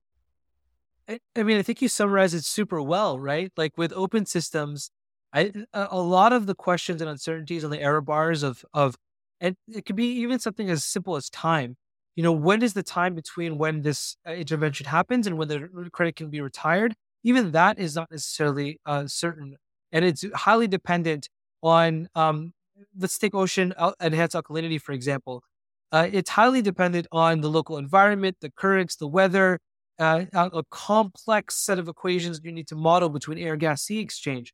I 1.35 1.43
mean, 1.43 1.59
I 1.59 1.63
think 1.63 1.83
you 1.83 1.89
summarized 1.89 2.35
it 2.35 2.45
super 2.45 2.81
well, 2.81 3.19
right? 3.19 3.51
Like 3.57 3.77
with 3.77 3.93
open 3.95 4.27
systems, 4.27 4.93
I 5.33 5.53
a 5.73 6.01
lot 6.01 6.33
of 6.33 6.47
the 6.47 6.55
questions 6.55 7.01
and 7.01 7.11
uncertainties 7.11 7.65
on 7.65 7.71
the 7.71 7.81
error 7.81 8.01
bars 8.01 8.43
of 8.43 8.65
of 8.75 8.97
and 9.41 9.57
it 9.69 9.87
could 9.87 9.97
be 9.97 10.07
even 10.21 10.39
something 10.39 10.69
as 10.71 10.85
simple 10.85 11.17
as 11.17 11.31
time. 11.31 11.77
You 12.17 12.23
know, 12.23 12.33
when 12.33 12.63
is 12.63 12.75
the 12.75 12.83
time 12.83 13.15
between 13.15 13.57
when 13.57 13.83
this 13.83 14.17
uh, 14.29 14.33
intervention 14.33 14.87
happens 14.87 15.27
and 15.27 15.39
when 15.39 15.49
the 15.49 15.89
credit 15.93 16.17
can 16.17 16.29
be 16.31 16.41
retired? 16.41 16.95
Even 17.23 17.53
that 17.53 17.79
is 17.79 17.95
not 17.95 18.11
necessarily 18.11 18.81
uh, 18.87 19.07
certain, 19.07 19.57
and 19.93 20.05
it's 20.05 20.25
highly 20.35 20.69
dependent 20.69 21.29
on. 21.63 22.09
Um, 22.15 22.53
let's 22.99 23.19
take 23.19 23.35
ocean 23.35 23.75
enhanced 24.01 24.35
alkalinity 24.35 24.81
for 24.81 24.93
example. 24.93 25.43
Uh, 25.93 26.09
it's 26.13 26.31
highly 26.31 26.63
dependent 26.63 27.07
on 27.13 27.41
the 27.41 27.51
local 27.51 27.77
environment, 27.77 28.37
the 28.41 28.51
currents, 28.51 28.97
the 28.97 29.09
weather, 29.09 29.59
uh, 29.99 30.25
a 30.33 30.63
complex 30.71 31.57
set 31.57 31.79
of 31.79 31.89
equations 31.89 32.41
you 32.43 32.53
need 32.53 32.69
to 32.69 32.77
model 32.77 33.09
between 33.11 33.39
air 33.39 33.57
gas 33.57 33.83
sea 33.83 33.99
exchange 33.99 34.53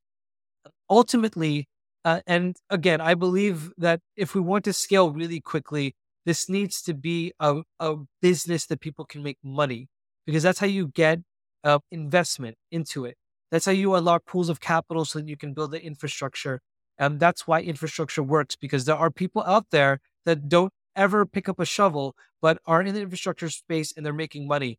ultimately, 0.90 1.68
uh, 2.04 2.20
and 2.26 2.56
again, 2.70 3.00
I 3.00 3.14
believe 3.14 3.72
that 3.78 4.00
if 4.16 4.34
we 4.34 4.40
want 4.40 4.64
to 4.64 4.72
scale 4.72 5.10
really 5.10 5.40
quickly, 5.40 5.94
this 6.24 6.48
needs 6.48 6.82
to 6.82 6.94
be 6.94 7.32
a, 7.40 7.62
a 7.80 7.96
business 8.20 8.66
that 8.66 8.80
people 8.80 9.04
can 9.04 9.22
make 9.22 9.38
money 9.42 9.88
because 10.26 10.42
that's 10.42 10.58
how 10.58 10.66
you 10.66 10.88
get 10.88 11.20
uh, 11.64 11.78
investment 11.90 12.56
into 12.70 13.04
it. 13.04 13.16
That's 13.50 13.66
how 13.66 13.72
you 13.72 13.94
unlock 13.94 14.24
pools 14.26 14.48
of 14.48 14.60
capital 14.60 15.04
so 15.04 15.20
that 15.20 15.28
you 15.28 15.36
can 15.36 15.54
build 15.54 15.70
the 15.70 15.82
infrastructure. 15.82 16.60
And 16.98 17.20
that's 17.20 17.46
why 17.46 17.60
infrastructure 17.60 18.22
works 18.22 18.56
because 18.56 18.84
there 18.84 18.96
are 18.96 19.10
people 19.10 19.42
out 19.44 19.66
there 19.70 20.00
that 20.24 20.48
don't 20.48 20.72
ever 20.96 21.26
pick 21.26 21.48
up 21.48 21.60
a 21.60 21.64
shovel, 21.64 22.16
but 22.42 22.58
are 22.66 22.82
in 22.82 22.94
the 22.94 23.02
infrastructure 23.02 23.50
space 23.50 23.92
and 23.96 24.04
they're 24.04 24.12
making 24.12 24.48
money. 24.48 24.78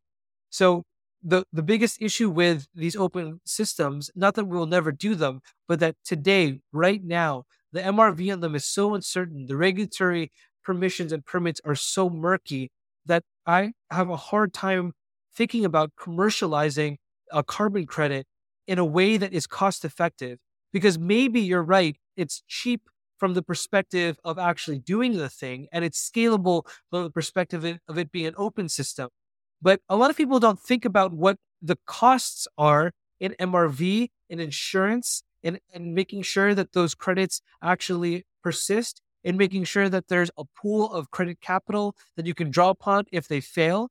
So 0.49 0.83
the, 1.23 1.43
the 1.51 1.63
biggest 1.63 2.01
issue 2.01 2.29
with 2.29 2.67
these 2.75 2.95
open 2.95 3.41
systems, 3.45 4.11
not 4.15 4.35
that 4.35 4.45
we 4.45 4.57
will 4.57 4.67
never 4.67 4.91
do 4.91 5.15
them, 5.15 5.41
but 5.67 5.79
that 5.79 5.95
today, 6.03 6.59
right 6.71 7.03
now, 7.03 7.43
the 7.71 7.85
MRV 7.85 8.31
on 8.31 8.39
them 8.39 8.55
is 8.55 8.65
so 8.65 8.93
uncertain. 8.95 9.45
The 9.47 9.57
regulatory 9.57 10.31
permissions 10.63 11.11
and 11.11 11.25
permits 11.25 11.61
are 11.65 11.75
so 11.75 12.09
murky 12.09 12.71
that 13.05 13.23
I 13.45 13.73
have 13.89 14.09
a 14.09 14.17
hard 14.17 14.53
time 14.53 14.93
thinking 15.35 15.65
about 15.65 15.91
commercializing 15.99 16.97
a 17.31 17.43
carbon 17.43 17.85
credit 17.85 18.25
in 18.67 18.79
a 18.79 18.85
way 18.85 19.17
that 19.17 19.33
is 19.33 19.47
cost 19.47 19.85
effective. 19.85 20.39
Because 20.73 20.99
maybe 20.99 21.39
you're 21.41 21.63
right, 21.63 21.95
it's 22.15 22.43
cheap 22.47 22.81
from 23.17 23.33
the 23.33 23.41
perspective 23.41 24.17
of 24.23 24.37
actually 24.37 24.79
doing 24.79 25.17
the 25.17 25.29
thing, 25.29 25.67
and 25.71 25.83
it's 25.83 26.09
scalable 26.09 26.63
from 26.89 27.03
the 27.03 27.09
perspective 27.09 27.65
of 27.87 27.97
it 27.97 28.11
being 28.11 28.27
an 28.27 28.35
open 28.37 28.69
system. 28.69 29.09
But 29.61 29.81
a 29.89 29.95
lot 29.95 30.09
of 30.09 30.17
people 30.17 30.39
don't 30.39 30.59
think 30.59 30.85
about 30.85 31.13
what 31.13 31.37
the 31.61 31.77
costs 31.85 32.47
are 32.57 32.91
in 33.19 33.35
MRV, 33.39 34.09
in 34.29 34.39
insurance, 34.39 35.23
and, 35.43 35.59
making 35.73 36.23
sure 36.23 36.53
that 36.53 36.73
those 36.73 36.93
credits 36.93 37.41
actually 37.61 38.25
persist, 38.43 39.01
and 39.23 39.37
making 39.37 39.63
sure 39.63 39.89
that 39.89 40.07
there's 40.07 40.31
a 40.37 40.43
pool 40.45 40.91
of 40.91 41.11
credit 41.11 41.41
capital 41.41 41.95
that 42.15 42.25
you 42.25 42.33
can 42.33 42.49
draw 42.51 42.69
upon 42.69 43.05
if 43.11 43.27
they 43.27 43.41
fail. 43.41 43.89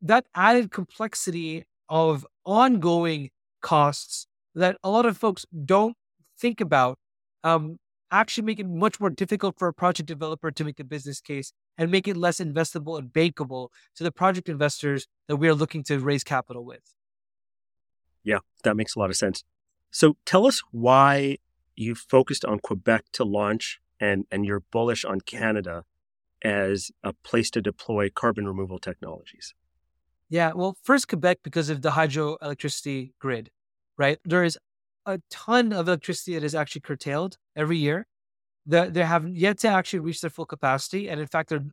That 0.00 0.26
added 0.34 0.70
complexity 0.70 1.64
of 1.88 2.26
ongoing 2.44 3.30
costs 3.60 4.26
that 4.54 4.76
a 4.82 4.90
lot 4.90 5.06
of 5.06 5.16
folks 5.16 5.46
don't 5.64 5.96
think 6.38 6.60
about 6.60 6.98
um, 7.44 7.78
actually 8.10 8.44
make 8.44 8.60
it 8.60 8.68
much 8.68 9.00
more 9.00 9.10
difficult 9.10 9.58
for 9.58 9.68
a 9.68 9.72
project 9.74 10.06
developer 10.06 10.50
to 10.50 10.64
make 10.64 10.80
a 10.80 10.84
business 10.84 11.20
case 11.20 11.52
and 11.78 11.90
make 11.90 12.06
it 12.06 12.16
less 12.16 12.38
investable 12.38 12.98
and 12.98 13.12
bankable 13.12 13.68
to 13.94 14.04
the 14.04 14.12
project 14.12 14.48
investors 14.48 15.06
that 15.28 15.36
we 15.36 15.48
are 15.48 15.54
looking 15.54 15.82
to 15.84 15.98
raise 15.98 16.24
capital 16.24 16.64
with. 16.64 16.94
Yeah, 18.24 18.38
that 18.64 18.76
makes 18.76 18.94
a 18.94 18.98
lot 18.98 19.10
of 19.10 19.16
sense. 19.16 19.44
So 19.90 20.16
tell 20.24 20.46
us 20.46 20.62
why 20.70 21.38
you 21.76 21.94
focused 21.94 22.44
on 22.44 22.60
Quebec 22.60 23.04
to 23.12 23.24
launch 23.24 23.80
and, 24.00 24.26
and 24.30 24.44
you're 24.44 24.60
bullish 24.60 25.04
on 25.04 25.20
Canada 25.20 25.84
as 26.44 26.90
a 27.02 27.12
place 27.12 27.50
to 27.50 27.62
deploy 27.62 28.10
carbon 28.10 28.46
removal 28.46 28.78
technologies. 28.78 29.54
Yeah, 30.28 30.52
well, 30.54 30.76
first 30.82 31.08
Quebec 31.08 31.38
because 31.42 31.68
of 31.68 31.82
the 31.82 31.90
hydroelectricity 31.90 33.12
grid, 33.18 33.50
right? 33.98 34.18
There 34.24 34.44
is 34.44 34.58
a 35.04 35.20
ton 35.30 35.72
of 35.72 35.88
electricity 35.88 36.34
that 36.34 36.44
is 36.44 36.54
actually 36.54 36.80
curtailed 36.80 37.36
every 37.54 37.76
year. 37.76 38.06
The, 38.66 38.88
they 38.90 39.04
have 39.04 39.28
yet 39.28 39.58
to 39.60 39.68
actually 39.68 40.00
reach 40.00 40.20
their 40.20 40.30
full 40.30 40.46
capacity. 40.46 41.08
And 41.08 41.20
in 41.20 41.26
fact, 41.26 41.48
they're 41.48 41.64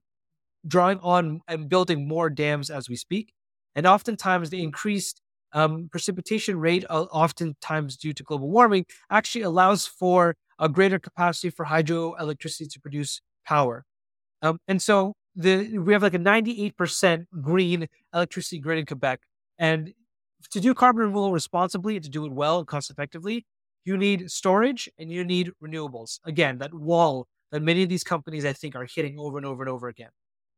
drawing 0.68 1.00
on 1.00 1.42
and 1.48 1.70
building 1.70 2.08
more 2.08 2.30
dams 2.30 2.70
as 2.70 2.90
we 2.90 2.96
speak. 2.96 3.34
And 3.76 3.86
oftentimes, 3.86 4.50
the 4.50 4.64
increased 4.64 5.22
um, 5.54 5.90
precipitation 5.92 6.60
rate, 6.60 6.86
uh, 6.90 7.04
oftentimes 7.04 7.98
due 7.98 8.14
to 8.14 8.24
global 8.24 8.50
warming, 8.50 8.86
actually 9.10 9.42
allows 9.42 9.86
for 9.86 10.36
a 10.60 10.68
greater 10.68 11.00
capacity 11.00 11.50
for 11.50 11.66
hydroelectricity 11.66 12.70
to 12.72 12.80
produce 12.80 13.22
power. 13.46 13.86
Um, 14.42 14.60
and 14.68 14.82
so 14.82 15.14
the 15.36 15.78
we 15.78 15.94
have 15.94 16.04
like 16.04 16.14
a 16.14 16.20
98% 16.20 17.26
green 17.42 17.88
electricity 18.14 18.60
grid 18.60 18.80
in 18.80 18.86
Quebec. 18.86 19.22
And 19.58 19.94
to 20.52 20.60
do 20.60 20.74
carbon 20.74 21.04
removal 21.04 21.32
responsibly 21.32 21.96
and 21.96 22.04
to 22.04 22.10
do 22.10 22.26
it 22.26 22.32
well 22.32 22.60
and 22.60 22.68
cost 22.68 22.90
effectively, 22.90 23.46
you 23.86 23.98
need 23.98 24.30
storage 24.32 24.90
and 24.98 25.12
you 25.12 25.24
need 25.24 25.52
renewables. 25.64 26.20
Again, 26.26 26.58
that 26.60 26.74
wall 26.74 27.28
that 27.52 27.62
many 27.62 27.84
of 27.84 27.90
these 27.90 28.04
companies, 28.04 28.46
I 28.46 28.54
think, 28.54 28.76
are 28.76 28.86
hitting 28.86 29.18
over 29.18 29.38
and 29.38 29.46
over 29.46 29.64
and 29.64 29.70
over 29.70 29.88
again. 29.88 30.10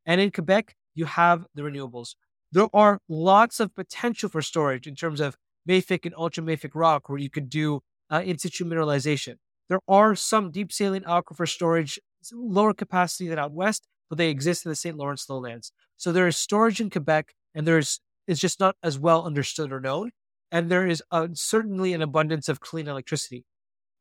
And 0.04 0.20
in 0.20 0.30
Quebec, 0.30 0.74
you 0.94 1.06
have 1.06 1.46
the 1.54 1.62
renewables. 1.62 2.14
There 2.50 2.68
are 2.74 2.98
lots 3.08 3.60
of 3.60 3.74
potential 3.74 4.28
for 4.28 4.42
storage 4.42 4.86
in 4.86 4.94
terms 4.94 5.20
of 5.20 5.36
mafic 5.68 6.04
and 6.04 6.14
ultra 6.16 6.42
mafic 6.42 6.72
rock, 6.74 7.08
where 7.08 7.18
you 7.18 7.30
could 7.30 7.48
do 7.48 7.80
uh, 8.10 8.22
in 8.24 8.36
situ 8.38 8.64
mineralization. 8.64 9.36
There 9.68 9.80
are 9.88 10.14
some 10.14 10.50
deep 10.50 10.70
saline 10.70 11.04
aquifer 11.04 11.48
storage, 11.48 11.98
lower 12.32 12.74
capacity 12.74 13.28
than 13.28 13.38
out 13.38 13.52
west, 13.52 13.86
but 14.10 14.18
they 14.18 14.28
exist 14.28 14.66
in 14.66 14.70
the 14.70 14.76
St. 14.76 14.96
Lawrence 14.96 15.28
lowlands. 15.30 15.72
So 15.96 16.12
there 16.12 16.26
is 16.26 16.36
storage 16.36 16.80
in 16.80 16.90
Quebec, 16.90 17.32
and 17.54 17.66
there's 17.66 18.00
it's 18.26 18.40
just 18.40 18.60
not 18.60 18.76
as 18.82 18.98
well 18.98 19.24
understood 19.24 19.72
or 19.72 19.80
known. 19.80 20.10
And 20.52 20.70
there 20.70 20.86
is 20.86 21.02
uh, 21.10 21.28
certainly 21.32 21.94
an 21.94 22.02
abundance 22.02 22.48
of 22.48 22.60
clean 22.60 22.86
electricity. 22.86 23.44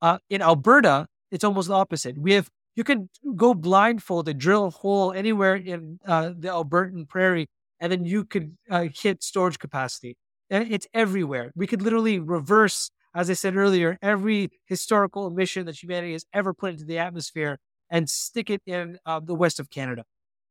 Uh, 0.02 0.20
in 0.30 0.42
Alberta, 0.42 1.08
it's 1.32 1.44
almost 1.44 1.70
the 1.70 1.74
opposite. 1.74 2.18
We 2.20 2.34
have 2.34 2.50
you 2.76 2.84
can 2.84 3.10
go 3.36 3.54
blindfolded, 3.54 4.38
drill 4.38 4.66
a 4.66 4.70
hole 4.70 5.12
anywhere 5.12 5.56
in 5.56 6.00
uh, 6.06 6.30
the 6.38 6.48
Albertan 6.48 7.08
prairie, 7.08 7.48
and 7.80 7.92
then 7.92 8.06
you 8.06 8.24
could 8.24 8.58
uh, 8.70 8.88
hit 8.94 9.24
storage 9.24 9.60
capacity. 9.60 10.16
It's 10.50 10.88
everywhere. 10.94 11.52
We 11.56 11.68
could 11.68 11.82
literally 11.82 12.20
reverse, 12.20 12.92
as 13.16 13.30
I 13.30 13.34
said 13.34 13.56
earlier, 13.56 13.98
every 14.02 14.50
historical 14.66 15.28
emission 15.28 15.66
that 15.66 15.82
humanity 15.82 16.14
has 16.14 16.26
ever 16.34 16.54
put 16.54 16.74
into 16.74 16.86
the 16.86 16.98
atmosphere 16.98 17.58
and 17.90 18.10
stick 18.10 18.50
it 18.50 18.62
in 18.66 18.98
uh, 19.06 19.20
the 19.20 19.36
west 19.36 19.60
of 19.60 19.70
Canada. 19.70 20.04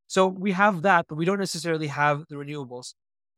So 0.06 0.26
we 0.26 0.52
have 0.52 0.82
that, 0.82 1.06
but 1.08 1.16
we 1.16 1.24
don't 1.24 1.38
necessarily 1.38 1.86
have 1.86 2.24
the 2.28 2.36
renewables. 2.36 2.94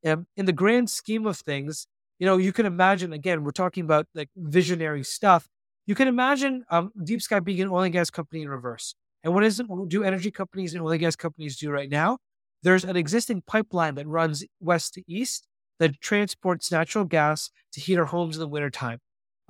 Um, 0.07 0.27
in 0.37 0.47
the 0.47 0.53
grand 0.53 0.91
scheme 0.91 1.27
of 1.27 1.37
things, 1.37 1.87
you 2.23 2.27
know, 2.27 2.37
you 2.37 2.53
can 2.53 2.67
imagine, 2.67 3.13
again, 3.13 3.43
we're 3.43 3.51
talking 3.51 3.83
about 3.83 4.07
like 4.15 4.29
visionary 4.37 5.03
stuff. 5.03 5.49
You 5.89 5.97
can 5.97 6.07
imagine 6.07 6.63
um, 6.71 6.93
Deep 7.03 7.21
Sky 7.21 7.41
being 7.41 7.61
an 7.61 7.69
oil 7.69 7.83
and 7.83 7.93
gas 7.93 8.11
company 8.11 8.43
in 8.43 8.49
reverse. 8.49 8.95
And 9.25 9.35
what 9.35 9.43
is 9.43 9.59
it, 9.59 9.69
what 9.69 9.89
do 9.89 10.05
energy 10.05 10.31
companies 10.31 10.73
and 10.73 10.85
oil 10.85 10.93
and 10.93 11.01
gas 11.01 11.17
companies 11.17 11.57
do 11.57 11.73
right 11.73 11.91
now? 11.91 12.19
There's 12.63 12.85
an 12.85 12.95
existing 12.95 13.43
pipeline 13.45 13.97
that 13.97 14.07
runs 14.07 14.45
west 14.61 14.95
to 14.95 15.03
east 15.09 15.49
that 15.81 16.01
transports 16.01 16.71
natural 16.71 17.07
gas 17.07 17.51
to 17.73 17.81
heat 17.81 17.99
our 17.99 18.05
homes 18.05 18.37
in 18.37 18.41
the 18.41 18.47
wintertime. 18.47 19.01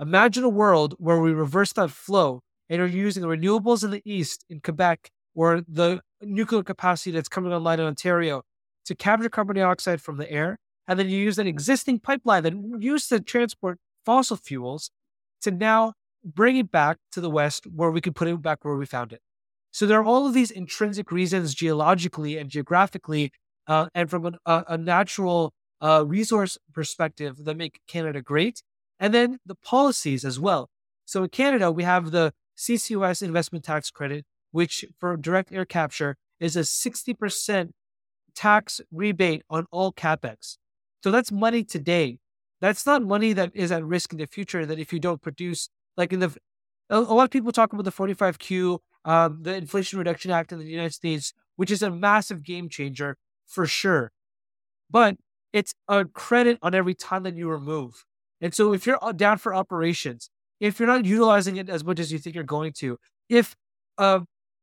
Imagine 0.00 0.42
a 0.42 0.48
world 0.48 0.94
where 0.96 1.20
we 1.20 1.32
reverse 1.32 1.74
that 1.74 1.90
flow 1.90 2.40
and 2.70 2.80
are 2.80 2.86
using 2.86 3.20
the 3.20 3.28
renewables 3.28 3.84
in 3.84 3.90
the 3.90 4.00
east 4.06 4.46
in 4.48 4.60
Quebec 4.60 5.10
or 5.34 5.60
the 5.68 6.00
nuclear 6.22 6.62
capacity 6.62 7.10
that's 7.10 7.28
coming 7.28 7.52
online 7.52 7.80
in 7.80 7.84
Ontario 7.84 8.44
to 8.86 8.94
capture 8.94 9.28
carbon 9.28 9.56
dioxide 9.56 10.00
from 10.00 10.16
the 10.16 10.30
air 10.30 10.56
and 10.88 10.98
then 10.98 11.08
you 11.08 11.18
use 11.18 11.38
an 11.38 11.46
existing 11.46 12.00
pipeline 12.00 12.42
that 12.42 12.54
used 12.80 13.08
to 13.08 13.20
transport 13.20 13.78
fossil 14.04 14.36
fuels 14.36 14.90
to 15.40 15.50
now 15.50 15.94
bring 16.24 16.56
it 16.56 16.70
back 16.70 16.98
to 17.12 17.20
the 17.20 17.30
West 17.30 17.66
where 17.66 17.90
we 17.90 18.00
could 18.00 18.14
put 18.14 18.28
it 18.28 18.42
back 18.42 18.64
where 18.64 18.76
we 18.76 18.86
found 18.86 19.12
it. 19.12 19.20
So 19.70 19.86
there 19.86 20.00
are 20.00 20.04
all 20.04 20.26
of 20.26 20.34
these 20.34 20.50
intrinsic 20.50 21.10
reasons 21.10 21.54
geologically 21.54 22.36
and 22.36 22.50
geographically 22.50 23.32
uh, 23.66 23.86
and 23.94 24.10
from 24.10 24.26
an, 24.26 24.36
a, 24.44 24.64
a, 24.68 24.78
natural 24.78 25.52
uh, 25.80 26.04
resource 26.06 26.58
perspective 26.72 27.44
that 27.44 27.56
make 27.56 27.80
Canada 27.86 28.20
great. 28.20 28.62
And 28.98 29.14
then 29.14 29.38
the 29.46 29.54
policies 29.54 30.24
as 30.24 30.38
well. 30.38 30.68
So 31.04 31.24
in 31.24 31.30
Canada, 31.30 31.70
we 31.70 31.84
have 31.84 32.10
the 32.10 32.32
CCUS 32.56 33.22
investment 33.22 33.64
tax 33.64 33.90
credit, 33.90 34.24
which 34.50 34.84
for 34.98 35.16
direct 35.16 35.52
air 35.52 35.64
capture 35.64 36.16
is 36.38 36.56
a 36.56 36.60
60% 36.60 37.70
tax 38.34 38.80
rebate 38.90 39.42
on 39.48 39.66
all 39.70 39.92
capex. 39.92 40.56
So 41.02 41.10
that's 41.10 41.32
money 41.32 41.64
today. 41.64 42.18
That's 42.60 42.86
not 42.86 43.02
money 43.02 43.32
that 43.32 43.50
is 43.54 43.72
at 43.72 43.84
risk 43.84 44.12
in 44.12 44.18
the 44.18 44.26
future. 44.26 44.64
That 44.64 44.78
if 44.78 44.92
you 44.92 45.00
don't 45.00 45.20
produce, 45.20 45.68
like 45.96 46.12
in 46.12 46.20
the, 46.20 46.34
a, 46.90 47.00
lot 47.00 47.24
of 47.24 47.30
people 47.30 47.50
talk 47.50 47.72
about 47.72 47.84
the 47.84 47.92
45Q, 47.92 48.78
um, 49.04 49.38
the 49.42 49.54
Inflation 49.56 49.98
Reduction 49.98 50.30
Act 50.30 50.52
in 50.52 50.58
the 50.58 50.64
United 50.64 50.94
States, 50.94 51.32
which 51.56 51.70
is 51.70 51.82
a 51.82 51.90
massive 51.90 52.44
game 52.44 52.68
changer 52.68 53.16
for 53.46 53.66
sure. 53.66 54.12
But 54.90 55.16
it's 55.52 55.74
a 55.88 56.04
credit 56.04 56.58
on 56.62 56.74
every 56.74 56.94
ton 56.94 57.24
that 57.24 57.36
you 57.36 57.48
remove. 57.48 58.04
And 58.40 58.54
so 58.54 58.72
if 58.72 58.86
you're 58.86 59.02
uh, 59.02 59.12
down 59.12 59.38
for 59.38 59.54
operations, 59.54 60.30
if 60.60 60.78
you're 60.78 60.86
not 60.86 61.04
utilizing 61.04 61.56
it 61.56 61.68
as 61.68 61.84
much 61.84 61.98
as 61.98 62.12
you 62.12 62.18
think 62.18 62.34
you're 62.34 62.44
going 62.44 62.72
to, 62.74 62.98
if 63.28 63.56
uh, 63.98 64.20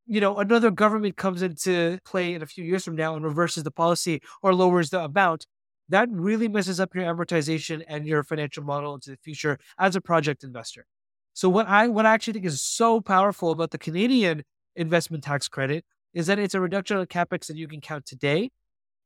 you 0.07 0.21
know 0.21 0.37
another 0.37 0.71
government 0.71 1.17
comes 1.17 1.41
into 1.41 1.99
play 2.05 2.33
in 2.33 2.41
a 2.41 2.45
few 2.45 2.63
years 2.63 2.83
from 2.85 2.95
now 2.95 3.15
and 3.15 3.25
reverses 3.25 3.63
the 3.63 3.71
policy 3.71 4.21
or 4.41 4.53
lowers 4.53 4.89
the 4.89 5.03
amount, 5.03 5.45
that 5.89 6.07
really 6.11 6.47
messes 6.47 6.79
up 6.79 6.95
your 6.95 7.03
amortization 7.03 7.83
and 7.87 8.05
your 8.05 8.23
financial 8.23 8.63
model 8.63 8.95
into 8.95 9.11
the 9.11 9.17
future 9.17 9.59
as 9.77 9.95
a 9.95 10.01
project 10.01 10.43
investor. 10.43 10.85
So 11.33 11.49
what 11.49 11.67
I 11.67 11.87
what 11.87 12.05
I 12.05 12.13
actually 12.13 12.33
think 12.33 12.45
is 12.45 12.61
so 12.61 13.01
powerful 13.01 13.51
about 13.51 13.71
the 13.71 13.77
Canadian 13.77 14.43
investment 14.75 15.23
tax 15.23 15.47
credit 15.47 15.85
is 16.13 16.27
that 16.27 16.39
it's 16.39 16.53
a 16.53 16.59
reduction 16.59 16.97
on 16.97 17.05
capex 17.05 17.47
that 17.47 17.57
you 17.57 17.67
can 17.67 17.81
count 17.81 18.05
today, 18.05 18.49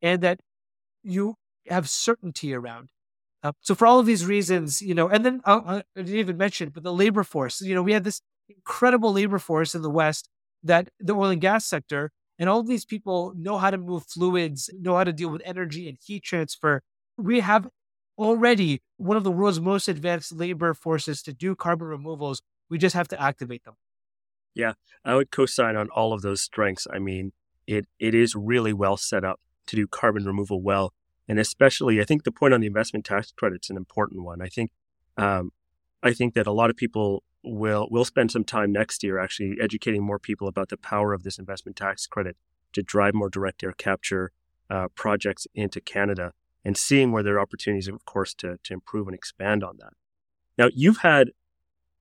and 0.01 0.21
that 0.21 0.39
you 1.03 1.35
have 1.67 1.89
certainty 1.89 2.53
around. 2.53 2.89
Uh, 3.43 3.51
so 3.61 3.75
for 3.75 3.85
all 3.85 3.99
of 3.99 4.05
these 4.05 4.25
reasons, 4.25 4.81
you 4.81 4.93
know, 4.93 5.09
and 5.09 5.25
then 5.25 5.41
uh, 5.45 5.61
uh 5.65 5.81
I 5.95 6.01
didn't 6.01 6.15
even 6.15 6.37
mention, 6.37 6.69
but 6.69 6.83
the 6.83 6.93
labor 6.93 7.23
force. 7.23 7.61
You 7.61 7.75
know, 7.75 7.83
we 7.83 7.93
have 7.93 8.03
this 8.03 8.21
incredible 8.49 9.11
labor 9.11 9.39
force 9.39 9.75
in 9.75 9.81
the 9.81 9.89
West 9.89 10.29
that 10.63 10.89
the 10.99 11.13
oil 11.13 11.29
and 11.29 11.41
gas 11.41 11.65
sector 11.65 12.11
and 12.39 12.49
all 12.49 12.63
these 12.63 12.85
people 12.85 13.33
know 13.35 13.57
how 13.57 13.69
to 13.69 13.77
move 13.77 14.05
fluids, 14.05 14.69
know 14.79 14.95
how 14.95 15.03
to 15.03 15.13
deal 15.13 15.29
with 15.29 15.41
energy 15.45 15.87
and 15.87 15.97
heat 16.03 16.23
transfer. 16.23 16.81
We 17.17 17.41
have 17.41 17.67
already 18.17 18.81
one 18.97 19.17
of 19.17 19.23
the 19.23 19.31
world's 19.31 19.59
most 19.59 19.87
advanced 19.87 20.31
labor 20.31 20.73
forces 20.73 21.21
to 21.23 21.33
do 21.33 21.55
carbon 21.55 21.87
removals. 21.87 22.41
We 22.69 22.77
just 22.77 22.95
have 22.95 23.07
to 23.09 23.21
activate 23.21 23.63
them. 23.63 23.75
Yeah, 24.55 24.73
I 25.03 25.15
would 25.15 25.31
co-sign 25.31 25.75
on 25.75 25.89
all 25.89 26.13
of 26.13 26.21
those 26.21 26.41
strengths. 26.41 26.87
I 26.91 26.99
mean, 26.99 27.33
it 27.65 27.87
it 27.99 28.13
is 28.13 28.35
really 28.35 28.73
well 28.73 28.97
set 28.97 29.23
up 29.23 29.39
to 29.67 29.75
do 29.75 29.87
carbon 29.87 30.25
removal 30.25 30.61
well. 30.61 30.93
and 31.27 31.39
especially 31.39 32.01
I 32.01 32.03
think 32.03 32.23
the 32.23 32.31
point 32.31 32.53
on 32.53 32.61
the 32.61 32.67
investment 32.67 33.05
tax 33.05 33.31
credit 33.31 33.61
is 33.63 33.69
an 33.69 33.77
important 33.77 34.23
one. 34.23 34.41
I 34.41 34.47
think 34.47 34.71
um, 35.17 35.51
I 36.01 36.13
think 36.13 36.33
that 36.33 36.47
a 36.47 36.51
lot 36.51 36.69
of 36.69 36.75
people 36.75 37.23
will 37.43 37.87
we'll 37.91 38.05
spend 38.05 38.31
some 38.31 38.43
time 38.43 38.71
next 38.71 39.03
year 39.03 39.19
actually 39.19 39.57
educating 39.61 40.03
more 40.03 40.19
people 40.19 40.47
about 40.47 40.69
the 40.69 40.77
power 40.77 41.13
of 41.13 41.23
this 41.23 41.37
investment 41.37 41.75
tax 41.75 42.07
credit 42.07 42.37
to 42.71 42.81
drive 42.81 43.13
more 43.13 43.29
direct 43.29 43.63
air 43.63 43.73
capture 43.73 44.31
uh, 44.69 44.87
projects 44.95 45.45
into 45.53 45.81
Canada 45.81 46.33
and 46.65 46.77
seeing 46.77 47.11
where 47.11 47.23
there 47.23 47.35
are 47.35 47.41
opportunities, 47.41 47.87
of 47.87 48.05
course, 48.05 48.33
to 48.35 48.57
to 48.63 48.73
improve 48.73 49.07
and 49.07 49.15
expand 49.15 49.63
on 49.63 49.77
that. 49.79 49.93
Now 50.57 50.69
you've 50.73 50.99
had 50.99 51.31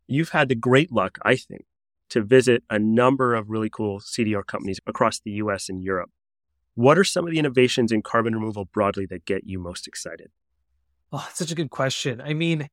you've 0.06 0.30
had 0.30 0.48
the 0.48 0.54
great 0.54 0.92
luck, 0.92 1.18
I 1.22 1.36
think, 1.36 1.64
to 2.10 2.22
visit 2.22 2.62
a 2.70 2.78
number 2.78 3.34
of 3.34 3.50
really 3.50 3.70
cool 3.70 4.00
CDR 4.00 4.46
companies 4.46 4.80
across 4.86 5.18
the 5.18 5.32
US 5.32 5.68
and 5.68 5.82
Europe. 5.82 6.10
What 6.74 6.98
are 6.98 7.04
some 7.04 7.26
of 7.26 7.32
the 7.32 7.38
innovations 7.38 7.92
in 7.92 8.02
carbon 8.02 8.34
removal 8.34 8.64
broadly 8.64 9.06
that 9.06 9.26
get 9.26 9.44
you 9.44 9.58
most 9.58 9.86
excited? 9.86 10.30
Oh, 11.12 11.28
such 11.34 11.50
a 11.50 11.54
good 11.54 11.70
question. 11.70 12.20
I 12.22 12.32
mean, 12.32 12.68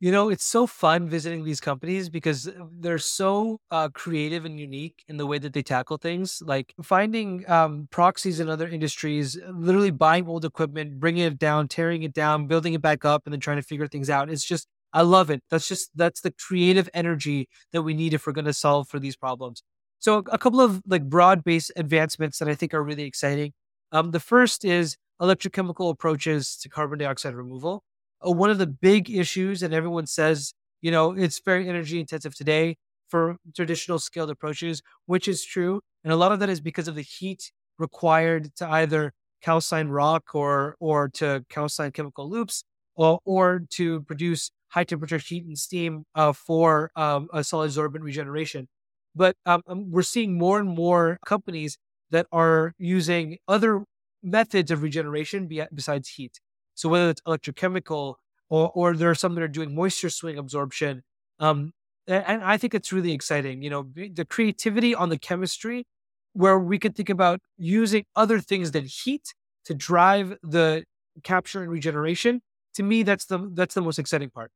you 0.00 0.12
know, 0.12 0.28
it's 0.28 0.44
so 0.44 0.66
fun 0.66 1.08
visiting 1.08 1.44
these 1.44 1.60
companies 1.60 2.08
because 2.08 2.48
they're 2.78 2.98
so 2.98 3.58
uh, 3.72 3.88
creative 3.88 4.44
and 4.44 4.60
unique 4.60 5.02
in 5.08 5.16
the 5.16 5.26
way 5.26 5.38
that 5.38 5.52
they 5.52 5.62
tackle 5.62 5.96
things. 5.96 6.40
Like 6.44 6.72
finding 6.82 7.48
um, 7.50 7.88
proxies 7.90 8.38
in 8.38 8.48
other 8.48 8.68
industries, 8.68 9.36
literally 9.52 9.90
buying 9.90 10.28
old 10.28 10.44
equipment, 10.44 11.00
bringing 11.00 11.24
it 11.24 11.38
down, 11.38 11.66
tearing 11.66 12.04
it 12.04 12.12
down, 12.12 12.46
building 12.46 12.74
it 12.74 12.82
back 12.82 13.04
up, 13.04 13.22
and 13.26 13.32
then 13.32 13.40
trying 13.40 13.56
to 13.56 13.62
figure 13.62 13.88
things 13.88 14.08
out. 14.08 14.30
It's 14.30 14.44
just, 14.44 14.68
I 14.92 15.02
love 15.02 15.30
it. 15.30 15.42
That's 15.50 15.66
just, 15.66 15.90
that's 15.96 16.20
the 16.20 16.30
creative 16.30 16.88
energy 16.94 17.48
that 17.72 17.82
we 17.82 17.92
need 17.92 18.14
if 18.14 18.24
we're 18.24 18.32
going 18.32 18.44
to 18.44 18.52
solve 18.52 18.88
for 18.88 19.00
these 19.00 19.16
problems. 19.16 19.64
So 19.98 20.18
a 20.30 20.38
couple 20.38 20.60
of 20.60 20.80
like 20.86 21.08
broad 21.08 21.42
based 21.42 21.72
advancements 21.74 22.38
that 22.38 22.48
I 22.48 22.54
think 22.54 22.72
are 22.72 22.84
really 22.84 23.02
exciting. 23.02 23.52
Um, 23.90 24.12
the 24.12 24.20
first 24.20 24.64
is 24.64 24.96
electrochemical 25.20 25.90
approaches 25.90 26.56
to 26.58 26.68
carbon 26.68 27.00
dioxide 27.00 27.34
removal. 27.34 27.82
Uh, 28.26 28.32
one 28.32 28.50
of 28.50 28.58
the 28.58 28.66
big 28.66 29.10
issues, 29.10 29.62
and 29.62 29.72
everyone 29.74 30.06
says, 30.06 30.54
you 30.80 30.90
know, 30.90 31.12
it's 31.12 31.40
very 31.44 31.68
energy 31.68 32.00
intensive 32.00 32.34
today 32.34 32.76
for 33.08 33.36
traditional 33.54 33.98
scaled 33.98 34.30
approaches, 34.30 34.82
which 35.06 35.28
is 35.28 35.44
true. 35.44 35.80
And 36.04 36.12
a 36.12 36.16
lot 36.16 36.32
of 36.32 36.38
that 36.40 36.48
is 36.48 36.60
because 36.60 36.88
of 36.88 36.94
the 36.94 37.02
heat 37.02 37.50
required 37.78 38.54
to 38.56 38.68
either 38.68 39.12
calcine 39.42 39.88
rock 39.88 40.34
or 40.34 40.76
or 40.80 41.08
to 41.08 41.44
calcine 41.48 41.92
chemical 41.92 42.28
loops 42.28 42.64
or, 42.96 43.20
or 43.24 43.62
to 43.70 44.02
produce 44.02 44.50
high 44.68 44.84
temperature 44.84 45.18
heat 45.18 45.44
and 45.44 45.58
steam 45.58 46.04
uh, 46.14 46.32
for 46.32 46.90
um, 46.96 47.28
a 47.32 47.42
solid 47.44 47.70
sorbent 47.70 48.02
regeneration. 48.02 48.68
But 49.14 49.36
um, 49.46 49.62
um, 49.66 49.90
we're 49.90 50.02
seeing 50.02 50.36
more 50.36 50.58
and 50.60 50.68
more 50.68 51.18
companies 51.24 51.78
that 52.10 52.26
are 52.32 52.74
using 52.78 53.38
other 53.46 53.84
methods 54.22 54.70
of 54.70 54.82
regeneration 54.82 55.48
besides 55.74 56.08
heat. 56.10 56.40
So 56.78 56.88
whether 56.88 57.10
it's 57.10 57.20
electrochemical 57.22 58.14
or, 58.48 58.70
or 58.72 58.96
there 58.96 59.10
are 59.10 59.14
some 59.14 59.34
that 59.34 59.42
are 59.42 59.48
doing 59.48 59.74
moisture 59.74 60.10
swing 60.10 60.38
absorption. 60.38 61.02
Um, 61.40 61.72
and 62.06 62.42
I 62.42 62.56
think 62.56 62.72
it's 62.72 62.92
really 62.92 63.12
exciting. 63.12 63.62
You 63.62 63.70
know, 63.70 63.88
the 63.94 64.24
creativity 64.24 64.94
on 64.94 65.08
the 65.08 65.18
chemistry 65.18 65.86
where 66.34 66.58
we 66.58 66.78
could 66.78 66.94
think 66.94 67.10
about 67.10 67.40
using 67.56 68.04
other 68.14 68.38
things 68.38 68.70
than 68.70 68.84
heat 68.84 69.34
to 69.64 69.74
drive 69.74 70.38
the 70.42 70.84
capture 71.24 71.62
and 71.62 71.70
regeneration. 71.70 72.42
To 72.74 72.84
me, 72.84 73.02
that's 73.02 73.26
the 73.26 73.50
that's 73.52 73.74
the 73.74 73.82
most 73.82 73.98
exciting 73.98 74.30
part. 74.30 74.52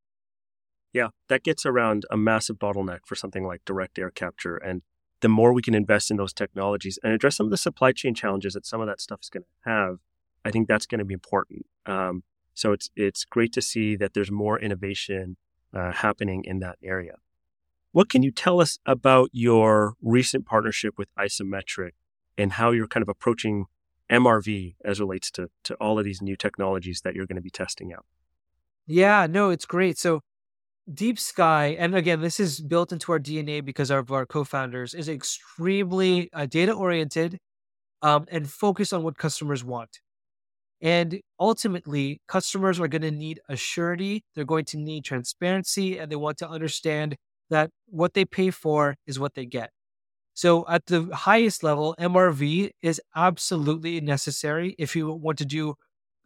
Yeah, 0.92 1.08
that 1.28 1.42
gets 1.42 1.66
around 1.66 2.04
a 2.08 2.16
massive 2.16 2.56
bottleneck 2.56 3.00
for 3.04 3.16
something 3.16 3.44
like 3.44 3.62
direct 3.64 3.98
air 3.98 4.10
capture. 4.10 4.56
And 4.56 4.82
the 5.22 5.28
more 5.28 5.52
we 5.52 5.62
can 5.62 5.74
invest 5.74 6.10
in 6.10 6.18
those 6.18 6.32
technologies 6.32 7.00
and 7.02 7.12
address 7.12 7.36
some 7.36 7.46
of 7.46 7.50
the 7.50 7.56
supply 7.56 7.90
chain 7.90 8.14
challenges 8.14 8.54
that 8.54 8.64
some 8.64 8.80
of 8.80 8.86
that 8.86 9.00
stuff 9.00 9.20
is 9.22 9.28
going 9.28 9.42
to 9.42 9.70
have, 9.70 9.96
I 10.44 10.50
think 10.50 10.68
that's 10.68 10.86
going 10.86 10.98
to 10.98 11.04
be 11.04 11.14
important. 11.14 11.66
Um, 11.86 12.22
so 12.54 12.72
it's 12.72 12.90
it's 12.96 13.24
great 13.24 13.52
to 13.54 13.62
see 13.62 13.96
that 13.96 14.14
there's 14.14 14.30
more 14.30 14.58
innovation 14.58 15.36
uh, 15.74 15.92
happening 15.92 16.44
in 16.44 16.58
that 16.60 16.76
area. 16.82 17.16
What 17.92 18.08
can 18.08 18.22
you 18.22 18.30
tell 18.30 18.60
us 18.60 18.78
about 18.86 19.30
your 19.32 19.94
recent 20.02 20.46
partnership 20.46 20.94
with 20.96 21.08
Isometric 21.18 21.92
and 22.38 22.52
how 22.52 22.70
you're 22.70 22.86
kind 22.86 23.02
of 23.02 23.08
approaching 23.08 23.66
MRV 24.10 24.76
as 24.84 25.00
relates 25.00 25.30
to 25.32 25.48
to 25.64 25.74
all 25.74 25.98
of 25.98 26.04
these 26.04 26.20
new 26.20 26.36
technologies 26.36 27.00
that 27.02 27.14
you're 27.14 27.26
going 27.26 27.36
to 27.36 27.42
be 27.42 27.50
testing 27.50 27.92
out? 27.92 28.04
Yeah, 28.86 29.26
no, 29.28 29.50
it's 29.50 29.64
great. 29.64 29.98
So 29.98 30.20
Deep 30.92 31.18
Sky, 31.18 31.76
and 31.78 31.94
again, 31.94 32.20
this 32.20 32.40
is 32.40 32.60
built 32.60 32.92
into 32.92 33.12
our 33.12 33.20
DNA 33.20 33.64
because 33.64 33.90
of 33.90 34.10
our 34.10 34.26
co-founders, 34.26 34.94
is 34.94 35.08
extremely 35.08 36.28
uh, 36.32 36.46
data 36.46 36.72
oriented 36.72 37.38
um, 38.02 38.26
and 38.30 38.50
focused 38.50 38.92
on 38.92 39.04
what 39.04 39.16
customers 39.16 39.62
want. 39.62 40.00
And 40.82 41.20
ultimately, 41.38 42.20
customers 42.26 42.80
are 42.80 42.88
going 42.88 43.02
to 43.02 43.12
need 43.12 43.40
a 43.48 43.54
surety. 43.54 44.24
They're 44.34 44.44
going 44.44 44.64
to 44.66 44.76
need 44.76 45.04
transparency, 45.04 45.96
and 45.96 46.10
they 46.10 46.16
want 46.16 46.38
to 46.38 46.48
understand 46.48 47.16
that 47.50 47.70
what 47.86 48.14
they 48.14 48.24
pay 48.24 48.50
for 48.50 48.96
is 49.06 49.20
what 49.20 49.34
they 49.34 49.46
get. 49.46 49.70
So, 50.34 50.66
at 50.68 50.86
the 50.86 51.08
highest 51.14 51.62
level, 51.62 51.94
MRV 52.00 52.70
is 52.82 53.00
absolutely 53.14 54.00
necessary 54.00 54.74
if 54.76 54.96
you 54.96 55.12
want 55.12 55.38
to 55.38 55.44
do 55.44 55.74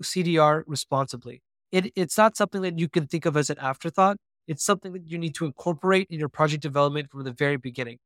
CDR 0.03 0.63
responsibly. 0.67 1.43
It, 1.71 1.93
it's 1.95 2.17
not 2.17 2.37
something 2.37 2.63
that 2.63 2.79
you 2.79 2.89
can 2.89 3.07
think 3.07 3.27
of 3.27 3.37
as 3.37 3.51
an 3.51 3.59
afterthought. 3.59 4.17
It's 4.47 4.65
something 4.65 4.93
that 4.93 5.07
you 5.07 5.19
need 5.19 5.35
to 5.35 5.45
incorporate 5.45 6.07
in 6.09 6.19
your 6.19 6.29
project 6.29 6.63
development 6.63 7.11
from 7.11 7.25
the 7.25 7.33
very 7.33 7.57
beginning. 7.57 7.99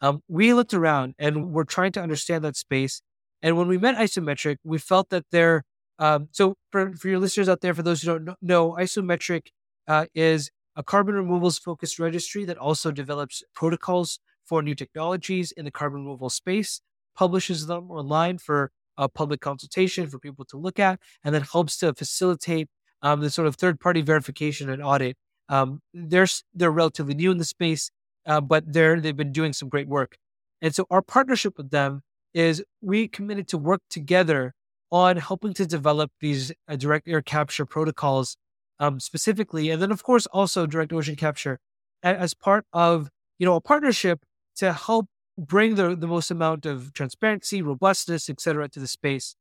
Um, 0.00 0.20
we 0.28 0.54
looked 0.54 0.74
around 0.74 1.14
and 1.18 1.52
we're 1.52 1.64
trying 1.64 1.92
to 1.92 2.00
understand 2.00 2.44
that 2.44 2.56
space. 2.56 3.02
And 3.42 3.56
when 3.56 3.68
we 3.68 3.76
met 3.78 3.96
Isometric, 3.96 4.56
we 4.64 4.78
felt 4.78 5.10
that 5.10 5.24
there. 5.30 5.64
Um, 5.98 6.28
so 6.32 6.54
for, 6.70 6.94
for 6.96 7.08
your 7.08 7.18
listeners 7.18 7.48
out 7.48 7.60
there, 7.60 7.74
for 7.74 7.82
those 7.82 8.02
who 8.02 8.18
don't 8.18 8.36
know, 8.42 8.72
Isometric 8.72 9.48
uh, 9.86 10.06
is 10.14 10.50
a 10.76 10.82
carbon 10.82 11.14
removals 11.14 11.58
focused 11.58 11.98
registry 11.98 12.44
that 12.46 12.58
also 12.58 12.90
develops 12.90 13.42
protocols 13.54 14.18
for 14.44 14.62
new 14.62 14.74
technologies 14.74 15.52
in 15.52 15.64
the 15.64 15.70
carbon 15.70 16.04
removal 16.04 16.30
space, 16.30 16.80
publishes 17.16 17.66
them 17.66 17.90
online 17.90 18.38
for 18.38 18.70
a 18.96 19.08
public 19.08 19.40
consultation 19.40 20.06
for 20.08 20.18
people 20.18 20.44
to 20.44 20.56
look 20.56 20.78
at, 20.78 21.00
and 21.22 21.34
then 21.34 21.42
helps 21.42 21.78
to 21.78 21.94
facilitate 21.94 22.68
um, 23.02 23.20
the 23.20 23.30
sort 23.30 23.46
of 23.46 23.56
third 23.56 23.80
party 23.80 24.02
verification 24.02 24.68
and 24.68 24.82
audit 24.82 25.16
um, 25.48 25.80
they're 25.92 26.26
they're 26.54 26.70
relatively 26.70 27.14
new 27.14 27.30
in 27.30 27.38
the 27.38 27.44
space, 27.44 27.90
uh, 28.26 28.40
but 28.40 28.64
they're 28.72 29.00
they've 29.00 29.16
been 29.16 29.32
doing 29.32 29.52
some 29.52 29.68
great 29.68 29.88
work. 29.88 30.16
And 30.62 30.74
so 30.74 30.86
our 30.90 31.02
partnership 31.02 31.58
with 31.58 31.70
them 31.70 32.02
is 32.32 32.64
we 32.80 33.08
committed 33.08 33.48
to 33.48 33.58
work 33.58 33.82
together 33.90 34.54
on 34.94 35.16
helping 35.16 35.52
to 35.52 35.66
develop 35.66 36.12
these 36.20 36.52
uh, 36.68 36.76
direct 36.76 37.08
air 37.08 37.20
capture 37.20 37.66
protocols 37.66 38.36
um, 38.78 39.00
specifically, 39.00 39.68
and 39.68 39.82
then 39.82 39.90
of 39.90 40.04
course 40.04 40.26
also 40.26 40.66
direct 40.66 40.92
ocean 40.92 41.16
capture 41.16 41.58
as 42.04 42.32
part 42.32 42.64
of 42.72 43.08
you 43.38 43.44
know 43.44 43.56
a 43.56 43.60
partnership 43.60 44.20
to 44.56 44.72
help 44.72 45.06
bring 45.36 45.74
the, 45.74 45.96
the 45.96 46.06
most 46.06 46.30
amount 46.30 46.64
of 46.64 46.92
transparency, 46.92 47.60
robustness, 47.60 48.30
et 48.30 48.40
cetera, 48.40 48.68
to 48.68 48.78
the 48.78 48.86
space. 48.86 49.34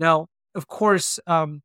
Now, 0.00 0.26
of 0.56 0.66
course, 0.66 1.20
um, 1.28 1.62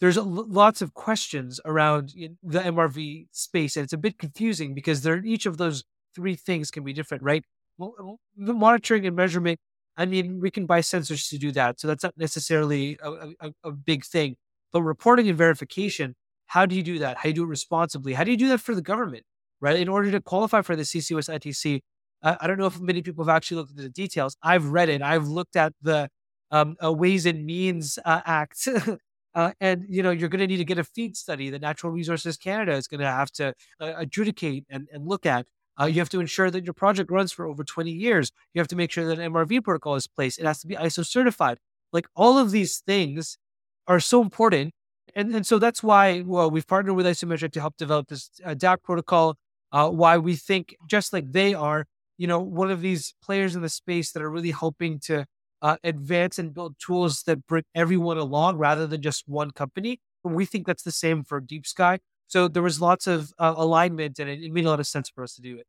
there's 0.00 0.16
lots 0.16 0.80
of 0.80 0.94
questions 0.94 1.60
around 1.64 2.12
the 2.44 2.60
MRV 2.60 3.26
space, 3.32 3.76
and 3.76 3.82
it's 3.82 3.92
a 3.92 3.98
bit 3.98 4.18
confusing 4.18 4.72
because 4.72 5.02
there 5.02 5.24
each 5.24 5.46
of 5.46 5.56
those 5.56 5.82
three 6.14 6.36
things 6.36 6.70
can 6.70 6.84
be 6.84 6.92
different, 6.92 7.24
right? 7.24 7.42
Well, 7.76 8.20
monitoring 8.36 9.04
and 9.04 9.16
measurement. 9.16 9.58
I 9.98 10.06
mean, 10.06 10.40
we 10.40 10.50
can 10.50 10.64
buy 10.64 10.80
sensors 10.80 11.28
to 11.30 11.38
do 11.38 11.52
that, 11.52 11.80
so 11.80 11.88
that's 11.88 12.04
not 12.04 12.14
necessarily 12.16 12.98
a, 13.02 13.32
a, 13.40 13.52
a 13.64 13.72
big 13.72 14.04
thing. 14.04 14.36
But 14.72 14.82
reporting 14.82 15.28
and 15.28 15.36
verification, 15.36 16.14
how 16.46 16.66
do 16.66 16.74
you 16.74 16.82
do 16.82 16.98
that? 17.00 17.18
How 17.18 17.24
do 17.24 17.28
you 17.30 17.34
do 17.34 17.44
it 17.44 17.48
responsibly? 17.48 18.14
How 18.14 18.24
do 18.24 18.30
you 18.30 18.36
do 18.36 18.48
that 18.48 18.60
for 18.60 18.74
the 18.74 18.82
government, 18.82 19.24
right? 19.60 19.78
In 19.78 19.88
order 19.88 20.10
to 20.10 20.20
qualify 20.20 20.62
for 20.62 20.76
the 20.76 20.84
CCUS 20.84 21.28
ITC, 21.28 21.80
I, 22.22 22.46
don't 22.46 22.58
know 22.58 22.66
if 22.66 22.80
many 22.80 23.02
people 23.02 23.24
have 23.24 23.34
actually 23.34 23.58
looked 23.58 23.70
at 23.72 23.76
the 23.76 23.88
details. 23.88 24.36
I've 24.42 24.70
read 24.70 24.88
it. 24.88 25.02
I've 25.02 25.28
looked 25.28 25.56
at 25.56 25.72
the 25.82 26.08
um, 26.50 26.76
Ways 26.80 27.26
and 27.26 27.44
Means 27.44 27.98
uh, 28.04 28.22
Act 28.24 28.68
Uh, 29.34 29.52
and 29.60 29.84
you 29.88 30.02
know 30.02 30.10
you're 30.10 30.28
going 30.28 30.40
to 30.40 30.46
need 30.46 30.56
to 30.56 30.64
get 30.64 30.78
a 30.78 30.84
feed 30.84 31.16
study 31.16 31.48
that 31.50 31.60
Natural 31.60 31.92
Resources 31.92 32.36
Canada 32.36 32.72
is 32.72 32.88
going 32.88 33.00
to 33.00 33.06
have 33.06 33.30
to 33.32 33.54
uh, 33.78 33.92
adjudicate 33.96 34.64
and, 34.68 34.88
and 34.92 35.06
look 35.06 35.26
at. 35.26 35.46
Uh, 35.80 35.86
you 35.86 36.00
have 36.00 36.08
to 36.08 36.20
ensure 36.20 36.50
that 36.50 36.64
your 36.64 36.74
project 36.74 37.10
runs 37.10 37.32
for 37.32 37.46
over 37.46 37.62
20 37.62 37.90
years. 37.90 38.32
You 38.52 38.60
have 38.60 38.68
to 38.68 38.76
make 38.76 38.90
sure 38.90 39.06
that 39.06 39.18
an 39.18 39.32
MRV 39.32 39.62
protocol 39.62 39.94
is 39.94 40.06
placed. 40.06 40.38
It 40.38 40.46
has 40.46 40.60
to 40.60 40.66
be 40.66 40.74
ISO 40.74 41.06
certified. 41.06 41.58
Like 41.92 42.06
all 42.16 42.38
of 42.38 42.50
these 42.50 42.78
things 42.78 43.38
are 43.86 44.00
so 44.00 44.20
important. 44.20 44.72
And, 45.14 45.34
and 45.34 45.46
so 45.46 45.58
that's 45.58 45.82
why 45.82 46.22
well, 46.26 46.50
we've 46.50 46.66
partnered 46.66 46.96
with 46.96 47.06
Isometric 47.06 47.52
to 47.52 47.60
help 47.60 47.76
develop 47.76 48.08
this 48.08 48.30
uh, 48.44 48.54
DAC 48.54 48.82
protocol. 48.82 49.36
Uh, 49.70 49.90
why 49.90 50.16
we 50.16 50.34
think, 50.34 50.74
just 50.88 51.12
like 51.12 51.30
they 51.30 51.52
are, 51.52 51.84
you 52.16 52.26
know, 52.26 52.40
one 52.40 52.70
of 52.70 52.80
these 52.80 53.14
players 53.22 53.54
in 53.54 53.60
the 53.60 53.68
space 53.68 54.12
that 54.12 54.22
are 54.22 54.30
really 54.30 54.50
helping 54.50 54.98
to 54.98 55.26
uh, 55.60 55.76
advance 55.84 56.38
and 56.38 56.54
build 56.54 56.76
tools 56.78 57.22
that 57.24 57.46
bring 57.46 57.64
everyone 57.74 58.16
along 58.16 58.56
rather 58.56 58.86
than 58.86 59.02
just 59.02 59.24
one 59.26 59.50
company. 59.50 60.00
We 60.24 60.46
think 60.46 60.66
that's 60.66 60.82
the 60.82 60.92
same 60.92 61.22
for 61.22 61.40
Deep 61.40 61.66
Sky. 61.66 61.98
So 62.28 62.46
there 62.46 62.62
was 62.62 62.80
lots 62.80 63.06
of 63.06 63.32
uh, 63.38 63.54
alignment, 63.56 64.18
and 64.18 64.30
it, 64.30 64.42
it 64.42 64.52
made 64.52 64.64
a 64.64 64.70
lot 64.70 64.80
of 64.80 64.86
sense 64.86 65.08
for 65.08 65.24
us 65.24 65.34
to 65.34 65.42
do 65.42 65.56
it. 65.56 65.66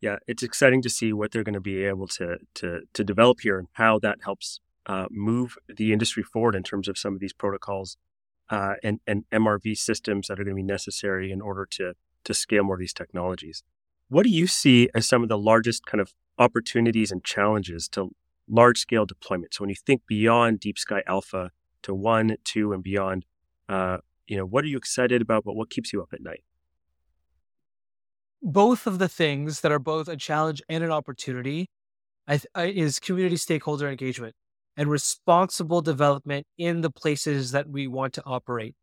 Yeah, 0.00 0.16
it's 0.26 0.42
exciting 0.42 0.82
to 0.82 0.90
see 0.90 1.12
what 1.12 1.30
they're 1.30 1.44
going 1.44 1.54
to 1.54 1.60
be 1.60 1.84
able 1.84 2.08
to 2.08 2.38
to 2.54 2.80
to 2.92 3.04
develop 3.04 3.40
here 3.40 3.58
and 3.58 3.68
how 3.72 3.98
that 4.00 4.18
helps 4.24 4.60
uh, 4.86 5.06
move 5.10 5.56
the 5.68 5.92
industry 5.92 6.22
forward 6.22 6.54
in 6.54 6.62
terms 6.62 6.88
of 6.88 6.98
some 6.98 7.14
of 7.14 7.20
these 7.20 7.32
protocols 7.32 7.96
uh, 8.50 8.74
and, 8.82 9.00
and 9.06 9.24
MRV 9.32 9.76
systems 9.76 10.28
that 10.28 10.34
are 10.38 10.44
going 10.44 10.56
to 10.56 10.62
be 10.62 10.62
necessary 10.62 11.32
in 11.32 11.40
order 11.40 11.66
to, 11.72 11.94
to 12.24 12.34
scale 12.34 12.64
more 12.64 12.76
of 12.76 12.80
these 12.80 12.92
technologies. 12.92 13.62
What 14.08 14.22
do 14.22 14.30
you 14.30 14.46
see 14.46 14.88
as 14.94 15.06
some 15.06 15.22
of 15.22 15.28
the 15.28 15.38
largest 15.38 15.84
kind 15.86 16.00
of 16.00 16.14
opportunities 16.38 17.10
and 17.10 17.24
challenges 17.24 17.88
to 17.88 18.10
large 18.48 18.78
scale 18.78 19.04
deployment? 19.04 19.54
So 19.54 19.62
when 19.62 19.70
you 19.70 19.76
think 19.76 20.02
beyond 20.06 20.60
Deep 20.60 20.78
Sky 20.78 21.02
Alpha 21.06 21.50
to 21.82 21.94
one, 21.94 22.36
two, 22.44 22.72
and 22.72 22.82
beyond, 22.82 23.24
uh, 23.68 23.98
you 24.26 24.36
know, 24.36 24.44
what 24.44 24.64
are 24.64 24.68
you 24.68 24.76
excited 24.76 25.22
about, 25.22 25.44
but 25.44 25.54
what 25.54 25.70
keeps 25.70 25.92
you 25.92 26.02
up 26.02 26.08
at 26.12 26.22
night? 26.22 26.42
Both 28.42 28.86
of 28.86 28.98
the 28.98 29.08
things 29.08 29.60
that 29.60 29.72
are 29.72 29.78
both 29.78 30.08
a 30.08 30.16
challenge 30.16 30.62
and 30.68 30.84
an 30.84 30.90
opportunity 30.90 31.68
is 32.56 32.98
community 32.98 33.36
stakeholder 33.36 33.88
engagement 33.88 34.34
and 34.76 34.90
responsible 34.90 35.80
development 35.80 36.46
in 36.58 36.80
the 36.82 36.90
places 36.90 37.52
that 37.52 37.68
we 37.68 37.86
want 37.86 38.12
to 38.14 38.22
operate. 38.24 38.74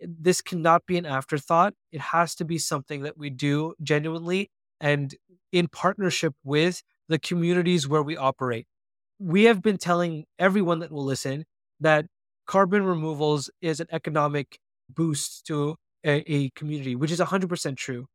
This 0.00 0.40
cannot 0.40 0.86
be 0.86 0.96
an 0.96 1.06
afterthought. 1.06 1.74
It 1.92 2.00
has 2.00 2.34
to 2.36 2.44
be 2.44 2.58
something 2.58 3.02
that 3.02 3.18
we 3.18 3.30
do 3.30 3.74
genuinely 3.82 4.50
and 4.80 5.14
in 5.52 5.68
partnership 5.68 6.34
with 6.44 6.82
the 7.08 7.18
communities 7.18 7.88
where 7.88 8.02
we 8.02 8.16
operate. 8.16 8.66
We 9.18 9.44
have 9.44 9.60
been 9.60 9.76
telling 9.76 10.24
everyone 10.38 10.78
that 10.78 10.92
will 10.92 11.04
listen 11.04 11.44
that 11.80 12.06
carbon 12.46 12.84
removals 12.84 13.50
is 13.60 13.80
an 13.80 13.88
economic 13.90 14.58
boost 14.94 15.46
to 15.46 15.76
a, 16.04 16.32
a 16.32 16.50
community, 16.50 16.94
which 16.96 17.10
is 17.10 17.20
100% 17.20 17.76
true. 17.76 18.06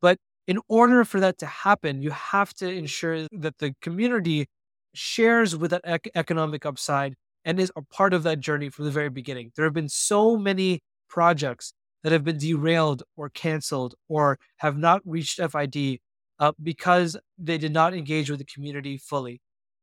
But 0.00 0.18
in 0.46 0.58
order 0.68 1.04
for 1.04 1.20
that 1.20 1.38
to 1.38 1.46
happen, 1.46 2.02
you 2.02 2.10
have 2.10 2.54
to 2.54 2.70
ensure 2.70 3.26
that 3.32 3.58
the 3.58 3.74
community 3.82 4.46
shares 4.94 5.56
with 5.56 5.70
that 5.70 5.82
ec- 5.84 6.10
economic 6.14 6.64
upside 6.64 7.14
and 7.44 7.60
is 7.60 7.72
a 7.76 7.82
part 7.82 8.14
of 8.14 8.22
that 8.24 8.40
journey 8.40 8.68
from 8.68 8.84
the 8.84 8.90
very 8.90 9.10
beginning. 9.10 9.52
There 9.56 9.64
have 9.64 9.74
been 9.74 9.88
so 9.88 10.36
many 10.36 10.80
projects 11.08 11.72
that 12.02 12.12
have 12.12 12.24
been 12.24 12.38
derailed 12.38 13.02
or 13.16 13.28
canceled 13.28 13.94
or 14.08 14.38
have 14.58 14.76
not 14.76 15.02
reached 15.04 15.40
FID 15.40 15.98
uh, 16.38 16.52
because 16.62 17.16
they 17.36 17.58
did 17.58 17.72
not 17.72 17.94
engage 17.94 18.30
with 18.30 18.38
the 18.38 18.44
community 18.44 18.96
fully. 18.98 19.40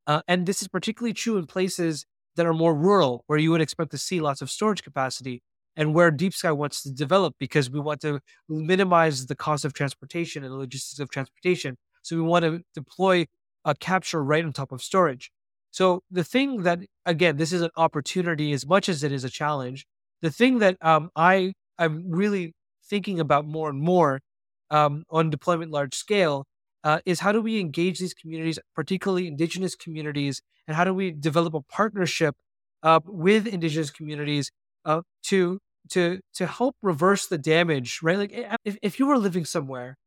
Uh, 0.08 0.22
and 0.28 0.46
this 0.46 0.62
is 0.62 0.68
particularly 0.68 1.14
true 1.14 1.38
in 1.38 1.46
places 1.46 2.06
that 2.36 2.46
are 2.46 2.54
more 2.54 2.76
rural, 2.76 3.24
where 3.28 3.40
you 3.40 3.52
would 3.52 3.62
expect 3.62 3.92
to 3.92 3.98
see 3.98 4.20
lots 4.20 4.42
of 4.42 4.50
storage 4.50 4.84
capacity, 4.84 5.42
and 5.76 5.93
where 5.93 6.11
Deep 6.11 6.34
Sky 6.34 6.51
wants 6.51 6.84
to 6.84 6.91
develop 6.91 7.36
because 7.39 7.69
we 7.69 7.80
want 7.80 8.01
to 8.01 8.19
minimize 8.47 9.26
the 9.26 9.36
cost 9.36 9.65
of 9.65 9.73
transportation 9.73 10.43
and 10.43 10.51
the 10.51 10.57
logistics 10.57 10.99
of 10.99 11.09
transportation. 11.09 11.78
So 12.01 12.15
we 12.15 12.21
want 12.21 12.45
to 12.45 12.61
deploy 12.73 13.26
a 13.65 13.76
capture 13.76 14.23
right 14.23 14.45
on 14.45 14.53
top 14.53 14.71
of 14.71 14.82
storage. 14.82 15.32
So 15.71 16.03
the 16.09 16.23
thing 16.23 16.63
that, 16.63 16.80
again, 17.05 17.38
this 17.38 17.51
is 17.51 17.61
an 17.61 17.71
opportunity 17.76 18.53
as 18.53 18.65
much 18.65 18.88
as 18.88 19.03
it 19.03 19.11
is 19.11 19.23
a 19.23 19.30
challenge. 19.30 19.86
The 20.21 20.32
thing 20.32 20.59
that 20.59 20.78
um, 20.82 21.09
I 21.15 21.53
I'm 21.78 22.09
really 22.09 22.53
thinking 22.89 23.19
about 23.19 23.45
more 23.45 23.69
and 23.69 23.82
more 23.82 24.21
um, 24.71 25.03
on 25.09 25.30
deployment 25.30 25.71
large 25.71 25.93
scale 25.93 26.45
uh, 26.84 26.99
is 27.05 27.19
how 27.19 27.32
do 27.32 27.41
we 27.41 27.59
engage 27.59 27.99
these 27.99 28.13
communities, 28.13 28.59
particularly 28.76 29.28
indigenous 29.28 29.76
communities, 29.76 30.41
and 30.67 30.78
how 30.78 30.84
do 30.84 30.93
we 30.93 31.11
develop 31.11 31.53
a 31.53 31.61
partnership 31.61 32.36
uh, 32.84 32.99
with 33.05 33.47
indigenous 33.47 33.89
communities 33.89 34.51
uh, 34.86 35.01
to 35.23 35.59
to 35.90 36.20
to 36.36 36.48
help 36.48 36.76
reverse 36.82 37.28
the 37.28 37.38
damage, 37.38 38.00
right? 38.04 38.18
Like 38.18 38.34
eh, 38.34 38.56
if, 38.64 38.78
if 38.82 39.00
you 39.00 39.08
were 39.08 39.18
living 39.18 39.46
somewhere 39.46 39.98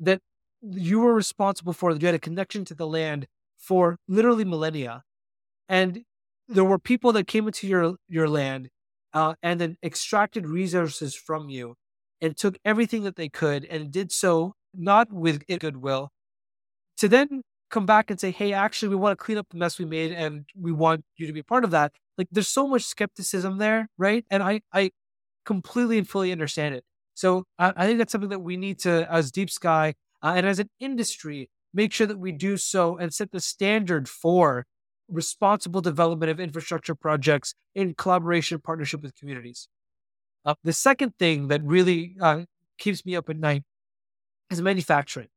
that 0.00 0.20
you 0.62 1.00
were 1.00 1.14
responsible 1.14 1.72
for, 1.72 1.92
that 1.92 2.02
you 2.02 2.06
had 2.06 2.14
a 2.14 2.18
connection 2.18 2.64
to 2.66 2.74
the 2.74 2.86
land 2.86 3.26
for 3.58 3.96
literally 4.08 4.44
millennia, 4.44 5.02
and 5.68 6.02
there 6.48 6.64
were 6.64 6.78
people 6.78 7.12
that 7.12 7.26
came 7.26 7.46
into 7.46 7.66
your 7.66 7.96
your 8.08 8.28
land 8.28 8.68
uh, 9.14 9.34
and 9.42 9.60
then 9.60 9.76
extracted 9.82 10.46
resources 10.46 11.14
from 11.14 11.48
you 11.48 11.74
and 12.20 12.36
took 12.36 12.56
everything 12.64 13.02
that 13.02 13.16
they 13.16 13.28
could 13.28 13.64
and 13.66 13.90
did 13.92 14.12
so 14.12 14.54
not 14.74 15.12
with 15.12 15.46
goodwill 15.46 16.10
to 16.98 17.08
then 17.08 17.42
come 17.70 17.86
back 17.86 18.10
and 18.10 18.20
say, 18.20 18.30
hey, 18.30 18.52
actually, 18.52 18.90
we 18.90 18.96
want 18.96 19.18
to 19.18 19.24
clean 19.24 19.38
up 19.38 19.48
the 19.50 19.56
mess 19.56 19.78
we 19.78 19.84
made 19.84 20.12
and 20.12 20.44
we 20.56 20.70
want 20.70 21.04
you 21.16 21.26
to 21.26 21.32
be 21.32 21.42
part 21.42 21.64
of 21.64 21.70
that. 21.72 21.92
Like 22.16 22.28
there's 22.30 22.48
so 22.48 22.68
much 22.68 22.82
skepticism 22.84 23.58
there, 23.58 23.88
right? 23.98 24.24
And 24.30 24.42
I, 24.42 24.60
I 24.72 24.90
completely 25.44 25.98
and 25.98 26.08
fully 26.08 26.32
understand 26.32 26.74
it. 26.74 26.84
So 27.14 27.44
I, 27.58 27.72
I 27.76 27.86
think 27.86 27.98
that's 27.98 28.12
something 28.12 28.30
that 28.30 28.40
we 28.40 28.56
need 28.56 28.78
to, 28.80 29.10
as 29.12 29.30
Deep 29.30 29.50
Sky 29.50 29.94
uh, 30.22 30.34
and 30.36 30.46
as 30.46 30.58
an 30.58 30.70
industry, 30.80 31.50
make 31.74 31.92
sure 31.92 32.06
that 32.06 32.18
we 32.18 32.32
do 32.32 32.56
so 32.56 32.96
and 32.96 33.12
set 33.12 33.32
the 33.32 33.40
standard 33.40 34.08
for 34.08 34.66
responsible 35.08 35.80
development 35.80 36.30
of 36.30 36.40
infrastructure 36.40 36.94
projects 36.94 37.54
in 37.74 37.94
collaboration 37.94 38.56
and 38.56 38.64
partnership 38.64 39.02
with 39.02 39.14
communities. 39.14 39.68
Uh, 40.44 40.54
the 40.64 40.72
second 40.72 41.14
thing 41.18 41.48
that 41.48 41.62
really 41.62 42.16
uh, 42.20 42.42
keeps 42.78 43.04
me 43.04 43.14
up 43.14 43.28
at 43.28 43.38
night 43.38 43.62
is 44.50 44.60
manufacturing. 44.60 45.28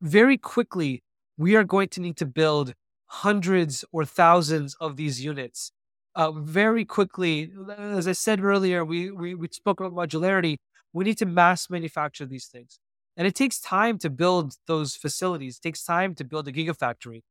Very 0.00 0.36
quickly, 0.36 1.02
we 1.36 1.56
are 1.56 1.64
going 1.64 1.88
to 1.88 2.00
need 2.00 2.16
to 2.18 2.26
build 2.26 2.74
hundreds 3.06 3.84
or 3.92 4.04
thousands 4.04 4.76
of 4.80 4.96
these 4.96 5.24
units. 5.24 5.72
Uh, 6.18 6.32
very 6.32 6.84
quickly, 6.84 7.50
as 7.78 8.08
I 8.08 8.12
said 8.12 8.42
earlier, 8.42 8.84
we, 8.84 9.10
we, 9.12 9.36
we 9.36 9.46
spoke 9.52 9.78
about 9.80 9.94
modularity. 9.94 10.56
We 10.92 11.04
need 11.04 11.16
to 11.18 11.26
mass 11.26 11.70
manufacture 11.70 12.26
these 12.26 12.46
things. 12.46 12.80
And 13.16 13.24
it 13.24 13.36
takes 13.36 13.60
time 13.60 13.98
to 13.98 14.10
build 14.10 14.54
those 14.66 14.96
facilities. 14.96 15.58
It 15.58 15.62
takes 15.62 15.84
time 15.84 16.16
to 16.16 16.24
build 16.24 16.48
a 16.48 16.52
gigafactory. 16.52 17.22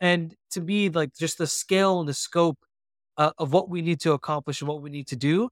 And 0.00 0.34
to 0.52 0.62
me, 0.62 0.88
like 0.88 1.14
just 1.14 1.36
the 1.36 1.46
scale 1.46 2.00
and 2.00 2.08
the 2.08 2.14
scope 2.14 2.58
uh, 3.18 3.32
of 3.36 3.52
what 3.52 3.68
we 3.68 3.82
need 3.82 4.00
to 4.00 4.12
accomplish 4.12 4.62
and 4.62 4.68
what 4.68 4.80
we 4.80 4.88
need 4.88 5.06
to 5.08 5.16
do 5.16 5.50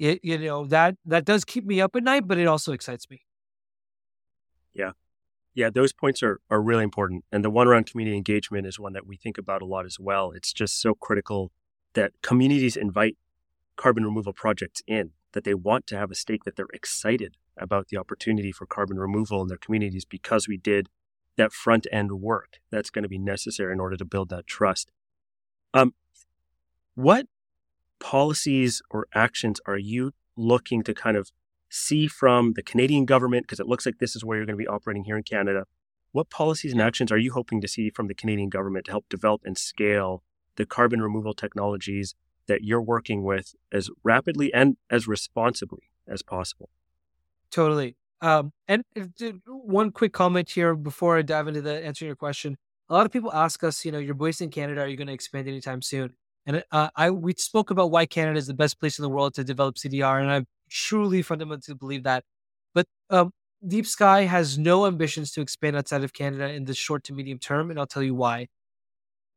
it, 0.00 0.20
you 0.22 0.38
know, 0.38 0.64
that 0.64 0.96
that 1.04 1.26
does 1.26 1.44
keep 1.44 1.66
me 1.66 1.80
up 1.80 1.94
at 1.94 2.02
night, 2.02 2.26
but 2.26 2.38
it 2.38 2.46
also 2.46 2.72
excites 2.72 3.08
me. 3.10 3.20
Yeah. 4.72 4.92
Yeah, 5.52 5.68
those 5.68 5.92
points 5.92 6.22
are, 6.22 6.40
are 6.48 6.62
really 6.62 6.84
important. 6.84 7.24
And 7.30 7.44
the 7.44 7.50
one 7.50 7.68
around 7.68 7.84
community 7.84 8.16
engagement 8.16 8.66
is 8.66 8.78
one 8.78 8.94
that 8.94 9.06
we 9.06 9.16
think 9.16 9.36
about 9.36 9.60
a 9.60 9.66
lot 9.66 9.84
as 9.84 9.98
well. 10.00 10.30
It's 10.30 10.52
just 10.52 10.80
so 10.80 10.94
critical 10.94 11.52
that 11.94 12.12
communities 12.22 12.76
invite 12.76 13.16
carbon 13.76 14.04
removal 14.04 14.32
projects 14.32 14.82
in, 14.86 15.10
that 15.32 15.44
they 15.44 15.54
want 15.54 15.86
to 15.86 15.96
have 15.96 16.10
a 16.10 16.14
stake, 16.14 16.44
that 16.44 16.56
they're 16.56 16.66
excited 16.72 17.36
about 17.56 17.88
the 17.88 17.96
opportunity 17.96 18.52
for 18.52 18.66
carbon 18.66 18.98
removal 18.98 19.42
in 19.42 19.48
their 19.48 19.56
communities 19.56 20.04
because 20.04 20.48
we 20.48 20.56
did 20.56 20.88
that 21.36 21.52
front 21.52 21.86
end 21.92 22.12
work 22.12 22.60
that's 22.70 22.90
going 22.90 23.02
to 23.02 23.08
be 23.08 23.18
necessary 23.18 23.72
in 23.72 23.80
order 23.80 23.96
to 23.96 24.04
build 24.04 24.28
that 24.28 24.46
trust. 24.46 24.90
Um, 25.72 25.94
what 26.94 27.26
policies 27.98 28.82
or 28.90 29.06
actions 29.14 29.60
are 29.66 29.78
you 29.78 30.12
looking 30.36 30.82
to 30.82 30.94
kind 30.94 31.16
of 31.16 31.30
see 31.68 32.06
from 32.06 32.54
the 32.54 32.62
Canadian 32.62 33.04
government? 33.04 33.44
Because 33.44 33.60
it 33.60 33.66
looks 33.66 33.86
like 33.86 33.98
this 33.98 34.16
is 34.16 34.24
where 34.24 34.36
you're 34.36 34.46
going 34.46 34.58
to 34.58 34.62
be 34.62 34.68
operating 34.68 35.04
here 35.04 35.16
in 35.16 35.22
Canada. 35.22 35.64
What 36.12 36.28
policies 36.28 36.72
and 36.72 36.82
actions 36.82 37.12
are 37.12 37.18
you 37.18 37.32
hoping 37.32 37.60
to 37.60 37.68
see 37.68 37.90
from 37.90 38.08
the 38.08 38.14
Canadian 38.14 38.48
government 38.48 38.86
to 38.86 38.90
help 38.90 39.08
develop 39.08 39.42
and 39.44 39.56
scale 39.56 40.22
the 40.60 40.66
carbon 40.66 41.00
removal 41.00 41.32
technologies 41.32 42.14
that 42.46 42.62
you're 42.62 42.82
working 42.82 43.22
with 43.22 43.54
as 43.72 43.88
rapidly 44.04 44.52
and 44.52 44.76
as 44.90 45.08
responsibly 45.08 45.84
as 46.06 46.20
possible? 46.20 46.68
Totally. 47.50 47.96
Um, 48.20 48.52
and 48.68 48.84
one 49.46 49.90
quick 49.90 50.12
comment 50.12 50.50
here 50.50 50.74
before 50.74 51.16
I 51.16 51.22
dive 51.22 51.48
into 51.48 51.62
the 51.62 51.82
answering 51.82 52.08
your 52.08 52.16
question. 52.16 52.58
A 52.90 52.92
lot 52.92 53.06
of 53.06 53.12
people 53.12 53.32
ask 53.32 53.64
us, 53.64 53.86
you 53.86 53.90
know, 53.90 53.98
you're 53.98 54.14
based 54.14 54.42
in 54.42 54.50
Canada, 54.50 54.82
are 54.82 54.86
you 54.86 54.98
going 54.98 55.06
to 55.06 55.14
expand 55.14 55.48
anytime 55.48 55.80
soon? 55.80 56.12
And 56.44 56.62
uh, 56.70 56.90
I 56.94 57.10
we 57.10 57.32
spoke 57.38 57.70
about 57.70 57.90
why 57.90 58.04
Canada 58.04 58.38
is 58.38 58.46
the 58.46 58.54
best 58.54 58.78
place 58.78 58.98
in 58.98 59.02
the 59.02 59.08
world 59.08 59.32
to 59.34 59.44
develop 59.44 59.76
CDR, 59.76 60.20
and 60.20 60.30
I 60.30 60.44
truly 60.68 61.22
fundamentally 61.22 61.74
believe 61.74 62.02
that. 62.02 62.24
But 62.74 62.86
um, 63.08 63.30
Deep 63.66 63.86
Sky 63.86 64.22
has 64.22 64.58
no 64.58 64.86
ambitions 64.86 65.32
to 65.32 65.40
expand 65.40 65.76
outside 65.76 66.04
of 66.04 66.12
Canada 66.12 66.52
in 66.52 66.64
the 66.64 66.74
short 66.74 67.04
to 67.04 67.12
medium 67.14 67.38
term, 67.38 67.70
and 67.70 67.78
I'll 67.78 67.86
tell 67.86 68.02
you 68.02 68.14
why. 68.14 68.48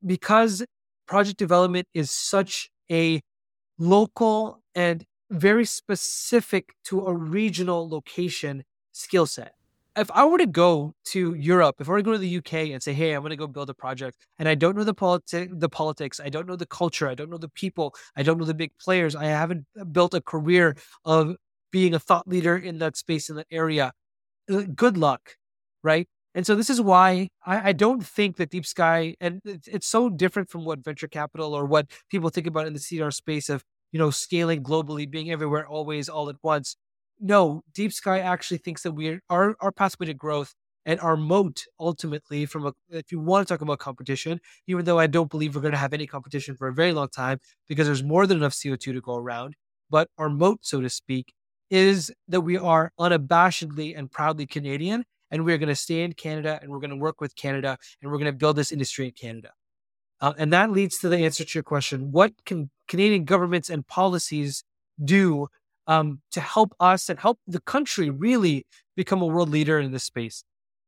Because 0.06 0.66
project 1.08 1.38
development 1.38 1.88
is 1.94 2.12
such 2.12 2.70
a 2.92 3.22
local 3.78 4.62
and 4.76 5.06
very 5.32 5.66
specific 5.66 6.74
to 6.86 7.06
a 7.06 7.14
regional 7.16 7.90
location 7.90 8.64
skill 8.92 9.26
set 9.26 9.54
if 9.96 10.10
I 10.12 10.26
were 10.26 10.40
to 10.40 10.48
go 10.48 10.96
to 11.06 11.36
Europe, 11.36 11.76
if 11.80 11.88
I 11.88 11.92
were 11.92 11.98
to 12.00 12.04
go 12.04 12.12
to 12.14 12.18
the 12.18 12.28
UK 12.28 12.72
and 12.74 12.82
say, 12.82 12.94
"Hey, 12.94 13.14
I'm 13.14 13.22
going 13.22 13.30
to 13.30 13.36
go 13.36 13.46
build 13.46 13.70
a 13.70 13.76
project," 13.76 14.18
and 14.40 14.50
I 14.50 14.56
don't 14.56 14.76
know 14.76 14.84
the 14.84 14.94
politi- 14.96 15.50
the 15.60 15.70
politics, 15.70 16.20
I 16.20 16.30
don't 16.30 16.48
know 16.48 16.56
the 16.56 16.66
culture, 16.66 17.08
I 17.08 17.14
don't 17.14 17.30
know 17.30 17.38
the 17.38 17.50
people, 17.50 17.94
I 18.16 18.24
don't 18.24 18.40
know 18.40 18.46
the 18.46 18.56
big 18.56 18.72
players, 18.80 19.16
I 19.16 19.26
haven't 19.26 19.66
built 19.92 20.16
a 20.16 20.22
career 20.22 20.76
of 21.06 21.36
being 21.72 21.94
a 21.94 22.00
thought 22.00 22.28
leader 22.28 22.58
in 22.58 22.80
that 22.80 22.98
space 22.98 23.30
in 23.30 23.36
that 23.36 23.48
area. 23.52 23.94
Uh, 24.52 24.64
good 24.76 24.98
luck, 24.98 25.38
right? 25.84 26.08
And 26.36 26.46
so 26.48 26.56
this 26.56 26.70
is 26.70 26.82
why 26.82 27.30
I, 27.46 27.70
I 27.70 27.74
don't 27.74 28.04
think 28.06 28.38
that 28.38 28.50
Deep 28.50 28.66
Sky, 28.66 29.16
and 29.22 29.42
it's, 29.46 29.68
it's 29.68 29.88
so 29.88 30.10
different 30.10 30.50
from 30.50 30.66
what 30.66 30.84
venture 30.84 31.08
capital 31.08 31.54
or 31.54 31.66
what 31.66 31.92
people 32.10 32.30
think 32.30 32.48
about 32.48 32.68
in 32.68 32.74
the 32.74 32.80
CDR 32.80 33.12
space 33.12 33.50
of 33.50 33.64
you 33.92 34.00
know 34.00 34.10
scaling 34.10 34.64
globally, 34.64 35.10
being 35.10 35.32
everywhere, 35.32 35.68
always, 35.68 36.10
all 36.10 36.30
at 36.30 36.38
once 36.44 36.76
no, 37.20 37.62
Deep 37.74 37.94
Sky 37.94 38.20
actually 38.20 38.58
thinks 38.58 38.84
that 38.84 38.92
we 38.94 39.20
our 39.30 39.56
our 39.62 39.72
pathway 39.72 40.08
to 40.08 40.14
growth 40.14 40.54
And 40.86 41.00
our 41.00 41.16
moat 41.16 41.64
ultimately, 41.80 42.46
from 42.46 42.66
a, 42.68 42.74
if 42.90 43.12
you 43.12 43.20
want 43.20 43.48
to 43.48 43.54
talk 43.54 43.62
about 43.62 43.80
competition, 43.80 44.40
even 44.68 44.84
though 44.86 45.00
I 45.00 45.08
don't 45.08 45.30
believe 45.32 45.56
we're 45.56 45.62
going 45.62 45.72
to 45.74 45.78
have 45.78 45.94
any 45.94 46.08
competition 46.08 46.58
for 46.58 46.68
a 46.68 46.74
very 46.74 46.92
long 46.94 47.08
time 47.10 47.40
because 47.70 47.88
there's 47.88 48.04
more 48.04 48.28
than 48.28 48.38
enough 48.38 48.54
CO2 48.54 48.92
to 48.92 49.00
go 49.02 49.16
around, 49.16 49.56
but 49.90 50.10
our 50.18 50.30
moat, 50.30 50.60
so 50.62 50.82
to 50.82 50.90
speak, 50.90 51.34
is 51.70 52.12
that 52.28 52.42
we 52.42 52.58
are 52.58 52.92
unabashedly 53.00 53.98
and 53.98 54.12
proudly 54.12 54.46
Canadian. 54.46 55.06
And 55.34 55.44
we're 55.44 55.58
going 55.58 55.68
to 55.70 55.76
stay 55.76 56.04
in 56.04 56.14
Canada 56.14 56.60
and 56.62 56.70
we're 56.70 56.80
going 56.80 56.92
to 56.92 56.96
work 56.96 57.20
with 57.20 57.36
Canada 57.36 57.78
and 58.02 58.12
we're 58.12 58.20
going 58.20 58.32
to 58.32 58.38
build 58.38 58.56
this 58.56 58.72
industry 58.72 59.08
in 59.08 59.12
Canada. 59.12 59.50
Uh, 60.22 60.34
and 60.38 60.54
that 60.54 60.72
leads 60.72 61.00
to 61.00 61.10
the 61.10 61.18
answer 61.18 61.44
to 61.44 61.58
your 61.58 61.64
question 61.64 62.12
what 62.12 62.32
can 62.46 62.70
Canadian 62.88 63.26
governments 63.26 63.70
and 63.70 63.86
policies 63.88 64.64
do 65.04 65.48
um, 65.88 66.22
to 66.32 66.40
help 66.40 66.74
us 66.80 67.10
and 67.10 67.20
help 67.20 67.40
the 67.48 67.60
country 67.60 68.10
really 68.10 68.66
become 68.96 69.22
a 69.22 69.26
world 69.26 69.50
leader 69.50 69.80
in 69.80 69.92
this 69.92 70.04
space? 70.04 70.44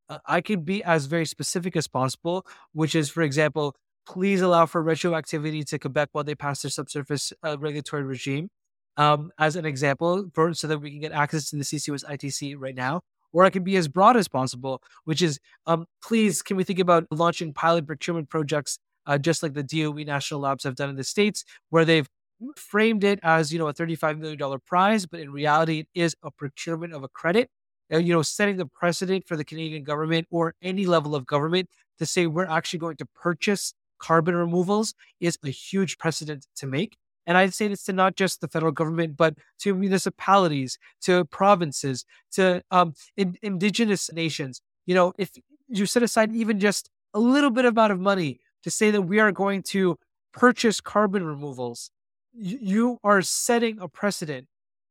Uh, 0.08 0.20
I 0.28 0.42
could 0.42 0.64
be 0.64 0.84
as 0.84 1.08
very 1.08 1.26
specific 1.26 1.76
as 1.76 1.88
possible, 1.88 2.46
which 2.74 2.94
is, 2.94 3.10
for 3.10 3.24
example, 3.24 3.76
please 4.06 4.42
allow 4.42 4.68
for 4.68 4.84
retroactivity 4.84 5.66
to 5.66 5.80
Quebec 5.80 6.10
while 6.12 6.24
they 6.24 6.36
pass 6.36 6.62
their 6.62 6.70
subsurface 6.70 7.34
uh, 7.44 7.58
regulatory 7.60 8.04
regime 8.04 8.50
um, 8.98 9.32
as 9.38 9.56
an 9.56 9.66
example, 9.66 10.30
for, 10.34 10.54
so 10.54 10.68
that 10.68 10.80
we 10.80 10.92
can 10.92 11.00
get 11.00 11.12
access 11.12 11.50
to 11.50 11.58
the 11.58 11.64
CCUS 11.64 12.06
ITC 12.06 12.56
right 12.58 12.76
now. 12.76 13.02
Or 13.36 13.44
I 13.44 13.50
can 13.50 13.66
be 13.66 13.76
as 13.76 13.90
broad 13.90 14.16
as 14.16 14.30
possible, 14.30 14.82
which 15.04 15.22
is, 15.22 15.40
um, 15.68 15.86
please, 16.02 16.42
can 16.42 16.56
we 16.56 16.64
think 16.64 16.80
about 16.80 17.06
launching 17.12 17.52
pilot 17.52 17.86
procurement 17.86 18.30
projects, 18.30 18.80
uh, 19.06 19.18
just 19.18 19.44
like 19.44 19.54
the 19.54 19.62
DOE 19.62 20.04
national 20.06 20.40
labs 20.40 20.64
have 20.64 20.76
done 20.76 20.90
in 20.90 20.96
the 20.96 21.04
states, 21.04 21.44
where 21.70 21.84
they've 21.84 22.08
framed 22.56 23.04
it 23.04 23.20
as 23.24 23.52
you 23.52 23.60
know 23.60 23.68
a 23.68 23.74
$35 23.74 24.20
million 24.20 24.40
prize, 24.66 25.06
but 25.06 25.20
in 25.20 25.32
reality, 25.32 25.80
it 25.80 25.88
is 25.94 26.16
a 26.24 26.32
procurement 26.32 26.94
of 26.94 27.04
a 27.04 27.10
credit. 27.10 27.50
Uh, 27.94 27.98
you 27.98 28.14
know, 28.14 28.22
setting 28.22 28.56
the 28.56 28.66
precedent 28.66 29.28
for 29.28 29.36
the 29.36 29.44
Canadian 29.44 29.84
government 29.84 30.26
or 30.32 30.56
any 30.62 30.86
level 30.86 31.14
of 31.14 31.26
government 31.26 31.70
to 32.00 32.06
say 32.06 32.28
we're 32.28 32.48
actually 32.48 32.80
going 32.80 32.96
to 32.98 33.06
purchase 33.06 33.74
carbon 34.00 34.36
removals 34.36 34.94
is 35.20 35.38
a 35.44 35.50
huge 35.50 35.98
precedent 35.98 36.48
to 36.56 36.68
make. 36.68 36.98
And 37.28 37.38
I'd 37.38 37.54
say 37.54 37.68
this 37.68 37.84
to 37.84 37.94
not 37.94 38.16
just 38.16 38.42
the 38.42 38.48
federal 38.48 38.72
government, 38.72 39.18
but 39.18 39.36
to 39.60 39.74
municipalities, 39.74 40.78
to 41.02 41.26
provinces, 41.26 42.06
to 42.34 42.62
um, 42.72 42.94
in, 43.18 43.38
indigenous 43.42 44.12
nations. 44.14 44.62
You 44.86 44.96
know, 44.96 45.14
if 45.18 45.32
you 45.68 45.86
set 45.86 46.04
aside 46.04 46.36
even 46.36 46.60
just 46.60 46.90
a 47.14 47.20
little 47.20 47.50
bit 47.50 47.66
amount 47.66 47.92
of 47.92 48.00
money 48.00 48.40
to 48.64 48.72
say 48.72 48.92
that 48.92 49.02
we 49.02 49.20
are 49.20 49.32
going 49.32 49.64
to 49.64 49.98
purchase 50.34 50.82
carbon 50.82 51.24
removals, 51.26 51.90
you, 52.34 53.00
are 53.04 53.22
setting 53.22 53.80
a 53.80 53.88
precedent. 53.88 54.48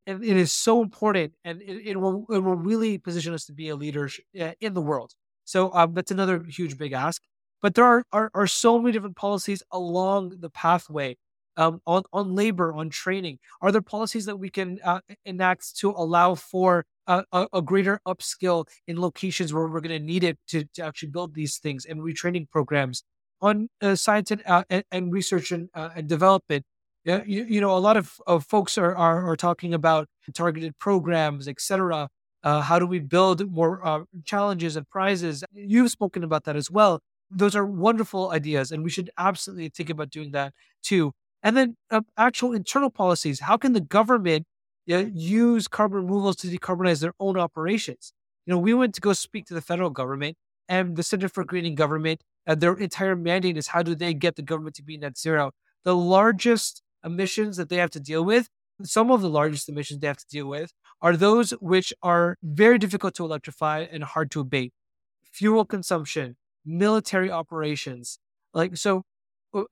And 0.07 0.23
it 0.25 0.37
is 0.37 0.53
so 0.53 0.83
important, 0.83 1.33
and 1.45 1.63
it, 1.63 1.89
it, 1.89 1.97
will 2.01 2.27
it 2.31 2.39
will 2.39 2.57
really 2.57 2.99
position 2.99 3.33
us 3.33 3.47
to 3.47 3.53
be 3.53 3.71
a 3.71 3.77
leader 3.77 4.11
uh, 4.39 4.53
in 4.61 4.75
the 4.75 4.83
world. 4.83 5.15
So 5.45 5.73
um, 5.73 5.95
that's 5.95 6.11
another 6.11 6.45
huge 6.47 6.77
big 6.77 6.93
ask. 6.93 7.23
But 7.63 7.75
there 7.75 7.87
are, 7.87 8.05
are, 8.13 8.31
are 8.35 8.47
so 8.47 8.79
many 8.79 8.93
different 8.93 9.17
policies 9.17 9.63
along 9.73 10.37
the 10.41 10.51
pathway 10.51 11.17
um, 11.57 11.81
on, 11.87 12.03
on 12.13 12.35
labor, 12.35 12.73
on 12.73 12.91
training? 12.91 13.39
Are 13.61 13.73
there 13.73 13.83
policies 13.83 14.27
that 14.27 14.37
we 14.37 14.51
can 14.51 14.79
uh, 14.85 15.01
enact 15.25 15.77
to 15.79 15.91
allow 15.91 16.35
for 16.35 16.85
a, 17.07 17.25
a, 17.53 17.63
greater 17.63 18.01
upskill 18.07 18.67
in 18.87 19.01
locations 19.01 19.53
where 19.53 19.67
we're 19.67 19.81
going 19.81 19.99
to 19.99 20.05
need 20.05 20.25
it 20.25 20.39
to, 20.49 20.65
to 20.75 20.83
actually 20.83 21.11
build 21.11 21.35
these 21.35 21.59
things 21.59 21.85
and 21.85 22.01
retraining 22.01 22.49
programs 22.49 23.05
on 23.41 23.69
uh, 23.83 23.95
science 23.95 24.31
and, 24.31 24.43
uh, 24.47 24.65
and, 24.91 25.13
research 25.13 25.53
and, 25.53 25.69
uh, 25.75 25.91
and 25.95 26.09
development? 26.09 26.65
Yeah, 27.05 27.23
you, 27.27 27.45
you, 27.45 27.61
know, 27.61 27.77
a 27.77 27.79
lot 27.79 27.99
of, 27.99 28.15
of 28.27 28.47
folks 28.47 28.79
are, 28.79 28.97
are, 28.97 29.29
are 29.29 29.37
talking 29.37 29.75
about 29.75 30.09
targeted 30.33 30.79
programs, 30.79 31.47
etc. 31.47 32.09
Uh, 32.43 32.63
how 32.63 32.79
do 32.79 32.87
we 32.87 32.99
build 32.99 33.51
more 33.51 34.07
challenges 34.25 34.77
and 34.77 34.89
prizes? 34.89 35.45
You've 35.53 35.91
spoken 35.91 36.25
about 36.25 36.45
that 36.45 36.57
as 36.57 36.71
well. 36.71 37.01
Those 37.31 37.55
are 37.57 37.67
wonderful 37.67 38.31
ideas, 38.31 38.71
and 38.71 38.83
we 38.83 38.91
should 38.91 39.11
absolutely 39.19 39.69
think 39.69 39.91
about 39.91 40.09
doing 40.09 40.31
that 40.33 40.55
too. 40.83 41.13
And 41.45 41.57
then 41.57 41.77
uh, 41.91 42.01
actual 42.17 42.55
internal 42.55 42.91
policies. 42.91 43.41
How 43.41 43.57
can 43.59 43.75
the 43.75 43.81
government 43.81 44.47
uh, 44.91 45.05
use 45.15 45.69
carbon 45.69 45.99
removals 45.99 46.37
to 46.37 46.49
decarbonize 46.49 47.01
their 47.01 47.13
own 47.21 47.39
operations? 47.39 48.13
You 48.47 48.55
know, 48.55 48.59
we 48.59 48.75
went 48.75 48.95
to 48.95 49.01
go 49.01 49.13
speak 49.13 49.47
to 49.47 49.55
the 49.55 49.61
federal 49.61 49.91
government 49.91 50.37
and 50.69 50.97
the 50.97 51.03
Center 51.03 51.29
for 51.29 51.45
Greening 51.45 51.75
Government. 51.75 52.23
And 52.47 52.61
their 52.61 52.75
entire 52.75 53.15
mandate 53.15 53.59
is 53.59 53.69
how 53.69 53.83
do 53.83 53.95
they 53.95 54.15
get 54.15 54.37
the 54.37 54.43
government 54.43 54.75
to 54.77 54.83
be 54.83 54.97
net 54.97 55.19
zero? 55.19 55.53
The 55.85 55.95
largest 55.95 56.83
emissions 57.05 57.59
that 57.59 57.69
they 57.69 57.77
have 57.77 57.91
to 57.91 58.01
deal 58.01 58.25
with, 58.25 58.49
some 58.83 59.11
of 59.11 59.21
the 59.21 59.29
largest 59.29 59.69
emissions 59.69 60.01
they 60.01 60.07
have 60.07 60.17
to 60.17 60.27
deal 60.27 60.47
with, 60.47 60.73
are 61.03 61.17
those 61.17 61.51
which 61.53 61.93
are 62.03 62.37
very 62.43 62.79
difficult 62.79 63.15
to 63.17 63.25
electrify 63.25 63.87
and 63.93 64.03
hard 64.03 64.31
to 64.31 64.41
abate. 64.41 64.73
Fuel 65.33 65.67
consumption, 65.67 66.37
military 66.65 67.31
operations. 67.31 68.19
Like, 68.55 68.79
so 68.79 69.03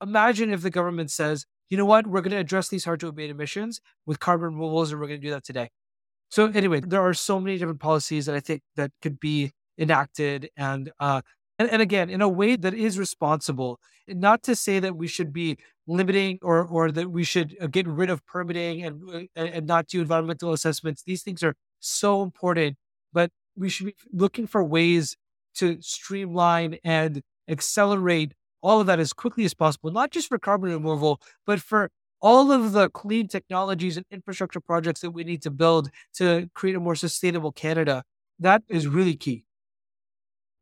imagine 0.01 0.51
if 0.51 0.61
the 0.61 0.69
government 0.69 1.09
says, 1.09 1.45
you 1.69 1.77
know 1.77 1.85
what? 1.85 2.07
We're 2.07 2.21
going 2.21 2.31
to 2.31 2.37
address 2.37 2.69
these 2.69 2.85
hard 2.85 2.99
to 3.01 3.07
abate 3.07 3.29
emissions 3.29 3.81
with 4.05 4.19
carbon 4.19 4.47
removals, 4.47 4.91
and 4.91 4.99
we're 5.01 5.07
going 5.07 5.21
to 5.21 5.27
do 5.27 5.31
that 5.31 5.43
today. 5.43 5.69
So 6.29 6.47
anyway, 6.47 6.81
there 6.81 7.01
are 7.01 7.13
so 7.13 7.39
many 7.39 7.57
different 7.57 7.79
policies 7.79 8.25
that 8.25 8.35
I 8.35 8.39
think 8.39 8.61
that 8.75 8.91
could 9.01 9.19
be 9.19 9.51
enacted 9.77 10.49
and 10.57 10.91
uh, 10.99 11.21
and, 11.59 11.69
and 11.69 11.81
again 11.81 12.09
in 12.09 12.21
a 12.21 12.29
way 12.29 12.55
that 12.55 12.73
is 12.73 12.97
responsible. 12.97 13.79
Not 14.07 14.43
to 14.43 14.55
say 14.55 14.79
that 14.79 14.95
we 14.97 15.07
should 15.07 15.31
be 15.31 15.57
limiting 15.87 16.39
or 16.41 16.65
or 16.65 16.91
that 16.91 17.11
we 17.11 17.23
should 17.23 17.55
uh, 17.61 17.67
get 17.67 17.87
rid 17.87 18.09
of 18.09 18.25
permitting 18.25 18.83
and 18.83 19.29
uh, 19.37 19.39
and 19.39 19.67
not 19.67 19.87
do 19.87 20.01
environmental 20.01 20.53
assessments. 20.53 21.03
These 21.03 21.23
things 21.23 21.43
are 21.43 21.55
so 21.79 22.23
important, 22.23 22.77
but 23.13 23.31
we 23.55 23.69
should 23.69 23.87
be 23.87 23.95
looking 24.11 24.47
for 24.47 24.63
ways 24.63 25.15
to 25.55 25.77
streamline 25.81 26.77
and 26.83 27.21
accelerate 27.47 28.33
all 28.63 28.79
of 28.79 28.87
that 28.87 28.99
as 28.99 29.13
quickly 29.13 29.43
as 29.45 29.53
possible, 29.53 29.91
not 29.91 30.09
just 30.09 30.29
for 30.29 30.39
carbon 30.39 30.71
removal, 30.71 31.21
but 31.45 31.59
for 31.59 31.91
all 32.21 32.51
of 32.51 32.71
the 32.71 32.89
clean 32.89 33.27
technologies 33.27 33.97
and 33.97 34.05
infrastructure 34.09 34.61
projects 34.61 35.01
that 35.01 35.11
we 35.11 35.25
need 35.25 35.41
to 35.41 35.51
build 35.51 35.91
to 36.13 36.49
create 36.55 36.75
a 36.75 36.79
more 36.79 36.95
sustainable 36.95 37.51
Canada. 37.51 38.03
That 38.39 38.63
is 38.69 38.87
really 38.87 39.15
key. 39.15 39.43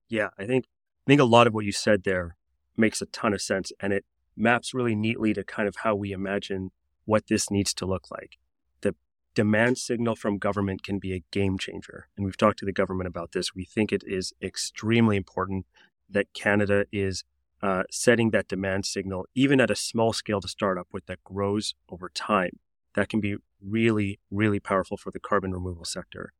Yeah, 0.09 0.29
I 0.37 0.45
think 0.45 0.65
I 1.07 1.11
think 1.11 1.21
a 1.21 1.25
lot 1.25 1.47
of 1.47 1.53
what 1.53 1.63
you 1.65 1.71
said 1.71 2.03
there 2.03 2.35
makes 2.75 3.01
a 3.01 3.05
ton 3.05 3.33
of 3.33 3.41
sense 3.41 3.71
and 3.79 3.93
it 3.93 4.03
maps 4.35 4.73
really 4.73 4.95
neatly 4.95 5.33
to 5.33 5.43
kind 5.43 5.67
of 5.67 5.75
how 5.77 5.95
we 5.95 6.11
imagine 6.11 6.71
what 7.05 7.27
this 7.27 7.51
needs 7.51 7.73
to 7.75 7.85
look 7.85 8.09
like. 8.09 8.37
The 8.81 8.95
demand 9.35 9.77
signal 9.77 10.15
from 10.15 10.37
government 10.39 10.83
can 10.83 10.97
be 10.97 11.13
a 11.13 11.23
game 11.31 11.57
changer. 11.59 12.07
And 12.17 12.25
we've 12.25 12.37
talked 12.37 12.59
to 12.59 12.65
the 12.65 12.71
government 12.71 13.07
about 13.07 13.33
this. 13.33 13.53
We 13.53 13.65
think 13.65 13.91
it 13.91 14.03
is 14.05 14.33
extremely 14.41 15.15
important 15.15 15.65
that 16.09 16.33
Canada 16.33 16.85
is 16.91 17.23
uh, 17.61 17.83
setting 17.91 18.31
that 18.31 18.47
demand 18.47 18.85
signal, 18.85 19.25
even 19.35 19.61
at 19.61 19.71
a 19.71 19.75
small 19.75 20.13
scale 20.13 20.41
to 20.41 20.47
start 20.47 20.77
up 20.77 20.87
with 20.91 21.05
that 21.05 21.23
grows 21.23 21.73
over 21.89 22.09
time. 22.09 22.59
That 22.95 23.09
can 23.09 23.21
be 23.21 23.37
really, 23.61 24.19
really 24.29 24.59
powerful 24.59 24.97
for 24.97 25.11
the 25.11 25.19
carbon 25.19 25.51
removal 25.51 25.85
sector. 25.85 26.33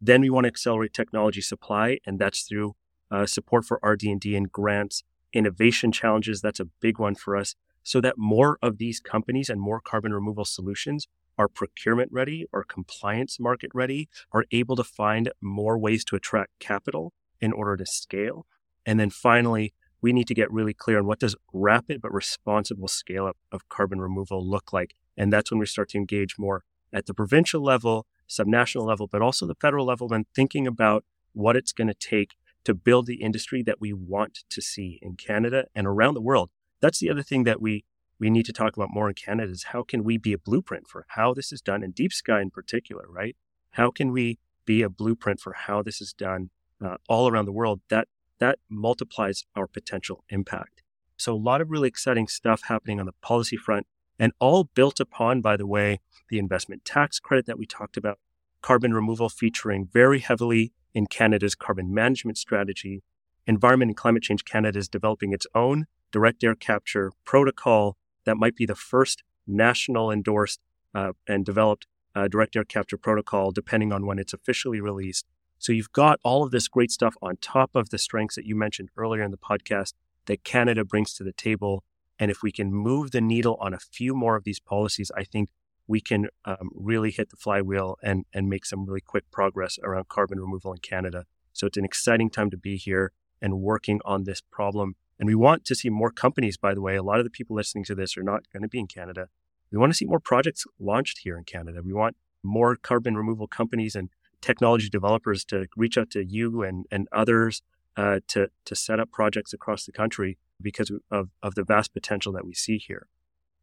Then 0.00 0.20
we 0.20 0.30
want 0.30 0.44
to 0.44 0.48
accelerate 0.48 0.92
technology 0.92 1.40
supply, 1.40 1.98
and 2.06 2.18
that's 2.18 2.42
through 2.42 2.76
uh, 3.10 3.26
support 3.26 3.64
for 3.64 3.80
RD&D 3.82 4.36
and 4.36 4.50
grants, 4.52 5.02
innovation 5.32 5.90
challenges. 5.90 6.40
That's 6.40 6.60
a 6.60 6.68
big 6.80 6.98
one 6.98 7.14
for 7.14 7.36
us, 7.36 7.54
so 7.82 8.00
that 8.00 8.16
more 8.16 8.58
of 8.62 8.78
these 8.78 9.00
companies 9.00 9.48
and 9.48 9.60
more 9.60 9.80
carbon 9.80 10.12
removal 10.12 10.44
solutions 10.44 11.08
are 11.36 11.48
procurement 11.48 12.10
ready 12.12 12.46
or 12.52 12.64
compliance 12.64 13.38
market 13.38 13.70
ready, 13.72 14.08
are 14.32 14.44
able 14.50 14.76
to 14.76 14.84
find 14.84 15.30
more 15.40 15.78
ways 15.78 16.04
to 16.04 16.16
attract 16.16 16.58
capital 16.58 17.12
in 17.40 17.52
order 17.52 17.76
to 17.76 17.86
scale. 17.86 18.46
And 18.84 18.98
then 18.98 19.10
finally, 19.10 19.72
we 20.00 20.12
need 20.12 20.28
to 20.28 20.34
get 20.34 20.52
really 20.52 20.74
clear 20.74 20.98
on 20.98 21.06
what 21.06 21.18
does 21.18 21.34
rapid 21.52 22.00
but 22.00 22.12
responsible 22.12 22.88
scale 22.88 23.26
up 23.26 23.36
of 23.50 23.68
carbon 23.68 24.00
removal 24.00 24.44
look 24.44 24.72
like. 24.72 24.94
And 25.16 25.32
that's 25.32 25.50
when 25.50 25.58
we 25.58 25.66
start 25.66 25.88
to 25.90 25.98
engage 25.98 26.38
more 26.38 26.62
at 26.92 27.06
the 27.06 27.14
provincial 27.14 27.62
level, 27.62 28.06
subnational 28.28 28.86
level, 28.86 29.06
but 29.06 29.22
also 29.22 29.46
the 29.46 29.56
federal 29.56 29.86
level 29.86 30.08
when 30.08 30.26
thinking 30.34 30.66
about 30.66 31.04
what 31.32 31.56
it's 31.56 31.72
going 31.72 31.88
to 31.88 31.94
take 31.94 32.36
to 32.64 32.74
build 32.74 33.06
the 33.06 33.22
industry 33.22 33.62
that 33.62 33.80
we 33.80 33.92
want 33.92 34.44
to 34.50 34.60
see 34.60 34.98
in 35.02 35.16
Canada 35.16 35.66
and 35.74 35.86
around 35.86 36.14
the 36.14 36.20
world. 36.20 36.50
That's 36.80 37.00
the 37.00 37.10
other 37.10 37.22
thing 37.22 37.44
that 37.44 37.60
we 37.60 37.84
we 38.20 38.30
need 38.30 38.46
to 38.46 38.52
talk 38.52 38.76
about 38.76 38.88
more 38.90 39.08
in 39.08 39.14
Canada 39.14 39.52
is 39.52 39.64
how 39.64 39.84
can 39.84 40.02
we 40.02 40.18
be 40.18 40.32
a 40.32 40.38
blueprint 40.38 40.88
for 40.88 41.06
how 41.10 41.32
this 41.32 41.52
is 41.52 41.60
done 41.60 41.84
in 41.84 41.92
deep 41.92 42.12
sky 42.12 42.40
in 42.40 42.50
particular, 42.50 43.04
right? 43.08 43.36
How 43.72 43.92
can 43.92 44.10
we 44.10 44.38
be 44.64 44.82
a 44.82 44.88
blueprint 44.88 45.40
for 45.40 45.52
how 45.52 45.82
this 45.82 46.00
is 46.00 46.12
done 46.12 46.50
uh, 46.84 46.96
all 47.08 47.28
around 47.28 47.44
the 47.44 47.52
world? 47.52 47.80
That 47.90 48.08
that 48.38 48.58
multiplies 48.68 49.44
our 49.56 49.66
potential 49.66 50.24
impact. 50.28 50.82
So, 51.16 51.34
a 51.34 51.36
lot 51.36 51.60
of 51.60 51.70
really 51.70 51.88
exciting 51.88 52.28
stuff 52.28 52.62
happening 52.64 53.00
on 53.00 53.06
the 53.06 53.14
policy 53.20 53.56
front, 53.56 53.86
and 54.18 54.32
all 54.38 54.64
built 54.64 55.00
upon, 55.00 55.40
by 55.40 55.56
the 55.56 55.66
way, 55.66 56.00
the 56.28 56.38
investment 56.38 56.84
tax 56.84 57.18
credit 57.18 57.46
that 57.46 57.58
we 57.58 57.66
talked 57.66 57.96
about, 57.96 58.18
carbon 58.62 58.94
removal 58.94 59.28
featuring 59.28 59.88
very 59.92 60.20
heavily 60.20 60.72
in 60.94 61.06
Canada's 61.06 61.54
carbon 61.54 61.92
management 61.92 62.38
strategy. 62.38 63.02
Environment 63.46 63.90
and 63.90 63.96
Climate 63.96 64.22
Change 64.22 64.44
Canada 64.44 64.78
is 64.78 64.88
developing 64.88 65.32
its 65.32 65.46
own 65.54 65.86
direct 66.10 66.42
air 66.44 66.54
capture 66.54 67.12
protocol 67.24 67.96
that 68.24 68.36
might 68.36 68.56
be 68.56 68.66
the 68.66 68.74
first 68.74 69.22
national 69.46 70.10
endorsed 70.10 70.60
uh, 70.94 71.12
and 71.26 71.44
developed 71.44 71.86
uh, 72.14 72.28
direct 72.28 72.56
air 72.56 72.64
capture 72.64 72.98
protocol, 72.98 73.50
depending 73.50 73.92
on 73.92 74.06
when 74.06 74.18
it's 74.18 74.32
officially 74.32 74.80
released 74.80 75.26
So 75.58 75.72
you've 75.72 75.92
got 75.92 76.20
all 76.22 76.44
of 76.44 76.50
this 76.50 76.68
great 76.68 76.90
stuff 76.90 77.14
on 77.20 77.36
top 77.36 77.74
of 77.74 77.90
the 77.90 77.98
strengths 77.98 78.36
that 78.36 78.46
you 78.46 78.54
mentioned 78.54 78.90
earlier 78.96 79.22
in 79.22 79.30
the 79.30 79.36
podcast 79.36 79.94
that 80.26 80.44
Canada 80.44 80.84
brings 80.84 81.14
to 81.14 81.24
the 81.24 81.32
table. 81.32 81.82
And 82.18 82.30
if 82.30 82.42
we 82.42 82.52
can 82.52 82.72
move 82.72 83.10
the 83.10 83.20
needle 83.20 83.56
on 83.60 83.74
a 83.74 83.78
few 83.78 84.14
more 84.14 84.36
of 84.36 84.44
these 84.44 84.60
policies, 84.60 85.10
I 85.16 85.24
think 85.24 85.50
we 85.86 86.00
can 86.00 86.28
um, 86.44 86.70
really 86.74 87.10
hit 87.10 87.30
the 87.30 87.36
flywheel 87.36 87.96
and, 88.02 88.24
and 88.32 88.48
make 88.48 88.66
some 88.66 88.84
really 88.84 89.00
quick 89.00 89.24
progress 89.30 89.78
around 89.82 90.08
carbon 90.08 90.38
removal 90.38 90.72
in 90.72 90.78
Canada. 90.78 91.24
So 91.52 91.66
it's 91.66 91.78
an 91.78 91.84
exciting 91.84 92.30
time 92.30 92.50
to 92.50 92.56
be 92.56 92.76
here 92.76 93.12
and 93.40 93.60
working 93.60 94.00
on 94.04 94.24
this 94.24 94.40
problem. 94.40 94.96
And 95.18 95.26
we 95.26 95.34
want 95.34 95.64
to 95.64 95.74
see 95.74 95.90
more 95.90 96.10
companies, 96.10 96.56
by 96.56 96.74
the 96.74 96.80
way. 96.80 96.94
A 96.94 97.02
lot 97.02 97.18
of 97.18 97.24
the 97.24 97.30
people 97.30 97.56
listening 97.56 97.84
to 97.84 97.94
this 97.94 98.16
are 98.16 98.22
not 98.22 98.42
going 98.52 98.62
to 98.62 98.68
be 98.68 98.78
in 98.78 98.86
Canada. 98.86 99.28
We 99.72 99.78
want 99.78 99.90
to 99.92 99.96
see 99.96 100.04
more 100.04 100.20
projects 100.20 100.64
launched 100.78 101.20
here 101.24 101.36
in 101.36 101.44
Canada. 101.44 101.80
We 101.84 101.92
want 101.92 102.16
more 102.42 102.76
carbon 102.76 103.16
removal 103.16 103.48
companies 103.48 103.96
and 103.96 104.10
technology 104.40 104.88
developers 104.88 105.44
to 105.46 105.66
reach 105.76 105.98
out 105.98 106.10
to 106.10 106.24
you 106.24 106.62
and, 106.62 106.86
and 106.90 107.08
others 107.12 107.62
uh, 107.96 108.20
to, 108.28 108.48
to 108.64 108.74
set 108.74 109.00
up 109.00 109.10
projects 109.10 109.52
across 109.52 109.84
the 109.84 109.92
country 109.92 110.38
because 110.60 110.90
of, 111.10 111.30
of 111.42 111.54
the 111.54 111.64
vast 111.64 111.92
potential 111.92 112.32
that 112.32 112.46
we 112.46 112.54
see 112.54 112.78
here. 112.78 113.06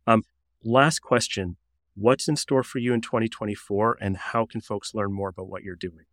Um, 0.07 0.23
last 0.63 0.99
question 0.99 1.57
What's 1.97 2.27
in 2.27 2.35
store 2.35 2.61
for 2.61 2.79
you 2.79 2.93
in 2.93 2.99
2024, 2.99 3.97
and 4.01 4.17
how 4.17 4.45
can 4.45 4.59
folks 4.59 4.93
learn 4.93 5.13
more 5.13 5.29
about 5.29 5.47
what 5.47 5.63
you're 5.63 5.77
doing? 5.77 6.05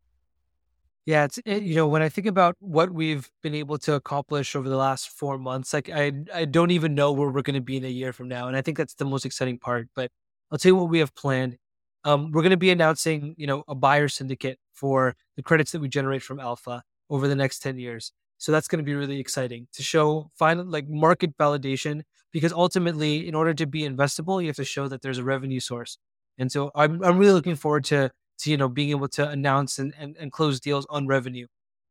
Yeah, 1.04 1.24
it's 1.24 1.38
it, 1.44 1.64
you 1.64 1.74
know 1.74 1.88
when 1.88 2.02
I 2.02 2.08
think 2.08 2.28
about 2.28 2.54
what 2.60 2.92
we've 2.92 3.28
been 3.42 3.56
able 3.56 3.76
to 3.78 3.94
accomplish 3.94 4.54
over 4.54 4.68
the 4.68 4.76
last 4.76 5.08
four 5.08 5.38
months, 5.38 5.72
like 5.72 5.90
I 5.90 6.12
I 6.32 6.44
don't 6.44 6.70
even 6.70 6.94
know 6.94 7.10
where 7.10 7.28
we're 7.28 7.42
going 7.42 7.54
to 7.54 7.60
be 7.60 7.76
in 7.76 7.84
a 7.84 7.88
year 7.88 8.12
from 8.12 8.28
now, 8.28 8.46
and 8.46 8.56
I 8.56 8.62
think 8.62 8.78
that's 8.78 8.94
the 8.94 9.04
most 9.04 9.26
exciting 9.26 9.58
part. 9.58 9.88
But 9.96 10.12
I'll 10.52 10.58
tell 10.58 10.70
you 10.70 10.76
what 10.76 10.88
we 10.88 11.00
have 11.00 11.12
planned. 11.16 11.58
Um, 12.04 12.32
we're 12.32 12.42
going 12.42 12.50
to 12.50 12.56
be 12.56 12.70
announcing, 12.70 13.34
you 13.38 13.46
know, 13.46 13.64
a 13.68 13.74
buyer 13.74 14.08
syndicate 14.08 14.58
for 14.72 15.14
the 15.36 15.42
credits 15.42 15.72
that 15.72 15.80
we 15.80 15.88
generate 15.88 16.22
from 16.22 16.40
Alpha 16.40 16.82
over 17.10 17.28
the 17.28 17.36
next 17.36 17.60
10 17.60 17.78
years. 17.78 18.12
So 18.38 18.50
that's 18.50 18.66
going 18.66 18.78
to 18.78 18.84
be 18.84 18.94
really 18.94 19.20
exciting 19.20 19.68
to 19.74 19.82
show 19.82 20.30
final 20.36 20.64
like 20.64 20.88
market 20.88 21.36
validation 21.38 22.02
because 22.32 22.52
ultimately 22.52 23.28
in 23.28 23.34
order 23.34 23.54
to 23.54 23.66
be 23.66 23.82
investable, 23.82 24.40
you 24.40 24.48
have 24.48 24.56
to 24.56 24.64
show 24.64 24.88
that 24.88 25.02
there's 25.02 25.18
a 25.18 25.24
revenue 25.24 25.60
source. 25.60 25.98
And 26.38 26.50
so 26.50 26.72
I'm, 26.74 27.04
I'm 27.04 27.18
really 27.18 27.34
looking 27.34 27.54
forward 27.54 27.84
to, 27.84 28.10
to, 28.40 28.50
you 28.50 28.56
know, 28.56 28.68
being 28.68 28.90
able 28.90 29.08
to 29.08 29.28
announce 29.28 29.78
and, 29.78 29.94
and, 29.96 30.16
and 30.18 30.32
close 30.32 30.58
deals 30.58 30.86
on 30.90 31.06
revenue. 31.06 31.46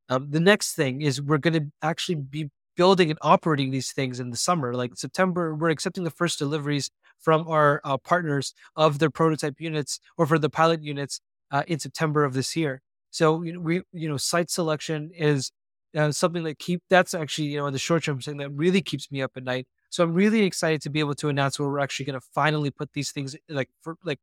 Um, 0.10 0.30
the 0.30 0.42
next 0.42 0.74
thing 0.74 1.02
is 1.02 1.22
we're 1.22 1.38
going 1.38 1.54
to 1.54 1.72
actually 1.82 2.16
be 2.16 2.50
building 2.76 3.10
and 3.10 3.20
operating 3.22 3.72
these 3.72 3.92
things 3.92 4.20
in 4.20 4.30
the 4.30 4.38
summer. 4.38 4.74
Like 4.74 4.92
September, 4.96 5.56
we're 5.56 5.70
accepting 5.70 6.04
the 6.04 6.10
first 6.10 6.40
deliveries 6.40 6.90
from 7.22 7.48
our 7.48 7.82
uh, 7.84 7.98
partners 7.98 8.54
of 8.76 9.00
their 9.00 9.10
prototype 9.10 9.60
units 9.60 10.00
or 10.18 10.26
for 10.26 10.40
the 10.40 10.50
pilot 10.50 10.84
units 10.84 11.22
uh, 11.52 11.64
in 11.68 11.80
September 11.80 12.24
of 12.24 12.34
this 12.34 12.56
year. 12.56 12.82
So 13.12 13.44
you 13.44 13.54
know, 13.54 13.60
we 13.60 13.82
you 13.94 14.10
know 14.10 14.18
site 14.18 14.50
selection 14.50 15.12
is 15.16 15.52
uh, 15.96 16.12
something 16.12 16.44
that 16.44 16.60
keep 16.60 16.82
that's 16.90 17.14
actually 17.14 17.48
you 17.50 17.60
know 17.60 17.68
in 17.68 17.74
the 17.74 17.80
short 17.80 18.04
term 18.04 18.22
something 18.22 18.40
that 18.40 18.52
really 18.52 18.82
keeps 18.82 19.12
me 19.12 19.22
up 19.22 19.32
at 19.36 19.44
night. 19.44 19.68
So 19.90 20.04
I'm 20.04 20.14
really 20.14 20.44
excited 20.44 20.82
to 20.84 20.90
be 20.90 21.02
able 21.02 21.16
to 21.16 21.28
announce 21.28 21.60
where 21.60 21.70
we're 21.70 21.80
actually 21.80 22.06
going 22.06 22.20
to 22.20 22.26
finally 22.34 22.72
put 22.72 22.94
these 22.94 23.12
things 23.12 23.36
like 23.50 23.70
for 23.82 23.98
like 24.04 24.20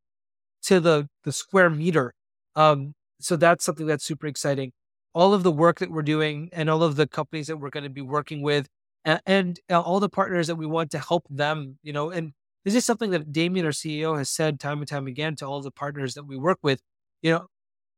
to 0.62 0.80
the 0.80 1.08
the 1.24 1.32
square 1.32 1.70
meter. 1.70 2.14
Um, 2.56 2.94
so 3.20 3.36
that's 3.36 3.64
something 3.64 3.86
that's 3.86 4.04
super 4.04 4.26
exciting. 4.26 4.72
All 5.14 5.34
of 5.34 5.42
the 5.42 5.52
work 5.52 5.78
that 5.80 5.90
we're 5.90 6.02
doing 6.02 6.48
and 6.52 6.70
all 6.70 6.82
of 6.82 6.96
the 6.96 7.06
companies 7.06 7.48
that 7.48 7.58
we're 7.58 7.70
going 7.70 7.84
to 7.84 7.90
be 7.90 8.02
working 8.02 8.42
with 8.42 8.68
and, 9.04 9.20
and 9.26 9.60
uh, 9.70 9.80
all 9.80 10.00
the 10.00 10.08
partners 10.08 10.46
that 10.46 10.56
we 10.56 10.66
want 10.66 10.90
to 10.92 10.98
help 10.98 11.26
them, 11.30 11.78
you 11.82 11.92
know, 11.92 12.10
and 12.10 12.32
this 12.74 12.82
is 12.82 12.84
something 12.84 13.10
that 13.10 13.32
Damien, 13.32 13.66
our 13.66 13.72
CEO, 13.72 14.16
has 14.18 14.28
said 14.30 14.60
time 14.60 14.78
and 14.78 14.88
time 14.88 15.06
again 15.06 15.36
to 15.36 15.46
all 15.46 15.60
the 15.60 15.70
partners 15.70 16.14
that 16.14 16.24
we 16.24 16.36
work 16.36 16.58
with. 16.62 16.80
You 17.22 17.32
know, 17.32 17.46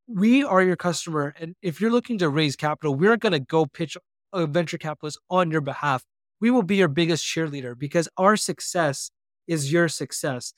we 0.06 0.42
are 0.42 0.62
your 0.62 0.76
customer. 0.76 1.34
And 1.38 1.54
if 1.62 1.80
you're 1.80 1.90
looking 1.90 2.18
to 2.18 2.28
raise 2.28 2.56
capital, 2.56 2.94
we're 2.94 3.16
going 3.16 3.32
to 3.32 3.40
go 3.40 3.66
pitch 3.66 3.96
a 4.32 4.46
venture 4.46 4.78
capitalist 4.78 5.18
on 5.28 5.50
your 5.50 5.60
behalf. 5.60 6.04
We 6.40 6.50
will 6.50 6.62
be 6.62 6.76
your 6.76 6.88
biggest 6.88 7.24
cheerleader 7.24 7.78
because 7.78 8.08
our 8.16 8.36
success 8.36 9.10
is 9.46 9.72
your 9.72 9.88
success. 9.88 10.52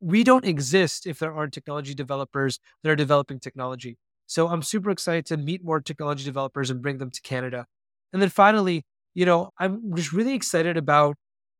We 0.00 0.24
don't 0.24 0.44
exist 0.44 1.06
if 1.06 1.18
there 1.18 1.34
aren't 1.34 1.52
technology 1.52 1.94
developers 1.94 2.58
that 2.82 2.90
are 2.90 2.96
developing 2.96 3.40
technology. 3.40 3.98
So 4.26 4.48
I'm 4.48 4.62
super 4.62 4.90
excited 4.90 5.26
to 5.26 5.36
meet 5.36 5.64
more 5.64 5.80
technology 5.80 6.24
developers 6.24 6.70
and 6.70 6.82
bring 6.82 6.98
them 6.98 7.10
to 7.10 7.20
Canada. 7.22 7.66
And 8.12 8.20
then 8.20 8.28
finally, 8.28 8.84
you 9.14 9.24
know, 9.24 9.50
I'm 9.58 9.94
just 9.94 10.12
really 10.12 10.34
excited 10.34 10.76
about 10.76 11.16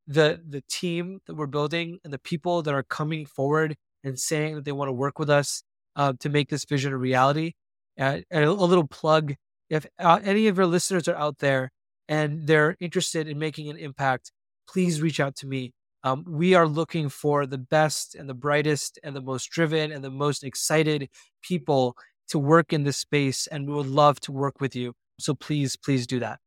the 0.06 0.40
the 0.48 0.62
team 0.68 1.20
that 1.26 1.34
we're 1.34 1.46
building 1.46 1.98
and 2.04 2.12
the 2.12 2.18
people 2.18 2.62
that 2.62 2.74
are 2.74 2.82
coming 2.82 3.26
forward 3.26 3.76
and 4.04 4.18
saying 4.18 4.54
that 4.54 4.64
they 4.64 4.72
want 4.72 4.88
to 4.88 4.92
work 4.92 5.18
with 5.18 5.30
us 5.30 5.62
uh, 5.96 6.12
to 6.20 6.28
make 6.28 6.48
this 6.48 6.64
vision 6.64 6.92
a 6.92 6.96
reality. 6.96 7.52
Uh, 7.98 8.20
and 8.30 8.44
a, 8.44 8.50
a, 8.50 8.52
little 8.52 8.86
plug: 8.86 9.34
if 9.70 9.86
uh, 9.98 10.20
any 10.22 10.46
of 10.48 10.56
your 10.56 10.66
listeners 10.66 11.08
are 11.08 11.16
out 11.16 11.38
there 11.38 11.72
and 12.08 12.46
they're 12.46 12.76
interested 12.78 13.26
in 13.26 13.38
making 13.38 13.68
an 13.68 13.76
impact, 13.76 14.32
please 14.68 15.00
reach 15.00 15.18
out 15.18 15.34
to 15.36 15.46
me. 15.46 15.72
Um, 16.04 16.24
we 16.28 16.54
are 16.54 16.68
looking 16.68 17.08
for 17.08 17.46
the 17.46 17.58
best 17.58 18.14
and 18.14 18.28
the 18.28 18.34
brightest 18.34 18.98
and 19.02 19.16
the 19.16 19.20
most 19.20 19.50
driven 19.50 19.90
and 19.90 20.04
the 20.04 20.10
most 20.10 20.44
excited 20.44 21.08
people 21.42 21.96
to 22.28 22.38
work 22.38 22.72
in 22.72 22.84
this 22.84 22.96
space, 22.96 23.46
and 23.48 23.66
we 23.66 23.74
would 23.74 23.86
love 23.86 24.20
to 24.20 24.32
work 24.32 24.60
with 24.60 24.76
you. 24.76 24.92
So 25.18 25.34
please, 25.34 25.76
please 25.76 26.06
do 26.06 26.20
that. 26.20 26.38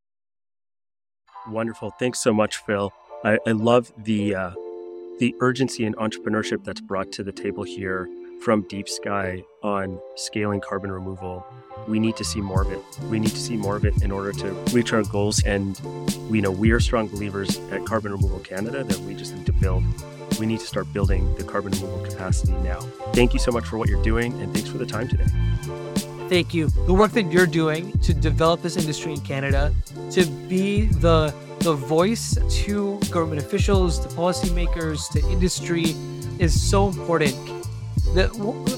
Wonderful. 1.48 1.92
Thanks 2.00 2.20
so 2.20 2.34
much, 2.34 2.58
Phil. 2.58 2.94
I, 3.24 3.38
I 3.46 3.52
love 3.52 3.92
the 3.98 4.34
uh, 4.36 4.52
the 5.20 5.36
urgency 5.42 5.86
and 5.86 5.96
entrepreneurship 5.98 6.64
that's 6.64 6.80
brought 6.80 7.12
to 7.14 7.24
the 7.24 7.34
table 7.34 7.64
here 7.64 8.08
from 8.42 8.62
Deep 8.70 8.88
Sky 8.88 9.44
on 9.62 10.00
scaling 10.16 10.62
carbon 10.62 10.90
removal. 10.90 11.46
We 11.90 12.00
need 12.00 12.16
to 12.16 12.24
see 12.24 12.40
more 12.40 12.62
of 12.62 12.72
it. 12.72 12.82
We 13.10 13.20
need 13.20 13.32
to 13.32 13.40
see 13.40 13.58
more 13.58 13.76
of 13.76 13.84
it 13.84 14.02
in 14.02 14.12
order 14.12 14.32
to 14.32 14.52
reach 14.72 14.94
our 14.94 15.04
goals. 15.04 15.44
And 15.44 15.78
we 16.30 16.40
know 16.40 16.52
we 16.52 16.72
are 16.72 16.80
strong 16.80 17.08
believers 17.10 17.58
at 17.72 17.86
Carbon 17.86 18.14
Removal 18.14 18.40
Canada 18.40 18.86
that 18.86 19.00
we 19.00 19.14
just 19.16 19.36
need 19.36 19.46
to 19.48 19.54
build. 19.54 19.84
We 20.40 20.46
need 20.46 20.62
to 20.62 20.68
start 20.68 20.92
building 20.94 21.36
the 21.36 21.44
carbon 21.44 21.74
removal 21.74 22.06
capacity 22.06 22.54
now. 22.54 22.80
Thank 23.12 23.34
you 23.34 23.40
so 23.40 23.52
much 23.52 23.66
for 23.66 23.78
what 23.78 23.90
you're 23.90 24.04
doing, 24.04 24.40
and 24.42 24.54
thanks 24.54 24.70
for 24.70 24.78
the 24.78 24.86
time 24.86 25.10
today. 25.10 25.89
Thank 26.30 26.54
you. 26.54 26.68
The 26.86 26.94
work 26.94 27.12
that 27.14 27.32
you're 27.32 27.48
doing 27.48 27.92
to 28.00 28.14
develop 28.14 28.62
this 28.62 28.78
industry 28.78 29.14
in 29.14 29.22
Canada, 29.22 29.74
to 30.12 30.26
be 30.48 30.86
the 30.86 31.34
the 31.62 31.74
voice 31.74 32.38
to 32.64 33.00
government 33.10 33.42
officials, 33.42 34.00
to 34.00 34.08
policymakers, 34.10 35.10
to 35.12 35.20
industry 35.30 35.96
is 36.38 36.54
so 36.54 36.88
important. 36.88 37.59
That 38.16 38.32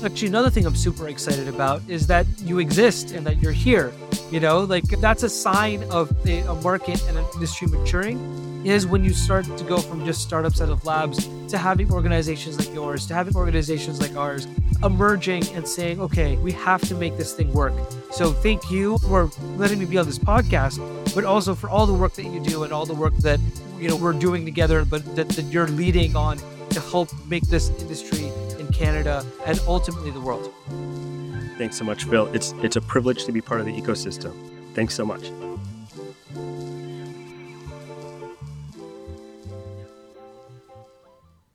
actually 0.03 0.27
another 0.27 0.49
thing 0.49 0.65
I'm 0.65 0.75
super 0.75 1.07
excited 1.07 1.47
about 1.47 1.81
is 1.87 2.07
that 2.07 2.25
you 2.39 2.59
exist 2.59 3.11
and 3.11 3.25
that 3.25 3.41
you're 3.41 3.53
here. 3.53 3.93
You 4.29 4.39
know, 4.39 4.61
like 4.61 4.83
that's 4.99 5.23
a 5.23 5.29
sign 5.29 5.83
of 5.91 6.11
a, 6.27 6.39
a 6.41 6.55
market 6.55 7.01
and 7.07 7.17
an 7.17 7.25
industry 7.33 7.67
maturing 7.67 8.19
is 8.65 8.85
when 8.85 9.03
you 9.03 9.13
start 9.13 9.45
to 9.57 9.63
go 9.63 9.77
from 9.77 10.05
just 10.05 10.21
startups 10.21 10.61
out 10.61 10.69
of 10.69 10.85
labs 10.85 11.27
to 11.47 11.57
having 11.57 11.91
organizations 11.91 12.59
like 12.59 12.73
yours, 12.73 13.07
to 13.07 13.13
having 13.13 13.35
organizations 13.35 13.99
like 13.99 14.15
ours 14.15 14.47
emerging 14.83 15.47
and 15.53 15.67
saying, 15.67 15.99
okay, 15.99 16.37
we 16.37 16.51
have 16.51 16.81
to 16.81 16.95
make 16.95 17.17
this 17.17 17.33
thing 17.33 17.51
work. 17.53 17.73
So 18.11 18.31
thank 18.31 18.69
you 18.69 18.97
for 18.99 19.29
letting 19.57 19.79
me 19.79 19.85
be 19.85 19.97
on 19.97 20.05
this 20.05 20.19
podcast, 20.19 20.79
but 21.15 21.23
also 21.23 21.55
for 21.55 21.69
all 21.69 21.85
the 21.85 21.93
work 21.93 22.13
that 22.13 22.25
you 22.25 22.39
do 22.39 22.63
and 22.63 22.73
all 22.73 22.85
the 22.85 22.93
work 22.93 23.15
that 23.17 23.39
you 23.79 23.89
know 23.89 23.95
we're 23.95 24.13
doing 24.13 24.45
together, 24.45 24.85
but 24.85 25.15
that, 25.15 25.29
that 25.29 25.45
you're 25.45 25.67
leading 25.67 26.15
on 26.15 26.37
to 26.69 26.79
help 26.79 27.09
make 27.27 27.43
this 27.43 27.69
industry 27.81 28.27
in 28.27 28.50
Canada 28.81 29.23
and 29.45 29.59
ultimately 29.67 30.11
the 30.11 30.19
world. 30.19 30.51
Thanks 31.57 31.77
so 31.77 31.85
much, 31.85 32.05
Phil. 32.05 32.25
It's 32.33 32.53
it's 32.63 32.75
a 32.75 32.81
privilege 32.81 33.25
to 33.25 33.31
be 33.31 33.41
part 33.41 33.59
of 33.59 33.67
the 33.67 33.75
ecosystem. 33.81 34.33
Thanks 34.73 34.95
so 34.95 35.05
much. 35.05 35.29